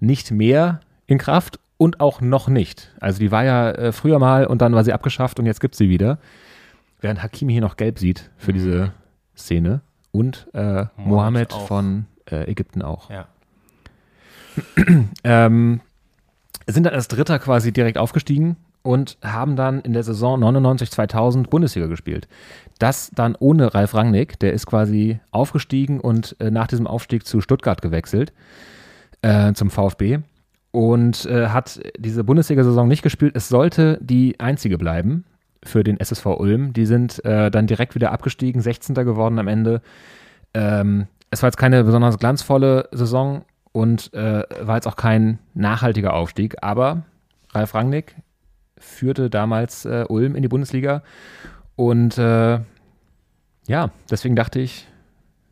nicht 0.02 0.32
mehr 0.32 0.82
in 1.08 1.18
Kraft 1.18 1.60
und 1.78 2.02
auch 2.02 2.20
noch 2.20 2.50
nicht. 2.50 2.94
Also 3.00 3.20
die 3.20 3.32
war 3.32 3.46
ja 3.46 3.72
äh, 3.72 3.92
früher 3.94 4.20
mal 4.20 4.48
und 4.48 4.62
dann 4.62 4.74
war 4.74 4.84
sie 4.84 4.92
abgeschafft 4.92 5.40
und 5.40 5.46
jetzt 5.46 5.62
gibt 5.62 5.76
sie 5.76 5.88
wieder. 5.88 6.18
Während 7.00 7.24
Hakimi 7.24 7.54
hier 7.54 7.62
noch 7.62 7.78
gelb 7.78 8.00
sieht 8.00 8.32
für 8.38 8.52
diese 8.52 8.92
Szene 9.36 9.82
und 10.12 10.48
äh, 10.54 10.86
Mohammed 10.98 11.54
auch. 11.54 11.68
von 11.68 12.06
äh, 12.30 12.50
Ägypten 12.50 12.82
auch. 12.82 13.10
Ja. 13.10 13.28
Ähm, 15.24 15.80
sind 16.68 16.86
dann 16.86 16.94
als 16.94 17.08
Dritter 17.08 17.40
quasi 17.40 17.72
direkt 17.72 17.98
aufgestiegen 17.98 18.58
und 18.84 19.18
haben 19.24 19.56
dann 19.56 19.82
in 19.82 19.94
der 19.94 20.04
Saison 20.04 20.44
99-2000 20.44 21.50
Bundesliga 21.50 21.88
gespielt. 21.88 22.28
Das 22.80 23.12
dann 23.16 23.36
ohne 23.40 23.74
Ralf 23.74 23.96
Rangnick, 23.96 24.40
der 24.40 24.54
ist 24.54 24.66
quasi 24.66 25.20
aufgestiegen 25.32 26.00
und 26.00 26.36
äh, 26.40 26.52
nach 26.52 26.68
diesem 26.68 26.86
Aufstieg 26.86 27.26
zu 27.26 27.42
Stuttgart 27.42 27.82
gewechselt, 27.82 28.34
äh, 29.22 29.54
zum 29.54 29.70
VfB 29.70 30.20
und 30.72 31.26
äh, 31.26 31.48
hat 31.48 31.80
diese 31.98 32.24
Bundesliga-Saison 32.24 32.88
nicht 32.88 33.04
gespielt. 33.04 33.36
Es 33.36 33.48
sollte 33.48 33.98
die 34.02 34.40
einzige 34.40 34.78
bleiben 34.78 35.24
für 35.64 35.84
den 35.84 36.00
SSV 36.00 36.26
Ulm. 36.26 36.74
Die 36.74 36.86
sind 36.86 37.24
äh, 37.24 37.50
dann 37.52 37.68
direkt 37.68 37.96
wieder 37.96 38.12
abgestiegen, 38.12 38.62
16. 38.62 38.96
geworden 38.96 39.40
am 39.40 39.48
Ende. 39.48 39.82
Ähm, 40.54 41.08
es 41.30 41.42
war 41.42 41.48
jetzt 41.48 41.58
keine 41.58 41.84
besonders 41.84 42.20
glanzvolle 42.20 42.90
Saison 42.92 43.46
und 43.74 44.14
äh, 44.14 44.44
war 44.62 44.76
jetzt 44.76 44.88
auch 44.88 44.96
kein 44.96 45.40
nachhaltiger 45.54 46.14
Aufstieg, 46.14 46.56
aber 46.62 47.04
Ralf 47.52 47.76
Rangnick 47.76 48.16
führte 48.78 49.30
damals 49.30 49.84
äh, 49.86 50.06
Ulm 50.08 50.36
in 50.36 50.42
die 50.42 50.48
Bundesliga 50.48 51.04
und 51.76 52.18
äh, 52.18 52.60
ja, 53.68 53.92
deswegen 54.10 54.36
dachte 54.36 54.60
ich, 54.60 54.88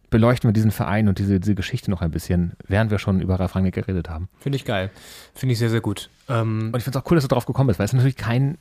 beleuchten 0.09 0.49
wir 0.49 0.53
diesen 0.53 0.71
Verein 0.71 1.07
und 1.07 1.17
diese, 1.19 1.39
diese 1.39 1.55
Geschichte 1.55 1.89
noch 1.89 2.01
ein 2.01 2.11
bisschen, 2.11 2.53
während 2.67 2.91
wir 2.91 2.99
schon 2.99 3.21
über 3.21 3.39
Ralf 3.39 3.55
Rangnick 3.55 3.75
geredet 3.75 4.09
haben. 4.09 4.27
Finde 4.39 4.57
ich 4.57 4.65
geil. 4.65 4.91
Finde 5.33 5.53
ich 5.53 5.59
sehr, 5.59 5.69
sehr 5.69 5.79
gut. 5.79 6.09
Ähm, 6.27 6.71
Und 6.73 6.77
ich 6.77 6.83
finde 6.83 6.97
es 6.99 7.03
auch 7.03 7.09
cool, 7.09 7.15
dass 7.15 7.23
du 7.23 7.29
drauf 7.29 7.45
gekommen 7.45 7.67
bist, 7.67 7.79
weil 7.79 7.85
es 7.85 7.91
ist 7.91 7.97
natürlich 7.97 8.17
kein, 8.17 8.57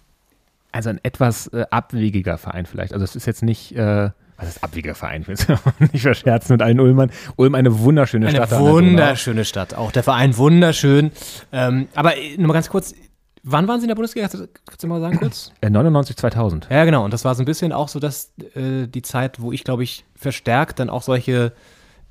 also 0.70 0.90
ein 0.90 1.00
etwas 1.02 1.48
äh, 1.48 1.66
abwegiger 1.70 2.38
Verein 2.38 2.66
vielleicht. 2.66 2.92
Also 2.92 3.02
es 3.02 3.16
ist 3.16 3.26
jetzt 3.26 3.42
nicht, 3.42 3.74
äh, 3.74 4.10
Was 4.40 4.48
ist 4.56 4.64
Abwiegerverein? 4.64 5.22
Ich 5.22 5.28
will 5.28 5.34
es 5.34 5.46
nicht 5.92 6.02
verscherzen 6.02 6.54
mit 6.54 6.62
allen 6.62 6.80
Ulmern. 6.80 7.10
Ulm 7.36 7.54
eine 7.54 7.78
wunderschöne 7.80 8.26
Eine 8.28 8.36
Stadt. 8.36 8.52
Donau. 8.52 8.72
wunderschöne 8.72 9.44
Stadt. 9.44 9.74
Auch 9.74 9.92
der 9.92 10.02
Verein 10.02 10.36
wunderschön. 10.36 11.12
Ähm, 11.52 11.88
aber 11.94 12.16
äh, 12.16 12.36
nur 12.38 12.48
mal 12.48 12.54
ganz 12.54 12.68
kurz, 12.70 12.94
wann 13.42 13.68
waren 13.68 13.80
Sie 13.80 13.84
in 13.84 13.88
der 13.88 13.94
Bundesliga? 13.96 14.28
Kannst 14.28 14.82
du- 14.82 14.86
mal 14.86 15.00
sagen 15.00 15.18
kurz? 15.18 15.52
Äh, 15.60 15.70
99, 15.70 16.16
2000. 16.16 16.68
Ja, 16.70 16.84
genau. 16.84 17.04
Und 17.04 17.12
das 17.12 17.24
war 17.24 17.34
so 17.34 17.42
ein 17.42 17.46
bisschen 17.46 17.72
auch 17.72 17.88
so, 17.88 18.00
dass 18.00 18.32
äh, 18.54 18.86
die 18.86 19.02
Zeit, 19.02 19.40
wo 19.40 19.52
ich, 19.52 19.64
glaube 19.64 19.82
ich, 19.82 20.04
verstärkt 20.16 20.78
dann 20.78 20.88
auch 20.90 21.02
solche 21.02 21.52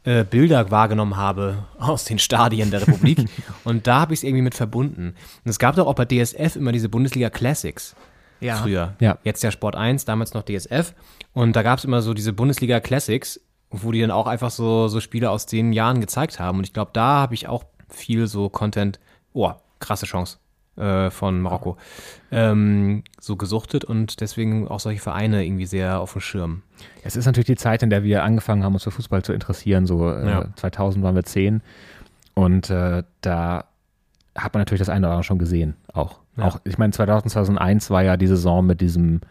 äh, 0.03 0.23
Bilder 0.23 0.71
wahrgenommen 0.71 1.17
habe 1.17 1.65
aus 1.79 2.05
den 2.05 2.19
Stadien 2.19 2.71
der 2.71 2.81
Republik. 2.87 3.27
und 3.63 3.87
da 3.87 4.01
habe 4.01 4.13
ich 4.13 4.19
es 4.19 4.23
irgendwie 4.23 4.43
mit 4.43 4.55
verbunden. 4.55 5.15
Und 5.43 5.49
es 5.49 5.59
gab 5.59 5.75
doch 5.75 5.87
auch 5.87 5.95
bei 5.95 6.05
DSF 6.05 6.55
immer 6.55 6.71
diese 6.71 6.89
Bundesliga 6.89 7.29
Classics. 7.29 7.95
Ja. 8.41 8.55
Früher. 8.55 8.93
Ja. 9.01 9.17
Jetzt 9.25 9.43
ja 9.43 9.51
Sport 9.51 9.75
1, 9.75 10.05
damals 10.05 10.33
noch 10.33 10.43
DSF. 10.43 10.93
Und 11.33 11.55
da 11.55 11.63
gab 11.63 11.79
es 11.79 11.85
immer 11.85 12.01
so 12.01 12.13
diese 12.13 12.33
Bundesliga 12.33 12.79
Classics, 12.79 13.39
wo 13.69 13.91
die 13.91 14.01
dann 14.01 14.11
auch 14.11 14.27
einfach 14.27 14.49
so, 14.49 14.87
so 14.87 14.99
Spiele 14.99 15.29
aus 15.29 15.45
den 15.45 15.73
Jahren 15.73 16.01
gezeigt 16.01 16.39
haben. 16.39 16.57
Und 16.59 16.63
ich 16.63 16.73
glaube, 16.73 16.91
da 16.93 17.19
habe 17.19 17.33
ich 17.33 17.47
auch 17.47 17.65
viel 17.87 18.27
so 18.27 18.49
Content, 18.49 18.99
oh, 19.33 19.51
krasse 19.79 20.05
Chance 20.05 20.37
äh, 20.75 21.09
von 21.11 21.41
Marokko, 21.41 21.77
ähm, 22.31 23.03
so 23.19 23.35
gesuchtet 23.35 23.85
und 23.85 24.21
deswegen 24.21 24.67
auch 24.67 24.79
solche 24.79 25.01
Vereine 25.01 25.45
irgendwie 25.45 25.65
sehr 25.65 25.99
auf 25.99 26.13
dem 26.13 26.21
Schirm. 26.21 26.63
Es 27.03 27.15
ist 27.15 27.25
natürlich 27.25 27.47
die 27.47 27.55
Zeit, 27.55 27.83
in 27.83 27.89
der 27.89 28.03
wir 28.03 28.23
angefangen 28.23 28.63
haben, 28.63 28.73
uns 28.73 28.83
für 28.83 28.91
Fußball 28.91 29.23
zu 29.23 29.33
interessieren. 29.33 29.85
So 29.85 30.09
äh, 30.09 30.27
Ja. 30.27 30.45
2000 30.55 31.03
waren 31.03 31.15
wir 31.15 31.23
10 31.23 31.61
und 32.33 32.69
äh, 32.69 33.03
da 33.21 33.65
hat 34.35 34.53
man 34.53 34.61
natürlich 34.61 34.79
das 34.79 34.89
eine 34.89 35.05
oder 35.07 35.11
andere 35.13 35.23
schon 35.23 35.39
gesehen. 35.39 35.75
Auch. 35.93 36.19
Ja. 36.37 36.45
auch 36.45 36.59
ich 36.63 36.77
meine, 36.77 36.93
2000, 36.93 37.31
2001 37.31 37.89
war 37.89 38.03
ja 38.03 38.15
die 38.15 38.27
Saison 38.27 38.65
mit 38.65 38.81
diesem, 38.81 39.21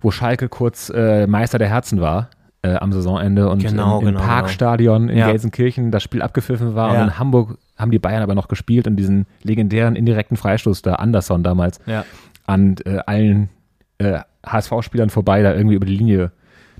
wo 0.00 0.10
Schalke 0.10 0.48
kurz 0.48 0.90
äh, 0.94 1.26
Meister 1.26 1.58
der 1.58 1.68
Herzen 1.68 2.00
war. 2.00 2.30
Äh, 2.62 2.74
am 2.76 2.90
Saisonende 2.92 3.48
und 3.48 3.62
Genau, 3.62 4.00
im, 4.00 4.08
im 4.08 4.14
genau, 4.14 4.26
Parkstadion 4.26 5.08
in 5.08 5.18
Ja. 5.18 5.30
Gelsenkirchen 5.30 5.90
das 5.92 6.02
Spiel 6.02 6.22
abgepfiffen 6.22 6.74
war 6.74 6.94
Ja. 6.94 7.02
und 7.02 7.08
in 7.08 7.18
Hamburg 7.18 7.58
haben 7.76 7.90
die 7.90 7.98
Bayern 7.98 8.22
aber 8.22 8.34
noch 8.34 8.48
gespielt 8.48 8.86
und 8.88 8.96
diesen 8.96 9.26
legendären 9.42 9.94
indirekten 9.94 10.36
Freistoß 10.36 10.82
da 10.82 10.94
Anderson 10.94 11.42
damals 11.42 11.78
Ja. 11.86 12.04
an 12.46 12.76
äh, 12.86 12.98
allen 13.06 13.50
äh, 13.98 14.20
HSV-Spielern 14.44 15.10
vorbei, 15.10 15.42
da 15.42 15.54
irgendwie 15.54 15.76
über 15.76 15.86
die 15.86 15.96
Linie, 15.96 16.32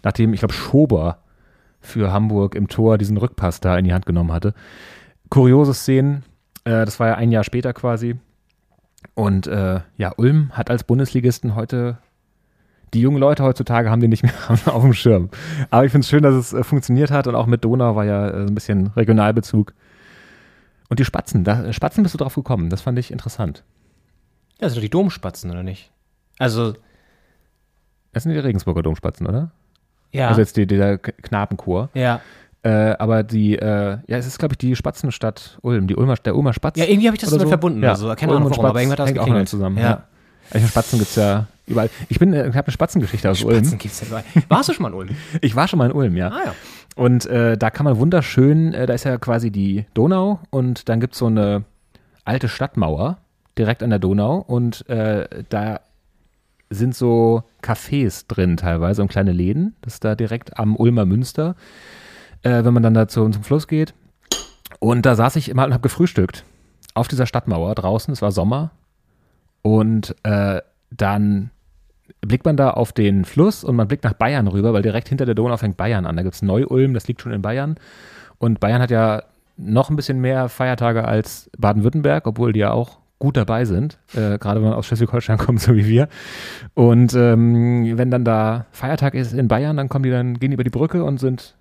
nachdem, 0.02 0.32
ich 0.32 0.40
glaube, 0.40 0.54
Schober 0.54 1.18
für 1.80 2.12
Hamburg 2.12 2.54
im 2.54 2.68
Tor 2.68 2.98
diesen 2.98 3.16
Rückpass 3.16 3.60
da 3.60 3.76
in 3.78 3.84
die 3.84 3.92
Hand 3.92 4.06
genommen 4.06 4.32
hatte. 4.32 4.54
Kuriose 5.30 5.74
Szenen, 5.74 6.24
äh, 6.64 6.84
das 6.84 6.98
war 7.00 7.08
ja 7.08 7.14
ein 7.16 7.30
Jahr 7.32 7.44
später 7.44 7.72
quasi. 7.72 8.16
Und 9.14 9.46
äh, 9.46 9.80
ja, 9.96 10.12
Ulm 10.16 10.50
hat 10.52 10.70
als 10.70 10.84
Bundesligisten 10.84 11.54
heute, 11.54 11.98
die 12.94 13.00
jungen 13.00 13.18
Leute 13.18 13.42
heutzutage 13.42 13.90
haben 13.90 14.00
den 14.00 14.10
nicht 14.10 14.22
mehr 14.22 14.32
auf 14.66 14.82
dem 14.82 14.92
Schirm. 14.94 15.28
Aber 15.70 15.84
ich 15.84 15.92
finde 15.92 16.04
es 16.04 16.08
schön, 16.08 16.22
dass 16.22 16.34
es 16.34 16.52
äh, 16.52 16.62
funktioniert 16.64 17.10
hat 17.10 17.26
und 17.26 17.34
auch 17.34 17.46
mit 17.46 17.64
Donau 17.64 17.96
war 17.96 18.04
ja 18.04 18.28
äh, 18.28 18.46
ein 18.46 18.54
bisschen 18.54 18.88
Regionalbezug. 18.96 19.72
Und 20.88 21.00
die 21.00 21.04
Spatzen, 21.04 21.42
da, 21.44 21.72
Spatzen 21.72 22.02
bist 22.04 22.14
du 22.14 22.18
drauf 22.18 22.34
gekommen, 22.36 22.70
das 22.70 22.80
fand 22.80 22.98
ich 22.98 23.10
interessant. 23.10 23.64
Ja, 24.60 24.66
das 24.66 24.72
sind 24.72 24.80
doch 24.80 24.84
die 24.86 24.90
Domspatzen, 24.90 25.50
oder 25.50 25.62
nicht? 25.64 25.90
Also, 26.38 26.74
Das 28.12 28.22
sind 28.22 28.32
die 28.32 28.38
Regensburger 28.38 28.82
Domspatzen, 28.82 29.26
oder? 29.26 29.50
ja. 30.12 30.28
Also 30.28 30.40
jetzt 30.40 30.56
die, 30.56 30.66
K- 30.66 30.98
Knabenchor. 30.98 31.90
ja. 31.94 32.20
Äh, 32.62 32.96
aber 32.98 33.22
die, 33.22 33.56
äh, 33.56 33.98
ja, 34.08 34.16
es 34.16 34.26
ist, 34.26 34.38
glaube 34.40 34.54
ich, 34.54 34.58
die 34.58 34.74
Spatzenstadt 34.74 35.56
Ulm, 35.62 35.86
die 35.86 35.94
Ulmer, 35.94 36.16
der 36.16 36.34
Ulmer 36.34 36.52
Spatz. 36.52 36.76
Ja, 36.76 36.84
irgendwie 36.84 37.06
habe 37.06 37.14
ich 37.14 37.20
das 37.20 37.30
damit 37.30 37.42
so. 37.42 37.48
verbunden. 37.48 37.80
Ja, 37.80 37.90
Also, 37.90 38.08
keine 38.16 38.32
Ulm 38.32 38.42
Ahnung 38.42 38.50
warum, 38.50 38.64
aber 38.64 38.80
Spatz 38.80 38.90
hat 38.90 38.98
das 38.98 39.06
hängt 39.08 39.18
auch 39.20 39.24
geklingelt. 39.24 39.48
zusammen. 39.48 39.76
Ja. 39.78 40.04
Ja. 40.52 40.60
ja. 40.60 40.66
Spatzen 40.66 40.98
gibt 40.98 41.10
es 41.10 41.14
ja 41.16 41.46
überall. 41.66 41.90
Ich 42.08 42.18
bin, 42.18 42.32
äh, 42.32 42.48
ich 42.48 42.56
habe 42.56 42.66
eine 42.66 42.72
Spatzengeschichte 42.72 43.30
aus 43.30 43.38
Spatzen 43.40 43.66
Ulm. 43.66 43.78
gibt's 43.78 44.00
ja 44.00 44.06
überall. 44.06 44.24
Warst 44.48 44.68
du 44.68 44.72
schon 44.72 44.82
mal 44.82 44.88
in 44.88 44.94
Ulm? 44.94 45.16
Ich 45.40 45.56
war 45.56 45.68
schon 45.68 45.78
mal 45.78 45.86
in 45.86 45.92
Ulm, 45.92 46.16
ja. 46.16 46.28
Ah 46.28 46.42
ja. 46.46 46.54
Und 46.96 47.26
äh, 47.26 47.58
da 47.58 47.70
kann 47.70 47.84
man 47.84 47.98
wunderschön, 47.98 48.72
äh, 48.72 48.86
da 48.86 48.94
ist 48.94 49.04
ja 49.04 49.18
quasi 49.18 49.50
die 49.50 49.84
Donau 49.94 50.40
und 50.50 50.88
dann 50.88 51.00
gibt 51.00 51.12
es 51.12 51.18
so 51.18 51.26
eine 51.26 51.64
alte 52.24 52.48
Stadtmauer 52.48 53.18
direkt 53.58 53.82
an 53.82 53.90
der 53.90 53.98
Donau 53.98 54.38
und 54.38 54.88
äh, 54.88 55.44
da 55.48 55.80
sind 56.70 56.94
so 56.94 57.44
Cafés 57.62 58.24
drin 58.26 58.56
teilweise 58.56 59.02
und 59.02 59.08
kleine 59.08 59.32
Läden. 59.32 59.76
Das 59.82 59.94
ist 59.94 60.04
da 60.04 60.14
direkt 60.14 60.58
am 60.58 60.76
Ulmer 60.76 61.04
Münster, 61.06 61.54
äh, 62.42 62.64
wenn 62.64 62.74
man 62.74 62.82
dann 62.82 62.94
da 62.94 63.08
zu, 63.08 63.28
zum 63.28 63.44
Fluss 63.44 63.68
geht. 63.68 63.94
Und 64.80 65.06
da 65.06 65.14
saß 65.14 65.36
ich 65.36 65.48
immer 65.48 65.64
und 65.64 65.72
habe 65.72 65.82
gefrühstückt 65.82 66.44
auf 66.94 67.08
dieser 67.08 67.26
Stadtmauer 67.26 67.74
draußen. 67.74 68.12
Es 68.12 68.22
war 68.22 68.32
Sommer 68.32 68.72
und 69.62 70.16
äh, 70.22 70.60
dann 70.90 71.50
blickt 72.20 72.44
man 72.44 72.56
da 72.56 72.70
auf 72.70 72.92
den 72.92 73.24
Fluss 73.24 73.64
und 73.64 73.76
man 73.76 73.88
blickt 73.88 74.04
nach 74.04 74.14
Bayern 74.14 74.48
rüber, 74.48 74.72
weil 74.72 74.82
direkt 74.82 75.08
hinter 75.08 75.26
der 75.26 75.34
Donau 75.34 75.56
fängt 75.56 75.76
Bayern 75.76 76.06
an. 76.06 76.16
Da 76.16 76.22
gibt 76.22 76.34
es 76.34 76.42
Neu-Ulm, 76.42 76.94
das 76.94 77.08
liegt 77.08 77.22
schon 77.22 77.32
in 77.32 77.42
Bayern. 77.42 77.76
Und 78.38 78.60
Bayern 78.60 78.82
hat 78.82 78.90
ja 78.90 79.22
noch 79.56 79.90
ein 79.90 79.96
bisschen 79.96 80.20
mehr 80.20 80.48
Feiertage 80.48 81.04
als 81.04 81.50
Baden-Württemberg, 81.56 82.26
obwohl 82.26 82.52
die 82.52 82.60
ja 82.60 82.72
auch 82.72 82.98
gut 83.18 83.36
dabei 83.36 83.64
sind, 83.64 83.98
äh, 84.14 84.38
gerade 84.38 84.60
wenn 84.60 84.68
man 84.68 84.74
aus 84.74 84.86
Schleswig-Holstein 84.86 85.38
kommt, 85.46 85.60
so 85.60 85.74
wie 85.74 85.86
wir. 85.86 86.08
Und 86.74 87.14
ähm, 87.14 87.96
wenn 87.96 88.10
dann 88.10 88.24
da 88.24 88.66
Feiertag 88.72 89.14
ist 89.14 89.32
in 89.32 89.48
Bayern, 89.48 89.76
dann 89.76 89.88
kommen 89.88 90.02
die 90.02 90.10
dann, 90.10 90.38
gehen 90.38 90.50
die 90.50 90.54
über 90.54 90.64
die 90.64 90.70
Brücke 90.70 91.02
und 91.02 91.18
sind, 91.18 91.54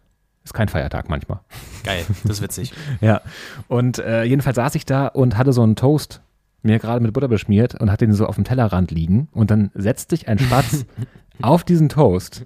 ist 0.43 0.53
kein 0.53 0.67
Feiertag 0.67 1.09
manchmal. 1.09 1.39
Geil, 1.83 2.05
das 2.23 2.37
ist 2.37 2.41
witzig. 2.41 2.73
Ja. 3.01 3.21
Und 3.67 3.99
äh, 3.99 4.23
jedenfalls 4.23 4.57
saß 4.57 4.75
ich 4.75 4.85
da 4.85 5.07
und 5.07 5.37
hatte 5.37 5.53
so 5.53 5.63
einen 5.63 5.75
Toast 5.75 6.21
mir 6.65 6.79
gerade 6.79 7.01
mit 7.01 7.13
Butter 7.13 7.27
beschmiert 7.27 7.75
und 7.75 7.91
hatte 7.91 8.05
den 8.05 8.13
so 8.13 8.25
auf 8.25 8.35
dem 8.35 8.43
Tellerrand 8.43 8.91
liegen. 8.91 9.29
Und 9.31 9.51
dann 9.51 9.71
setzt 9.73 10.09
sich 10.09 10.27
ein 10.27 10.39
Spatz 10.39 10.85
auf 11.41 11.63
diesen 11.63 11.89
Toast. 11.89 12.45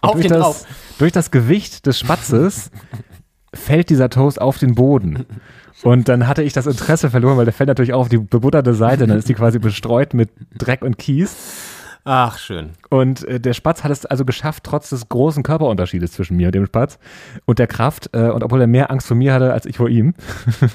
Und 0.00 0.08
Auf 0.08 0.12
durch 0.14 0.28
den 0.28 0.38
das. 0.38 0.66
Durch 0.98 1.12
das 1.12 1.30
Gewicht 1.30 1.86
des 1.86 1.98
Spatzes 1.98 2.70
fällt 3.52 3.90
dieser 3.90 4.08
Toast 4.10 4.40
auf 4.40 4.58
den 4.58 4.74
Boden. 4.74 5.26
Und 5.82 6.08
dann 6.08 6.26
hatte 6.26 6.42
ich 6.42 6.52
das 6.52 6.66
Interesse 6.66 7.10
verloren, 7.10 7.36
weil 7.36 7.44
der 7.44 7.54
fällt 7.54 7.68
natürlich 7.68 7.92
auch 7.92 8.00
auf 8.00 8.08
die 8.08 8.18
bebutterte 8.18 8.74
Seite. 8.74 9.06
Dann 9.06 9.18
ist 9.18 9.28
die 9.28 9.34
quasi 9.34 9.58
bestreut 9.58 10.14
mit 10.14 10.30
Dreck 10.56 10.82
und 10.82 10.98
Kies. 10.98 11.36
Ach, 12.04 12.38
schön. 12.38 12.70
Und 12.88 13.24
äh, 13.24 13.40
der 13.40 13.52
Spatz 13.52 13.84
hat 13.84 13.90
es 13.90 14.06
also 14.06 14.24
geschafft, 14.24 14.64
trotz 14.64 14.90
des 14.90 15.08
großen 15.08 15.42
Körperunterschiedes 15.42 16.12
zwischen 16.12 16.36
mir 16.36 16.46
und 16.46 16.54
dem 16.54 16.66
Spatz 16.66 16.98
und 17.44 17.58
der 17.58 17.66
Kraft, 17.66 18.10
äh, 18.12 18.30
und 18.30 18.42
obwohl 18.42 18.60
er 18.60 18.66
mehr 18.66 18.90
Angst 18.90 19.06
vor 19.06 19.16
mir 19.16 19.34
hatte 19.34 19.52
als 19.52 19.66
ich 19.66 19.76
vor 19.76 19.88
ihm, 19.88 20.14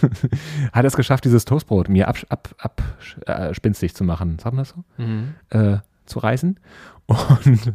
hat 0.72 0.84
er 0.84 0.86
es 0.86 0.96
geschafft, 0.96 1.26
dieses 1.26 1.46
Toastbrot 1.46 1.90
mir 1.90 2.08
ab, 2.08 2.18
ab, 2.30 2.50
ab 2.58 2.82
äh, 3.26 3.54
zu 3.72 4.04
machen. 4.04 4.38
Sagt 4.40 4.56
man 4.56 4.64
das 4.64 4.70
so? 4.70 4.84
Äh, 5.58 5.78
zu 6.06 6.20
reißen. 6.20 6.60
Und 7.08 7.74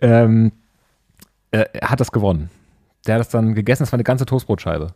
ähm, 0.00 0.52
äh, 1.50 1.64
er 1.72 1.90
hat 1.90 2.00
das 2.00 2.12
gewonnen. 2.12 2.50
Der 3.06 3.14
hat 3.14 3.20
das 3.20 3.28
dann 3.28 3.54
gegessen, 3.54 3.82
das 3.82 3.92
war 3.92 3.96
eine 3.96 4.04
ganze 4.04 4.26
Toastbrotscheibe. 4.26 4.92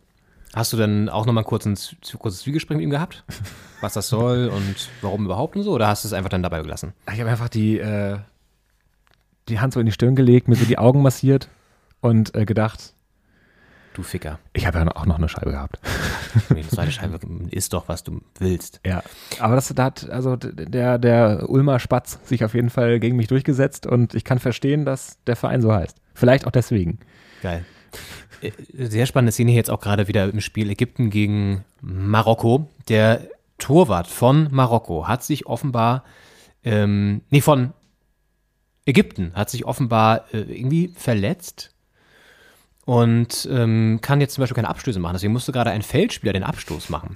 Hast 0.53 0.73
du 0.73 0.77
dann 0.77 1.07
auch 1.09 1.25
nochmal 1.25 1.43
kurz 1.45 1.65
ein 1.65 1.77
kurzes 2.19 2.41
Zwiegespräch 2.41 2.77
mit 2.77 2.83
ihm 2.83 2.89
gehabt? 2.89 3.23
Was 3.79 3.93
das 3.93 4.09
soll 4.09 4.47
und 4.49 4.89
warum 5.01 5.25
überhaupt 5.25 5.55
und 5.55 5.63
so? 5.63 5.71
Oder 5.71 5.87
hast 5.87 6.03
du 6.03 6.07
es 6.07 6.13
einfach 6.13 6.29
dann 6.29 6.43
dabei 6.43 6.61
gelassen? 6.61 6.93
Ich 7.11 7.19
habe 7.19 7.29
einfach 7.29 7.49
die, 7.49 7.79
äh, 7.79 8.17
die 9.47 9.59
Hand 9.59 9.73
so 9.73 9.79
in 9.79 9.85
die 9.85 9.91
Stirn 9.91 10.15
gelegt, 10.15 10.47
mir 10.47 10.55
so 10.55 10.65
die 10.65 10.77
Augen 10.77 11.01
massiert 11.01 11.47
und 12.01 12.35
äh, 12.35 12.45
gedacht, 12.45 12.93
Du 13.93 14.03
Ficker. 14.03 14.39
ich 14.53 14.65
habe 14.65 14.79
ja 14.79 14.87
auch 14.95 15.05
noch 15.05 15.17
eine 15.17 15.27
Scheibe 15.27 15.51
gehabt. 15.51 15.79
Die 16.55 16.65
zweite 16.65 16.93
Scheibe 16.93 17.19
ist 17.49 17.73
doch, 17.73 17.89
was 17.89 18.03
du 18.05 18.21
willst. 18.39 18.79
Ja, 18.85 19.03
aber 19.39 19.55
das 19.55 19.67
da 19.67 19.83
hat 19.83 20.09
also 20.09 20.37
der, 20.37 20.97
der 20.97 21.49
Ulmer 21.49 21.77
Spatz 21.79 22.17
sich 22.23 22.45
auf 22.45 22.53
jeden 22.53 22.69
Fall 22.69 23.01
gegen 23.01 23.17
mich 23.17 23.27
durchgesetzt 23.27 23.85
und 23.85 24.15
ich 24.15 24.23
kann 24.23 24.39
verstehen, 24.39 24.85
dass 24.85 25.17
der 25.27 25.35
Verein 25.35 25.61
so 25.61 25.73
heißt. 25.73 25.97
Vielleicht 26.13 26.47
auch 26.47 26.51
deswegen. 26.51 26.99
Geil. 27.41 27.65
Sehr 28.73 29.05
spannende 29.05 29.31
Szene 29.31 29.51
jetzt 29.51 29.69
auch 29.69 29.79
gerade 29.79 30.07
wieder 30.07 30.29
im 30.29 30.41
Spiel 30.41 30.69
Ägypten 30.69 31.09
gegen 31.09 31.63
Marokko. 31.81 32.67
Der 32.89 33.27
Torwart 33.57 34.07
von 34.07 34.47
Marokko 34.51 35.07
hat 35.07 35.23
sich 35.23 35.45
offenbar, 35.45 36.03
ähm, 36.63 37.21
nee, 37.29 37.41
von 37.41 37.73
Ägypten 38.85 39.33
hat 39.35 39.49
sich 39.49 39.65
offenbar 39.65 40.25
äh, 40.33 40.39
irgendwie 40.39 40.91
verletzt 40.95 41.71
und 42.85 43.47
ähm, 43.51 43.99
kann 44.01 44.21
jetzt 44.21 44.33
zum 44.33 44.41
Beispiel 44.41 44.55
keine 44.55 44.69
Abstöße 44.69 44.99
machen. 44.99 45.13
Deswegen 45.13 45.33
musste 45.33 45.51
gerade 45.51 45.69
ein 45.69 45.83
Feldspieler 45.83 46.33
den 46.33 46.43
Abstoß 46.43 46.89
machen. 46.89 47.15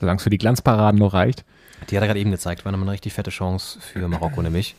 Solange 0.00 0.18
es 0.18 0.22
für 0.22 0.30
die 0.30 0.38
Glanzparaden 0.38 0.98
noch 0.98 1.14
reicht. 1.14 1.44
Die 1.90 1.96
hat 1.96 2.02
er 2.02 2.06
gerade 2.06 2.20
eben 2.20 2.30
gezeigt, 2.30 2.64
war 2.64 2.72
nochmal 2.72 2.88
eine 2.88 2.92
richtig 2.92 3.12
fette 3.12 3.30
Chance 3.30 3.80
für 3.80 4.06
Marokko 4.06 4.40
nämlich. 4.42 4.76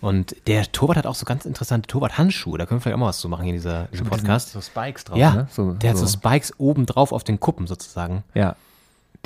Und 0.00 0.34
der 0.46 0.70
Torwart 0.72 0.96
hat 0.96 1.06
auch 1.06 1.14
so 1.14 1.26
ganz 1.26 1.44
interessante 1.44 1.86
Torwart-Handschuhe. 1.86 2.56
Da 2.58 2.64
können 2.66 2.78
wir 2.78 2.82
vielleicht 2.82 2.94
auch 2.94 3.00
mal 3.00 3.06
was 3.08 3.18
zu 3.18 3.28
machen 3.28 3.44
hier 3.44 3.52
in 3.52 3.58
dieser, 3.58 3.84
diesem 3.88 4.06
Podcast. 4.06 4.52
So 4.52 4.60
Spikes 4.60 5.04
drauf, 5.04 5.18
Ja, 5.18 5.34
ne? 5.34 5.48
So, 5.50 5.72
der 5.74 5.90
hat 5.90 5.98
so 5.98 6.06
Spikes 6.06 6.58
oben 6.58 6.86
drauf 6.86 7.12
auf 7.12 7.22
den 7.22 7.38
Kuppen 7.38 7.66
sozusagen. 7.66 8.24
Ja. 8.34 8.56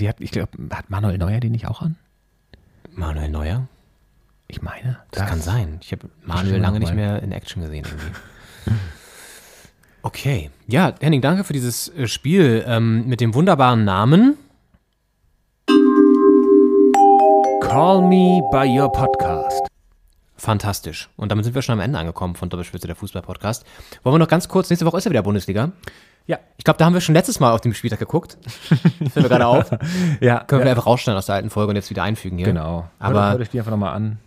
Die 0.01 0.09
hat, 0.09 0.17
ich 0.21 0.33
glaube, 0.33 0.51
hat 0.75 0.91
Manuel 0.91 1.19
Neuer 1.19 1.39
die 1.39 1.51
nicht 1.51 1.69
auch 1.69 1.81
an? 1.81 1.97
Manuel 2.93 3.29
Neuer? 3.29 3.69
Ich 4.49 4.63
meine. 4.63 4.99
Das 5.13 5.27
kann 5.27 5.41
sein. 5.41 5.79
Ich 5.81 5.93
habe 5.93 6.09
Manuel 6.25 6.61
lange 6.61 6.81
nicht 6.81 6.95
mehr 6.95 7.23
in 7.23 7.33
Action 7.33 7.63
gesehen 7.63 7.85
irgendwie. 7.85 8.75
Okay. 10.07 10.51
Ja, 10.67 10.93
Henning, 11.01 11.23
danke 11.23 11.45
für 11.45 11.55
dieses 11.55 11.89
äh, 11.89 12.07
Spiel 12.09 12.63
ähm, 12.69 13.07
mit 13.09 13.23
dem 13.23 13.33
wunderbaren 13.33 13.87
Namen. 13.87 14.37
Call 17.63 18.03
me 18.03 18.43
by 18.53 18.67
your 18.79 18.93
podcast. 18.93 19.63
Fantastisch. 20.45 21.09
Und 21.17 21.31
damit 21.33 21.45
sind 21.45 21.55
wir 21.55 21.63
schon 21.63 21.73
am 21.73 21.81
Ende 21.81 21.99
angekommen 21.99 22.37
von 22.37 22.49
Doppelspitze 22.49 22.87
der 22.87 22.97
Fußball-Podcast. 22.97 23.65
Wollen 24.03 24.15
wir 24.15 24.19
noch 24.19 24.29
ganz 24.29 24.49
kurz, 24.49 24.71
nächste 24.71 24.87
Woche 24.87 24.99
ist 24.99 25.05
ja 25.05 25.11
wieder 25.11 25.23
Bundesliga. 25.23 25.73
Ja. 26.27 26.39
Ich 26.57 26.65
glaube, 26.65 26.79
da 26.79 26.87
haben 26.87 26.95
wir 26.95 27.01
schon 27.01 27.15
letztes 27.15 27.41
Mal 27.41 27.53
auf 27.53 27.61
dem 27.61 27.75
Spieltag 27.75 27.99
geguckt. 27.99 28.39
Fällt 28.69 29.17
mir 29.17 29.29
gerade 29.29 29.47
auf. 29.47 29.71
Ja, 30.21 30.41
Können 30.45 30.61
wir 30.63 30.67
ja. 30.67 30.73
einfach 30.73 30.87
rausschneiden 30.87 31.19
aus 31.19 31.27
der 31.27 31.35
alten 31.35 31.51
Folge 31.51 31.71
und 31.71 31.77
jetzt 31.77 31.91
wieder 31.91 32.03
einfügen 32.03 32.39
hier. 32.39 32.47
Genau. 32.47 32.89
Aber 32.99 33.31
hört 33.31 33.41
euch 33.41 33.51
die 33.51 33.59
einfach 33.59 33.71
nochmal 33.71 33.95
an. 33.95 34.19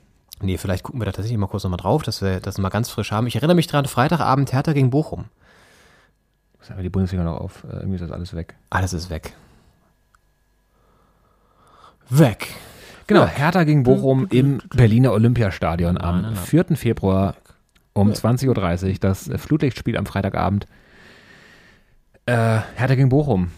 nee, 0.41 0.57
vielleicht 0.57 0.83
gucken 0.83 1.01
wir 1.01 1.05
da 1.05 1.11
tatsächlich 1.11 1.39
mal 1.39 1.47
kurz 1.47 1.63
nochmal 1.63 1.77
drauf, 1.77 2.03
dass 2.03 2.21
wir 2.21 2.39
das 2.39 2.57
mal 2.59 2.69
ganz 2.69 2.89
frisch 2.89 3.11
haben. 3.11 3.25
Ich 3.25 3.35
erinnere 3.35 3.55
mich 3.55 3.67
dran, 3.67 3.85
Freitagabend 3.85 4.53
Hertha 4.53 4.73
gegen 4.73 4.89
Bochum. 4.91 5.25
Ist 6.61 6.71
aber 6.71 6.83
die 6.83 6.89
Bundesliga 6.89 7.23
noch 7.23 7.39
auf. 7.39 7.63
Äh, 7.63 7.77
Irgendwie 7.77 7.95
ist 7.95 8.01
das 8.01 8.11
alles 8.11 8.35
weg. 8.35 8.55
Alles 8.69 8.93
ist 8.93 9.09
weg. 9.09 9.33
Weg. 12.09 12.53
Genau, 13.07 13.25
Hertha 13.25 13.63
gegen 13.63 13.83
Bochum 13.83 14.27
im 14.29 14.59
Berliner 14.75 15.13
Olympiastadion 15.13 15.97
am 15.97 16.35
4. 16.35 16.75
Februar 16.75 17.35
um 17.93 18.11
20.30 18.11 18.87
Uhr. 18.89 18.95
Das 18.99 19.29
Flutlichtspiel 19.37 19.97
am 19.97 20.05
Freitagabend. 20.05 20.65
Äh, 22.25 22.59
Hertha 22.75 22.95
gegen 22.95 23.07
Bochum. 23.07 23.51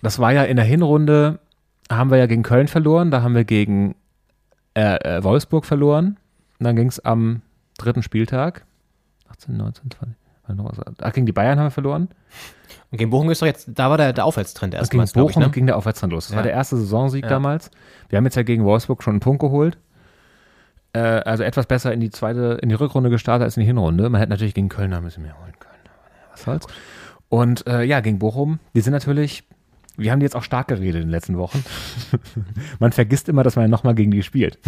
Das 0.00 0.18
war 0.18 0.32
ja 0.32 0.44
in 0.44 0.56
der 0.56 0.64
Hinrunde, 0.64 1.38
haben 1.90 2.10
wir 2.10 2.16
ja 2.16 2.26
gegen 2.26 2.42
Köln 2.42 2.66
verloren, 2.66 3.10
da 3.10 3.22
haben 3.22 3.34
wir 3.34 3.44
gegen 3.44 3.94
äh, 4.74 4.96
äh, 4.96 5.22
Wolfsburg 5.22 5.66
verloren. 5.66 6.16
Und 6.58 6.64
dann 6.64 6.74
ging 6.74 6.88
es 6.88 6.98
am 7.00 7.42
dritten 7.76 8.02
Spieltag. 8.02 8.64
18, 9.28 9.56
19, 9.56 9.90
20. 9.90 10.16
war 10.46 10.56
noch 10.56 10.78
was? 10.78 10.94
Ach, 11.02 11.12
gegen 11.12 11.26
die 11.26 11.32
Bayern 11.32 11.58
haben 11.58 11.66
wir 11.66 11.70
verloren. 11.70 12.08
Und 12.94 12.98
gegen 12.98 13.10
Bochum 13.10 13.28
ist 13.28 13.42
doch 13.42 13.46
jetzt, 13.48 13.68
da 13.74 13.90
war 13.90 13.96
der, 13.98 14.12
der 14.12 14.24
Aufwärtstrend 14.24 14.72
Und 14.72 14.78
erstmals, 14.78 15.12
gegen 15.12 15.18
glaube 15.18 15.30
ich, 15.30 15.34
Bochum 15.34 15.48
ne? 15.48 15.50
ging 15.52 15.66
der 15.66 15.76
Aufwärtstrend 15.76 16.12
los. 16.12 16.26
Das 16.26 16.30
Ja. 16.30 16.36
war 16.36 16.42
der 16.44 16.52
erste 16.52 16.76
Saisonsieg 16.76 17.24
Ja. 17.24 17.28
damals. 17.28 17.72
Wir 18.08 18.18
haben 18.18 18.24
jetzt 18.24 18.36
ja 18.36 18.44
gegen 18.44 18.64
Wolfsburg 18.64 19.02
schon 19.02 19.14
einen 19.14 19.20
Punkt 19.20 19.40
geholt. 19.40 19.78
Äh, 20.92 21.00
also 21.00 21.42
etwas 21.42 21.66
besser 21.66 21.92
in 21.92 21.98
die 21.98 22.10
zweite, 22.10 22.56
in 22.62 22.68
die 22.68 22.76
Rückrunde 22.76 23.10
gestartet 23.10 23.46
als 23.46 23.56
in 23.56 23.62
die 23.62 23.66
Hinrunde. 23.66 24.08
Man 24.10 24.20
hätte 24.20 24.30
natürlich 24.30 24.54
gegen 24.54 24.68
Köln 24.68 24.92
ein 24.94 25.02
bisschen 25.02 25.24
mehr 25.24 25.36
holen 25.40 25.54
können. 25.58 25.74
Was 26.30 26.42
soll's. 26.44 26.66
Und 27.30 27.66
äh, 27.66 27.82
ja, 27.82 27.98
gegen 27.98 28.20
Bochum, 28.20 28.60
die 28.76 28.80
sind 28.80 28.92
natürlich, 28.92 29.42
wir 29.96 30.10
haben 30.10 30.20
die 30.20 30.24
jetzt 30.24 30.34
auch 30.34 30.42
stark 30.42 30.68
geredet 30.68 30.96
in 30.96 31.08
den 31.08 31.10
letzten 31.10 31.38
Wochen. 31.38 31.64
man 32.78 32.92
vergisst 32.92 33.28
immer, 33.28 33.42
dass 33.42 33.56
man 33.56 33.64
ja 33.64 33.68
nochmal 33.68 33.94
gegen 33.94 34.10
die 34.10 34.22
spielt. 34.22 34.58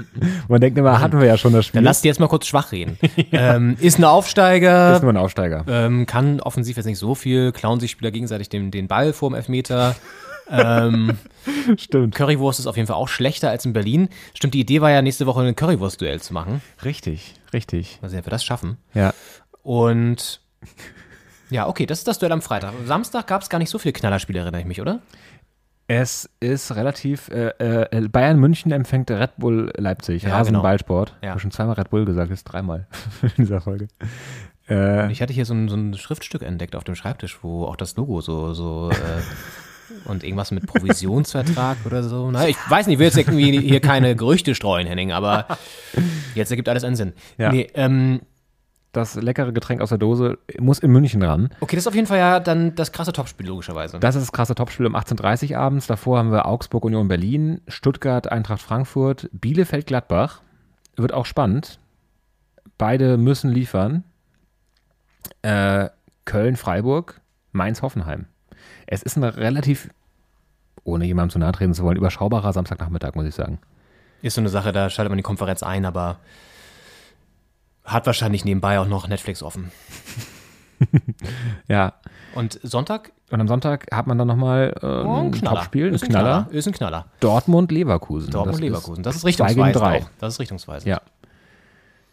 man 0.48 0.60
denkt 0.60 0.78
immer, 0.78 1.00
hatten 1.00 1.18
wir 1.18 1.26
ja 1.26 1.36
schon 1.36 1.52
das 1.52 1.66
Spiel. 1.66 1.78
Dann 1.78 1.84
lass 1.84 2.02
die 2.02 2.08
jetzt 2.08 2.20
mal 2.20 2.28
kurz 2.28 2.46
schwach 2.46 2.72
reden. 2.72 2.98
ähm, 3.32 3.76
ist 3.80 3.98
ein 3.98 4.04
Aufsteiger. 4.04 4.96
ist 4.96 5.02
nur 5.02 5.12
ein 5.12 5.16
Aufsteiger. 5.16 5.64
Ähm, 5.68 6.06
kann 6.06 6.40
offensiv 6.40 6.76
jetzt 6.76 6.86
nicht 6.86 6.98
so 6.98 7.14
viel, 7.14 7.52
klauen 7.52 7.80
sich 7.80 7.90
Spieler 7.90 8.10
gegenseitig 8.10 8.48
den, 8.48 8.70
den 8.70 8.86
Ball 8.86 9.12
vorm 9.12 9.34
Elfmeter. 9.34 9.96
ähm, 10.50 11.18
Stimmt. 11.76 12.14
Currywurst 12.14 12.60
ist 12.60 12.66
auf 12.66 12.76
jeden 12.76 12.86
Fall 12.86 12.96
auch 12.96 13.08
schlechter 13.08 13.50
als 13.50 13.64
in 13.64 13.72
Berlin. 13.72 14.08
Stimmt, 14.34 14.54
die 14.54 14.60
Idee 14.60 14.80
war 14.80 14.90
ja 14.90 15.02
nächste 15.02 15.26
Woche 15.26 15.42
ein 15.42 15.56
Currywurst-Duell 15.56 16.20
zu 16.20 16.32
machen. 16.32 16.62
Richtig, 16.84 17.34
richtig. 17.52 17.98
Mal 18.02 18.08
sehen, 18.08 18.20
ob 18.20 18.26
wir 18.26 18.30
das 18.30 18.44
schaffen. 18.44 18.76
Ja. 18.94 19.12
Und 19.62 20.40
ja, 21.50 21.66
okay, 21.68 21.86
das 21.86 21.98
ist 21.98 22.08
das 22.08 22.18
Duell 22.18 22.32
am 22.32 22.42
Freitag. 22.42 22.72
Samstag 22.84 23.26
gab 23.26 23.42
es 23.42 23.48
gar 23.48 23.58
nicht 23.58 23.70
so 23.70 23.78
viele 23.78 23.92
Knallerspiele, 23.92 24.40
erinnere 24.40 24.60
ich 24.60 24.66
mich, 24.66 24.80
oder? 24.80 25.00
Es 25.88 26.28
ist 26.40 26.74
relativ, 26.74 27.28
äh, 27.28 27.50
äh, 27.58 28.08
Bayern 28.08 28.40
München 28.40 28.72
empfängt 28.72 29.08
Red 29.10 29.36
Bull 29.36 29.72
Leipzig, 29.76 30.24
Ja, 30.24 30.36
Rasenballsport. 30.38 31.10
genau. 31.10 31.18
Ich 31.20 31.24
Ja. 31.24 31.30
habe 31.30 31.40
schon 31.40 31.52
zweimal 31.52 31.74
Red 31.76 31.90
Bull 31.90 32.04
gesagt, 32.04 32.30
jetzt 32.30 32.44
dreimal 32.44 32.88
in 33.22 33.30
dieser 33.44 33.60
Folge. 33.60 33.86
Äh, 34.68 35.12
Ich 35.12 35.22
hatte 35.22 35.32
hier 35.32 35.44
so 35.44 35.54
ein, 35.54 35.68
so 35.68 35.76
ein 35.76 35.94
Schriftstück 35.94 36.42
entdeckt 36.42 36.74
auf 36.74 36.82
dem 36.82 36.96
Schreibtisch, 36.96 37.38
wo 37.42 37.66
auch 37.66 37.76
das 37.76 37.94
Logo 37.96 38.20
so, 38.20 38.52
so 38.52 38.90
äh, 38.90 40.08
und 40.08 40.24
irgendwas 40.24 40.50
mit 40.50 40.66
Provisionsvertrag 40.66 41.76
oder 41.84 42.02
so. 42.02 42.32
Naja, 42.32 42.48
ich 42.48 42.56
weiß 42.68 42.88
nicht, 42.88 42.94
ich 42.94 42.98
will 42.98 43.06
jetzt 43.06 43.16
irgendwie 43.16 43.60
hier 43.60 43.78
keine 43.80 44.16
Gerüchte 44.16 44.56
streuen, 44.56 44.88
Henning, 44.88 45.12
aber 45.12 45.46
jetzt 46.34 46.50
ergibt 46.50 46.68
alles 46.68 46.82
einen 46.82 46.96
Sinn. 46.96 47.12
Ja. 47.38 47.52
Nee, 47.52 47.70
ähm, 47.74 48.22
das 48.96 49.14
leckere 49.14 49.52
Getränk 49.52 49.80
aus 49.80 49.90
der 49.90 49.98
Dose 49.98 50.38
muss 50.58 50.78
in 50.78 50.90
München 50.90 51.22
ran. 51.22 51.50
okay, 51.60 51.76
das 51.76 51.84
ist 51.84 51.88
auf 51.88 51.94
jeden 51.94 52.06
Fall 52.06 52.18
ja 52.18 52.40
dann 52.40 52.74
das 52.74 52.92
krasse 52.92 53.12
Topspiel, 53.12 53.46
logischerweise. 53.46 53.98
Das 54.00 54.14
ist 54.14 54.22
das 54.22 54.32
krasse 54.32 54.54
Topspiel 54.54 54.86
um 54.86 54.96
18.30 54.96 55.52
Uhr 55.52 55.58
abends. 55.58 55.86
Davor 55.86 56.18
haben 56.18 56.32
wir 56.32 56.46
Augsburg 56.46 56.84
Union 56.84 57.08
Berlin, 57.08 57.60
Stuttgart 57.68 58.30
Eintracht 58.30 58.62
Frankfurt, 58.62 59.28
Bielefeld 59.32 59.86
Gladbach. 59.86 60.40
Wird 60.96 61.12
auch 61.12 61.26
spannend. 61.26 61.78
Beide 62.78 63.16
müssen 63.16 63.50
liefern. 63.50 64.04
Äh, 65.42 65.90
Köln 66.24 66.56
Freiburg, 66.56 67.20
Mainz 67.52 67.82
Hoffenheim. 67.82 68.26
Es 68.86 69.02
ist 69.02 69.16
ein 69.16 69.24
relativ, 69.24 69.88
ohne 70.84 71.04
jemandem 71.04 71.32
zu 71.32 71.38
nahe 71.38 71.52
treten 71.52 71.74
zu 71.74 71.84
wollen, 71.84 71.96
überschaubarer 71.96 72.52
Samstagnachmittag, 72.52 73.14
muss 73.14 73.26
ich 73.26 73.34
sagen. 73.34 73.58
Ist 74.22 74.34
so 74.34 74.40
eine 74.40 74.48
Sache, 74.48 74.72
da 74.72 74.90
schaltet 74.90 75.10
man 75.10 75.18
die 75.18 75.22
Konferenz 75.22 75.62
ein, 75.62 75.84
aber 75.84 76.18
hat 77.86 78.06
wahrscheinlich 78.06 78.44
nebenbei 78.44 78.78
auch 78.80 78.86
noch 78.86 79.08
Netflix 79.08 79.42
offen. 79.42 79.70
Ja. 81.68 81.94
Und 82.34 82.60
Sonntag? 82.62 83.12
Und 83.30 83.40
am 83.40 83.48
Sonntag 83.48 83.86
hat 83.92 84.06
man 84.06 84.18
dann 84.18 84.28
nochmal 84.28 84.74
äh, 84.82 84.86
Oh, 84.86 85.16
ein 85.22 85.32
Topspiel, 85.32 85.88
ein 85.88 85.94
Ist 85.94 86.02
ein 86.04 86.10
Knaller. 86.10 86.48
Ist 86.50 86.66
ein 86.66 86.74
Knaller. 86.74 87.06
Dortmund-Leverkusen. 87.20 88.30
Dortmund-Leverkusen. 88.30 89.02
Das 89.02 89.16
ist 89.16 89.22
zwei 89.22 89.30
gegen 89.30 89.62
richtungsweisend 89.62 90.04
auch. 90.06 90.10
Das 90.20 90.34
ist 90.34 90.40
richtungsweisend. 90.40 90.86
Ja. 90.88 91.00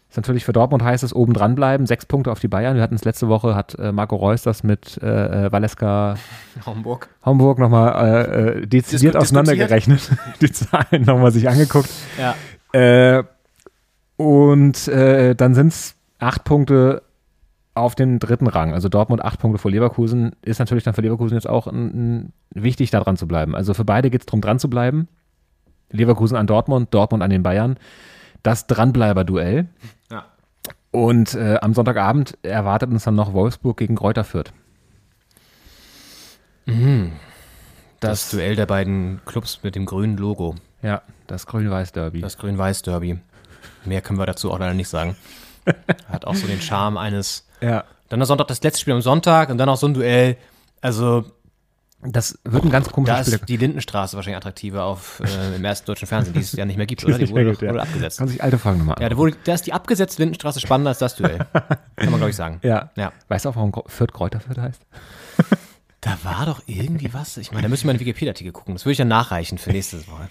Ist 0.08 0.16
natürlich 0.16 0.44
für 0.44 0.52
Dortmund 0.52 0.82
heißt 0.82 1.04
es 1.04 1.14
oben 1.14 1.34
dran 1.34 1.54
bleiben, 1.56 1.86
sechs 1.86 2.06
Punkte 2.06 2.32
auf 2.32 2.40
die 2.40 2.48
Bayern. 2.48 2.74
Wir 2.76 2.82
hatten 2.82 2.94
es 2.94 3.04
letzte 3.04 3.28
Woche, 3.28 3.54
hat 3.54 3.74
äh, 3.78 3.92
Marco 3.92 4.16
Reus 4.16 4.42
das 4.42 4.62
mit 4.62 4.98
äh, 5.02 5.46
äh, 5.46 5.52
Valeska 5.52 6.16
Homburg. 6.66 7.08
Homburg 7.24 7.58
nochmal 7.58 8.24
äh, 8.26 8.60
äh, 8.62 8.66
dezidiert 8.66 9.14
Disku- 9.14 9.18
auseinandergerechnet, 9.18 10.10
die 10.40 10.50
Zahlen 10.50 11.02
nochmal 11.04 11.32
sich 11.32 11.48
angeguckt. 11.48 11.90
Ja. 12.18 12.34
Äh, 12.72 13.24
und 14.16 14.88
äh, 14.88 15.34
dann 15.34 15.54
sind 15.54 15.68
es 15.68 15.96
acht 16.18 16.44
Punkte 16.44 17.02
auf 17.74 17.94
dem 17.94 18.18
dritten 18.18 18.46
Rang. 18.46 18.72
Also 18.72 18.88
Dortmund 18.88 19.24
acht 19.24 19.40
Punkte 19.40 19.58
vor 19.58 19.70
Leverkusen. 19.70 20.36
Ist 20.42 20.60
natürlich 20.60 20.84
dann 20.84 20.94
für 20.94 21.00
Leverkusen 21.00 21.34
jetzt 21.34 21.48
auch 21.48 21.66
ein, 21.66 21.86
ein, 21.86 22.32
wichtig, 22.50 22.90
da 22.90 23.00
dran 23.00 23.16
zu 23.16 23.26
bleiben. 23.26 23.56
Also 23.56 23.74
für 23.74 23.84
beide 23.84 24.10
geht 24.10 24.22
es 24.22 24.26
darum, 24.26 24.40
dran 24.40 24.58
zu 24.58 24.70
bleiben. 24.70 25.08
Leverkusen 25.90 26.36
an 26.36 26.46
Dortmund, 26.46 26.94
Dortmund 26.94 27.22
an 27.22 27.30
den 27.30 27.42
Bayern. 27.42 27.76
Das 28.42 28.66
Dranbleiber-Duell. 28.66 29.68
Ja. 30.10 30.26
Und 30.92 31.34
äh, 31.34 31.58
am 31.60 31.74
Sonntagabend 31.74 32.38
erwartet 32.42 32.90
uns 32.90 33.04
dann 33.04 33.16
noch 33.16 33.32
Wolfsburg 33.32 33.76
gegen 33.76 33.96
Kräuter 33.96 34.22
Fürth. 34.22 34.52
Das, 38.00 38.30
Duell 38.30 38.54
der 38.54 38.66
beiden 38.66 39.20
Clubs 39.24 39.60
mit 39.62 39.74
dem 39.74 39.86
grünen 39.86 40.16
Logo. 40.16 40.54
Ja, 40.82 41.02
das 41.26 41.46
Grün-Weiß-Derby. 41.46 42.20
Das 42.20 42.38
Grün-Weiß-Derby. 42.38 43.18
Mehr 43.86 44.00
können 44.02 44.18
wir 44.18 44.26
dazu 44.26 44.52
auch 44.52 44.58
leider 44.58 44.74
nicht 44.74 44.88
sagen. 44.88 45.16
Hat 46.08 46.24
auch 46.26 46.34
so 46.34 46.46
den 46.46 46.60
Charme 46.60 46.96
eines. 46.98 47.46
Ja. 47.60 47.84
Dann 48.08 48.20
am 48.20 48.26
Sonntag 48.26 48.48
das 48.48 48.62
letzte 48.62 48.80
Spiel 48.80 48.94
am 48.94 49.00
Sonntag 49.00 49.48
und 49.50 49.58
dann 49.58 49.68
auch 49.68 49.76
so 49.76 49.86
ein 49.86 49.94
Duell. 49.94 50.36
Also, 50.80 51.24
Das 52.02 52.38
wird 52.44 52.64
ein 52.64 52.70
ganz 52.70 52.86
da 52.86 52.92
komisches 52.92 53.20
Spiel. 53.22 53.34
ist 53.34 53.48
die 53.48 53.56
Lindenstraße 53.56 54.14
wahrscheinlich 54.16 54.36
attraktiver 54.36 54.84
auf, 54.84 55.20
äh, 55.24 55.56
im 55.56 55.64
ersten 55.64 55.86
deutschen 55.86 56.06
Fernsehen, 56.06 56.34
die 56.34 56.40
es 56.40 56.52
ja 56.52 56.66
nicht 56.66 56.76
mehr 56.76 56.84
gibt, 56.86 57.02
oder? 57.06 57.16
Die 57.16 57.30
wurde, 57.30 57.44
gibt, 57.46 57.62
ja. 57.62 57.70
wurde 57.70 57.80
abgesetzt. 57.82 58.18
Kann 58.18 58.28
sich 58.28 58.42
alte 58.42 58.58
Fragen 58.58 58.78
nochmal 58.78 58.96
Ja, 59.00 59.08
da, 59.08 59.16
wurde, 59.16 59.36
da 59.44 59.54
ist 59.54 59.66
die 59.66 59.72
abgesetzte 59.72 60.20
Lindenstraße 60.20 60.60
spannender 60.60 60.90
als 60.90 60.98
das 60.98 61.16
Duell. 61.16 61.38
Kann 61.96 62.10
man, 62.10 62.16
glaube 62.16 62.28
ich, 62.30 62.36
sagen. 62.36 62.60
Ja. 62.62 62.90
Ja. 62.96 63.12
Weißt 63.28 63.46
du 63.46 63.48
auch, 63.48 63.56
warum 63.56 63.72
Fürth 63.86 64.12
Kräuter 64.12 64.40
Fürth 64.40 64.58
heißt? 64.58 64.82
Da 66.02 66.18
war 66.22 66.44
doch 66.44 66.60
irgendwie 66.66 67.14
was. 67.14 67.38
Ich 67.38 67.50
meine, 67.52 67.62
da 67.62 67.68
müssen 67.70 67.84
wir 67.84 67.92
in 67.92 67.96
den 67.96 68.00
Wikipedia-Artikel 68.06 68.52
gucken. 68.52 68.74
Das 68.74 68.84
würde 68.84 68.92
ich 68.92 68.98
dann 68.98 69.08
nachreichen 69.08 69.56
für 69.56 69.70
nächste 69.70 70.02
Woche. 70.06 70.28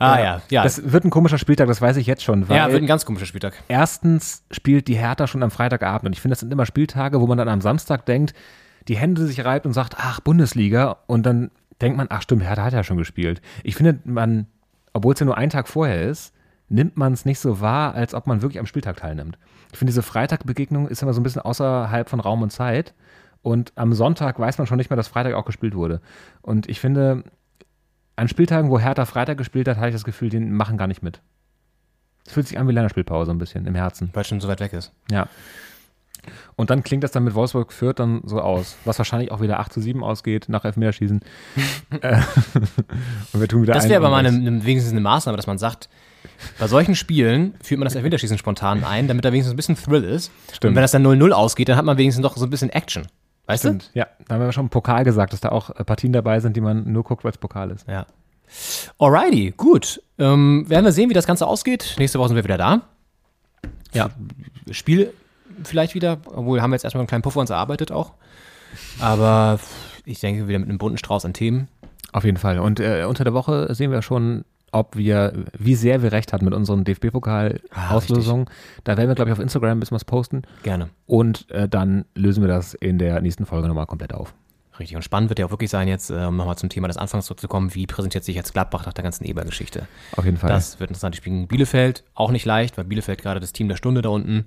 Ah 0.00 0.18
ja, 0.18 0.42
ja. 0.48 0.62
Das 0.62 0.92
wird 0.92 1.04
ein 1.04 1.10
komischer 1.10 1.36
Spieltag, 1.36 1.68
das 1.68 1.82
weiß 1.82 1.98
ich 1.98 2.06
jetzt 2.06 2.22
schon. 2.24 2.48
Weil 2.48 2.56
ja, 2.56 2.70
wird 2.72 2.82
ein 2.82 2.86
ganz 2.86 3.04
komischer 3.04 3.26
Spieltag. 3.26 3.54
erstens 3.68 4.44
spielt 4.50 4.88
die 4.88 4.96
Hertha 4.96 5.26
schon 5.26 5.42
am 5.42 5.50
Freitagabend. 5.50 6.06
Und 6.06 6.12
ich 6.14 6.20
finde, 6.20 6.32
das 6.32 6.40
sind 6.40 6.50
immer 6.52 6.64
Spieltage, 6.64 7.20
wo 7.20 7.26
man 7.26 7.36
dann 7.36 7.48
am 7.48 7.60
Samstag 7.60 8.06
denkt, 8.06 8.32
die 8.88 8.96
Hände 8.96 9.26
sich 9.26 9.44
reibt 9.44 9.66
und 9.66 9.74
sagt, 9.74 9.96
ach, 9.98 10.20
Bundesliga. 10.20 10.96
Und 11.06 11.26
dann 11.26 11.50
denkt 11.82 11.98
man, 11.98 12.06
ach 12.08 12.22
stimmt, 12.22 12.42
Hertha 12.42 12.64
hat 12.64 12.72
ja 12.72 12.82
schon 12.82 12.96
gespielt. 12.96 13.42
Ich 13.62 13.76
finde, 13.76 13.98
man, 14.04 14.46
obwohl 14.94 15.12
es 15.12 15.20
ja 15.20 15.26
nur 15.26 15.36
ein 15.36 15.50
Tag 15.50 15.68
vorher 15.68 16.02
ist, 16.02 16.32
nimmt 16.70 16.96
man 16.96 17.12
es 17.12 17.26
nicht 17.26 17.38
so 17.38 17.60
wahr, 17.60 17.94
als 17.94 18.14
ob 18.14 18.26
man 18.26 18.40
wirklich 18.40 18.60
am 18.60 18.66
Spieltag 18.66 18.96
teilnimmt. 18.96 19.38
Ich 19.72 19.78
finde, 19.78 19.90
diese 19.90 20.02
Freitagbegegnung 20.02 20.88
ist 20.88 21.02
immer 21.02 21.12
so 21.12 21.20
ein 21.20 21.24
bisschen 21.24 21.42
außerhalb 21.42 22.08
von 22.08 22.20
Raum 22.20 22.40
und 22.40 22.50
Zeit. 22.50 22.94
Und 23.42 23.72
am 23.76 23.92
Sonntag 23.92 24.38
weiß 24.38 24.58
man 24.58 24.66
schon 24.66 24.78
nicht 24.78 24.88
mehr, 24.88 24.96
dass 24.96 25.08
Freitag 25.08 25.34
auch 25.34 25.44
gespielt 25.44 25.74
wurde. 25.74 26.00
Und 26.42 26.68
ich 26.68 26.80
finde, 26.80 27.24
an 28.20 28.28
Spieltagen, 28.28 28.70
wo 28.70 28.78
Hertha 28.78 29.06
Freitag 29.06 29.38
gespielt 29.38 29.66
hat, 29.66 29.78
habe 29.78 29.88
ich 29.88 29.94
das 29.94 30.04
Gefühl, 30.04 30.28
die 30.28 30.38
machen 30.38 30.76
gar 30.76 30.86
nicht 30.86 31.02
mit. 31.02 31.20
Es 32.26 32.32
fühlt 32.32 32.46
sich 32.46 32.58
an 32.58 32.68
wie 32.68 32.72
Länderspielpause 32.72 33.30
ein 33.30 33.38
bisschen 33.38 33.66
im 33.66 33.74
Herzen. 33.74 34.10
Weil 34.12 34.22
es 34.22 34.28
schon 34.28 34.40
so 34.40 34.48
weit 34.48 34.60
weg 34.60 34.72
ist. 34.72 34.92
Ja. 35.10 35.26
Und 36.54 36.68
dann 36.68 36.82
klingt 36.82 37.02
das 37.02 37.12
dann 37.12 37.24
mit 37.24 37.34
Wolfsburg 37.34 37.72
Fürth 37.72 37.98
dann 37.98 38.20
so 38.26 38.40
aus, 38.40 38.76
was 38.84 38.98
wahrscheinlich 38.98 39.32
auch 39.32 39.40
wieder 39.40 39.58
8 39.58 39.72
zu 39.72 39.80
7 39.80 40.04
ausgeht 40.04 40.46
nach 40.48 40.64
Elfmeterschießen. 40.64 41.20
Äh, 42.02 42.20
und 43.32 43.40
wir 43.40 43.48
tun 43.48 43.62
wieder 43.62 43.72
Das 43.72 43.88
wäre 43.88 43.96
aber 43.96 44.10
mal 44.10 44.24
eine, 44.24 44.28
eine, 44.28 44.64
wenigstens 44.64 44.92
eine 44.92 45.00
Maßnahme, 45.00 45.36
dass 45.36 45.48
man 45.48 45.58
sagt, 45.58 45.88
bei 46.58 46.68
solchen 46.68 46.94
Spielen 46.94 47.54
führt 47.62 47.80
man 47.80 47.86
das 47.86 47.96
Elfmeterschießen 47.96 48.38
spontan 48.38 48.84
ein, 48.84 49.08
damit 49.08 49.24
da 49.24 49.32
wenigstens 49.32 49.54
ein 49.54 49.56
bisschen 49.56 49.76
Thrill 49.76 50.04
ist. 50.04 50.30
Stimmt. 50.52 50.70
Und 50.70 50.76
wenn 50.76 50.82
das 50.82 50.92
dann 50.92 51.04
0-0 51.04 51.32
ausgeht, 51.32 51.68
dann 51.68 51.76
hat 51.76 51.84
man 51.84 51.98
wenigstens 51.98 52.22
noch 52.22 52.36
so 52.36 52.44
ein 52.44 52.50
bisschen 52.50 52.70
Action. 52.70 53.08
Weißt 53.50 53.64
Stimmt. 53.64 53.90
Ja, 53.94 54.06
da 54.28 54.34
haben 54.36 54.42
wir 54.42 54.52
schon 54.52 54.66
im 54.66 54.70
Pokal 54.70 55.02
gesagt, 55.02 55.32
dass 55.32 55.40
da 55.40 55.48
auch 55.48 55.70
äh, 55.70 55.82
Partien 55.82 56.12
dabei 56.12 56.38
sind, 56.38 56.56
die 56.56 56.60
man 56.60 56.90
nur 56.92 57.02
guckt, 57.02 57.24
weil 57.24 57.32
es 57.32 57.38
Pokal 57.38 57.70
ist. 57.70 57.88
du? 57.88 57.92
Ja. 57.92 58.06
Alrighty, 58.98 59.54
gut. 59.56 60.00
Ähm, 60.18 60.68
werden 60.68 60.84
wir 60.84 60.92
sehen, 60.92 61.10
wie 61.10 61.14
das 61.14 61.26
Ganze 61.26 61.46
ausgeht. 61.46 61.96
Nächste 61.98 62.18
Woche 62.18 62.28
sind 62.28 62.36
wir 62.36 62.44
wieder 62.44 62.58
da. 62.58 62.82
Ja. 63.92 64.10
Spiel 64.70 65.12
vielleicht 65.64 65.94
wieder, 65.94 66.18
obwohl 66.26 66.62
haben 66.62 66.70
wir 66.70 66.76
jetzt 66.76 66.84
erstmal 66.84 67.00
einen 67.00 67.08
kleinen 67.08 67.22
Puffer 67.22 67.40
uns 67.40 67.50
erarbeitet 67.50 67.90
auch. 67.90 68.14
Aber 69.00 69.58
ich 70.04 70.20
denke 70.20 70.46
wieder 70.46 70.60
mit 70.60 70.68
einem 70.68 70.78
bunten 70.78 70.98
Strauß 70.98 71.24
an 71.24 71.32
Themen. 71.32 71.68
Auf 72.12 72.24
jeden 72.24 72.38
Fall. 72.38 72.60
Und 72.60 72.78
äh, 72.78 73.04
unter 73.08 73.24
der 73.24 73.34
Woche 73.34 73.74
sehen 73.74 73.90
wir 73.90 74.02
schon, 74.02 74.44
ob 74.72 74.96
wir, 74.96 75.32
wie 75.58 75.74
sehr 75.74 76.02
wir 76.02 76.12
recht 76.12 76.32
hatten 76.32 76.44
mit 76.44 76.54
unseren 76.54 76.84
DFB-Pokal-Auslösungen. 76.84 78.46
da 78.84 78.96
werden 78.96 79.08
wir, 79.08 79.14
glaube 79.14 79.30
ich, 79.30 79.32
auf 79.32 79.40
Instagram 79.40 79.78
ein 79.78 79.80
bisschen 79.80 79.94
was 79.94 80.04
posten. 80.04 80.42
Gerne. 80.62 80.90
Und 81.06 81.50
äh, 81.50 81.68
dann 81.68 82.04
lösen 82.14 82.42
wir 82.42 82.48
das 82.48 82.74
in 82.74 82.98
der 82.98 83.20
nächsten 83.20 83.46
Folge 83.46 83.68
nochmal 83.68 83.86
komplett 83.86 84.14
auf. 84.14 84.34
Richtig. 84.78 84.96
Und 84.96 85.02
spannend 85.02 85.28
wird 85.28 85.38
ja 85.38 85.46
auch 85.46 85.50
wirklich 85.50 85.70
sein, 85.70 85.88
jetzt, 85.88 86.10
äh, 86.10 86.24
um 86.24 86.36
nochmal 86.36 86.56
zum 86.56 86.70
Thema 86.70 86.88
des 86.88 86.96
Anfangs 86.96 87.26
zurückzukommen, 87.26 87.74
wie 87.74 87.86
präsentiert 87.86 88.24
sich 88.24 88.34
jetzt 88.34 88.54
Gladbach 88.54 88.86
nach 88.86 88.94
der 88.94 89.04
ganzen 89.04 89.24
Eber-Geschichte? 89.24 89.86
Auf 90.16 90.24
jeden 90.24 90.38
Fall. 90.38 90.48
Das 90.48 90.80
wird 90.80 90.90
interessant. 90.90 91.14
Die 91.14 91.18
spielen 91.18 91.36
gegen 91.36 91.48
Bielefeld, 91.48 92.04
auch 92.14 92.30
nicht 92.30 92.46
leicht, 92.46 92.78
weil 92.78 92.84
Bielefeld 92.84 93.20
gerade 93.20 93.40
das 93.40 93.52
Team 93.52 93.68
der 93.68 93.76
Stunde 93.76 94.00
da 94.00 94.08
unten. 94.08 94.46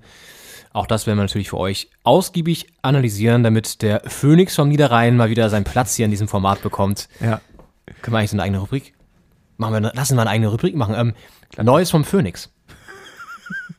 Auch 0.72 0.88
das 0.88 1.06
werden 1.06 1.18
wir 1.18 1.22
natürlich 1.22 1.50
für 1.50 1.58
euch 1.58 1.88
ausgiebig 2.02 2.66
analysieren, 2.82 3.44
damit 3.44 3.80
der 3.80 4.02
Phoenix 4.06 4.56
vom 4.56 4.68
Niederrhein 4.68 5.16
mal 5.16 5.30
wieder 5.30 5.48
seinen 5.48 5.62
Platz 5.64 5.94
hier 5.94 6.04
in 6.04 6.10
diesem 6.10 6.26
Format 6.26 6.62
bekommt. 6.62 7.08
Ja. 7.20 7.40
Können 8.02 8.14
wir 8.14 8.18
eigentlich 8.18 8.30
so 8.30 8.36
eine 8.36 8.42
eigene 8.42 8.58
Rubrik? 8.58 8.93
Machen 9.56 9.82
wir, 9.82 9.92
lassen 9.94 10.16
wir 10.16 10.22
eine 10.22 10.30
eigene 10.30 10.48
Rubrik 10.48 10.74
machen. 10.74 10.94
Ähm, 10.96 11.14
Neues 11.64 11.90
vom 11.90 12.04
Phoenix. 12.04 12.50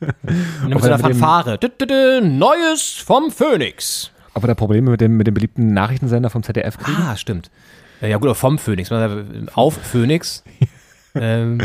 Einer 0.00 0.74
mit 0.74 0.84
dem- 0.84 0.98
Fanfare. 0.98 1.58
Dü, 1.58 1.68
dü, 1.68 1.86
dü, 1.86 2.20
Neues 2.22 2.96
vom 3.04 3.30
Phoenix. 3.30 4.10
Wir 4.34 4.46
da 4.48 4.54
Probleme 4.54 4.90
mit 4.90 5.00
dem, 5.00 5.16
mit 5.16 5.26
dem 5.26 5.34
beliebten 5.34 5.72
Nachrichtensender 5.72 6.28
vom 6.28 6.42
ZDF 6.42 6.76
kriegen? 6.78 6.96
Ah, 7.00 7.16
stimmt. 7.16 7.50
Ja 8.02 8.18
gut, 8.18 8.26
aber 8.26 8.34
vom 8.34 8.58
Phoenix. 8.58 8.90
Auf 9.54 9.74
Phoenix. 9.74 10.44
ähm, 11.14 11.58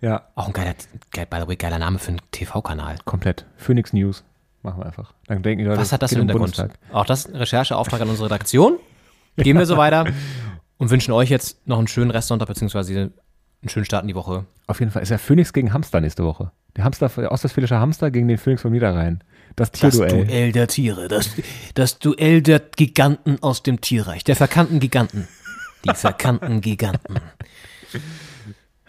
Ja, 0.00 0.22
auch 0.34 0.46
ein 0.46 0.52
geiler, 0.54 0.74
geil, 1.12 1.26
by 1.28 1.40
the 1.42 1.48
way, 1.48 1.56
geiler 1.56 1.78
Name 1.78 1.98
für 1.98 2.08
einen 2.08 2.20
TV-Kanal. 2.30 2.96
komplett. 3.04 3.44
Phoenix 3.56 3.92
News. 3.92 4.24
Machen 4.62 4.80
wir 4.80 4.86
einfach. 4.86 5.12
Dann 5.26 5.42
denken 5.42 5.58
die 5.64 5.68
Leute, 5.68 5.80
Was 5.80 5.92
hat 5.92 6.00
das 6.02 6.12
für 6.12 6.16
einen 6.20 6.28
Hintergrund? 6.30 6.56
Bundestag. 6.56 6.78
Auch 6.94 7.04
das 7.04 7.28
Rechercheauftrag 7.30 8.00
an 8.00 8.08
unsere 8.08 8.26
Redaktion. 8.30 8.78
Gehen 9.36 9.58
wir 9.58 9.66
so 9.66 9.76
weiter 9.76 10.06
und 10.78 10.88
wünschen 10.90 11.12
euch 11.12 11.28
jetzt 11.28 11.66
noch 11.68 11.76
einen 11.76 11.88
schönen 11.88 12.10
Restsonntag 12.10 12.48
beziehungsweise 12.48 13.12
einen 13.64 13.70
schönen 13.70 13.86
Start 13.86 14.02
in 14.02 14.08
die 14.08 14.14
Woche. 14.14 14.44
Auf 14.66 14.80
jeden 14.80 14.92
Fall 14.92 15.02
ist 15.02 15.08
ja 15.08 15.18
Phoenix 15.18 15.52
gegen 15.52 15.72
Hamster 15.72 16.00
nächste 16.00 16.24
Woche. 16.24 16.52
Der 16.76 16.84
Hamster, 16.84 17.08
der 17.08 17.32
ostwestfälische 17.32 17.78
Hamster 17.78 18.10
gegen 18.10 18.28
den 18.28 18.38
Phoenix 18.38 18.62
vom 18.62 18.72
Niederrhein. 18.72 19.22
Das 19.56 19.70
Das 19.70 19.92
Tierduell. 19.92 20.26
Duell 20.26 20.52
der 20.52 20.68
Tiere, 20.68 21.08
das, 21.08 21.30
das 21.74 21.98
Duell 21.98 22.42
der 22.42 22.60
Giganten 22.60 23.42
aus 23.42 23.62
dem 23.62 23.80
Tierreich, 23.80 24.24
der 24.24 24.36
verkannten 24.36 24.80
Giganten. 24.80 25.28
Die 25.84 25.94
verkannten 25.94 26.60
Giganten. 26.60 27.20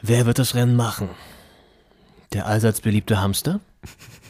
Wer 0.01 0.25
wird 0.25 0.39
das 0.39 0.55
Rennen 0.55 0.75
machen? 0.75 1.09
Der 2.33 2.47
allseits 2.47 2.81
beliebte 2.81 3.21
Hamster 3.21 3.59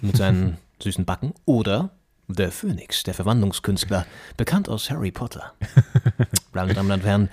mit 0.02 0.18
seinen 0.18 0.58
süßen 0.82 1.06
Backen 1.06 1.34
oder 1.46 1.92
der 2.28 2.52
Phönix, 2.52 3.04
der 3.04 3.14
Verwandlungskünstler, 3.14 4.06
bekannt 4.38 4.68
aus 4.70 4.90
Harry 4.90 5.12
Potter. 5.12 5.54
Meine 6.54 6.74
Damen 6.76 6.92
und 6.92 7.04
Herren, 7.06 7.30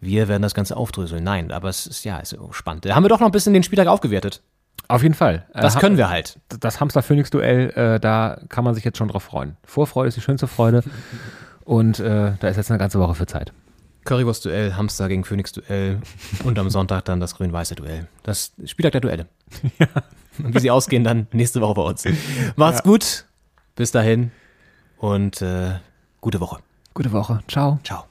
wir 0.00 0.28
werden 0.28 0.42
das 0.42 0.54
Ganze 0.54 0.76
aufdröseln. 0.76 1.24
Nein, 1.24 1.50
aber 1.52 1.68
es 1.68 1.86
ist 1.86 2.04
ja 2.04 2.20
es 2.20 2.32
ist 2.32 2.40
spannend. 2.52 2.84
Da 2.84 2.94
haben 2.94 3.04
wir 3.04 3.08
doch 3.08 3.20
noch 3.20 3.26
ein 3.28 3.32
bisschen 3.32 3.54
den 3.54 3.62
Spieltag 3.62 3.86
aufgewertet. 3.88 4.42
Auf 4.88 5.02
jeden 5.02 5.14
Fall. 5.14 5.46
Äh, 5.54 5.62
Das 5.62 5.76
Ha- 5.76 5.80
können 5.80 5.96
wir 5.96 6.08
halt. 6.10 6.38
Das 6.60 6.80
Hamster-Phoenix-Duell, 6.80 7.70
äh, 7.70 8.00
da 8.00 8.40
kann 8.48 8.62
man 8.64 8.74
sich 8.74 8.84
jetzt 8.84 8.98
schon 8.98 9.08
drauf 9.08 9.24
freuen. 9.24 9.56
Vorfreude 9.64 10.08
ist 10.08 10.16
die 10.16 10.20
schönste 10.20 10.46
Freude. 10.46 10.82
Und 11.64 11.98
äh, 11.98 12.32
da 12.38 12.48
ist 12.48 12.56
jetzt 12.56 12.70
eine 12.70 12.78
ganze 12.78 13.00
Woche 13.00 13.14
für 13.14 13.26
Zeit. 13.26 13.52
Currywurst-Duell, 14.04 14.74
Hamster 14.76 15.08
gegen 15.08 15.24
Phoenix-Duell 15.24 16.00
und 16.44 16.58
am 16.58 16.70
Sonntag 16.70 17.04
dann 17.06 17.18
das 17.18 17.34
grün-weiße 17.34 17.74
Duell. 17.74 18.06
Das 18.22 18.52
Spieltag 18.64 18.92
der 18.92 19.00
Duelle. 19.00 19.26
Und 20.38 20.54
wie 20.54 20.58
sie 20.60 20.70
ausgehen, 20.70 21.02
dann 21.02 21.28
nächste 21.32 21.62
Woche 21.62 21.72
bei 21.72 21.82
uns. 21.82 22.04
Macht's 22.56 22.82
gut. 22.82 23.24
Bis 23.76 23.92
dahin 23.92 24.32
und 24.98 25.42
äh, 25.42 25.78
gute 26.20 26.40
Woche. 26.40 26.58
Gute 26.94 27.12
Woche. 27.12 27.40
Ciao. 27.46 27.78
Ciao. 27.84 28.06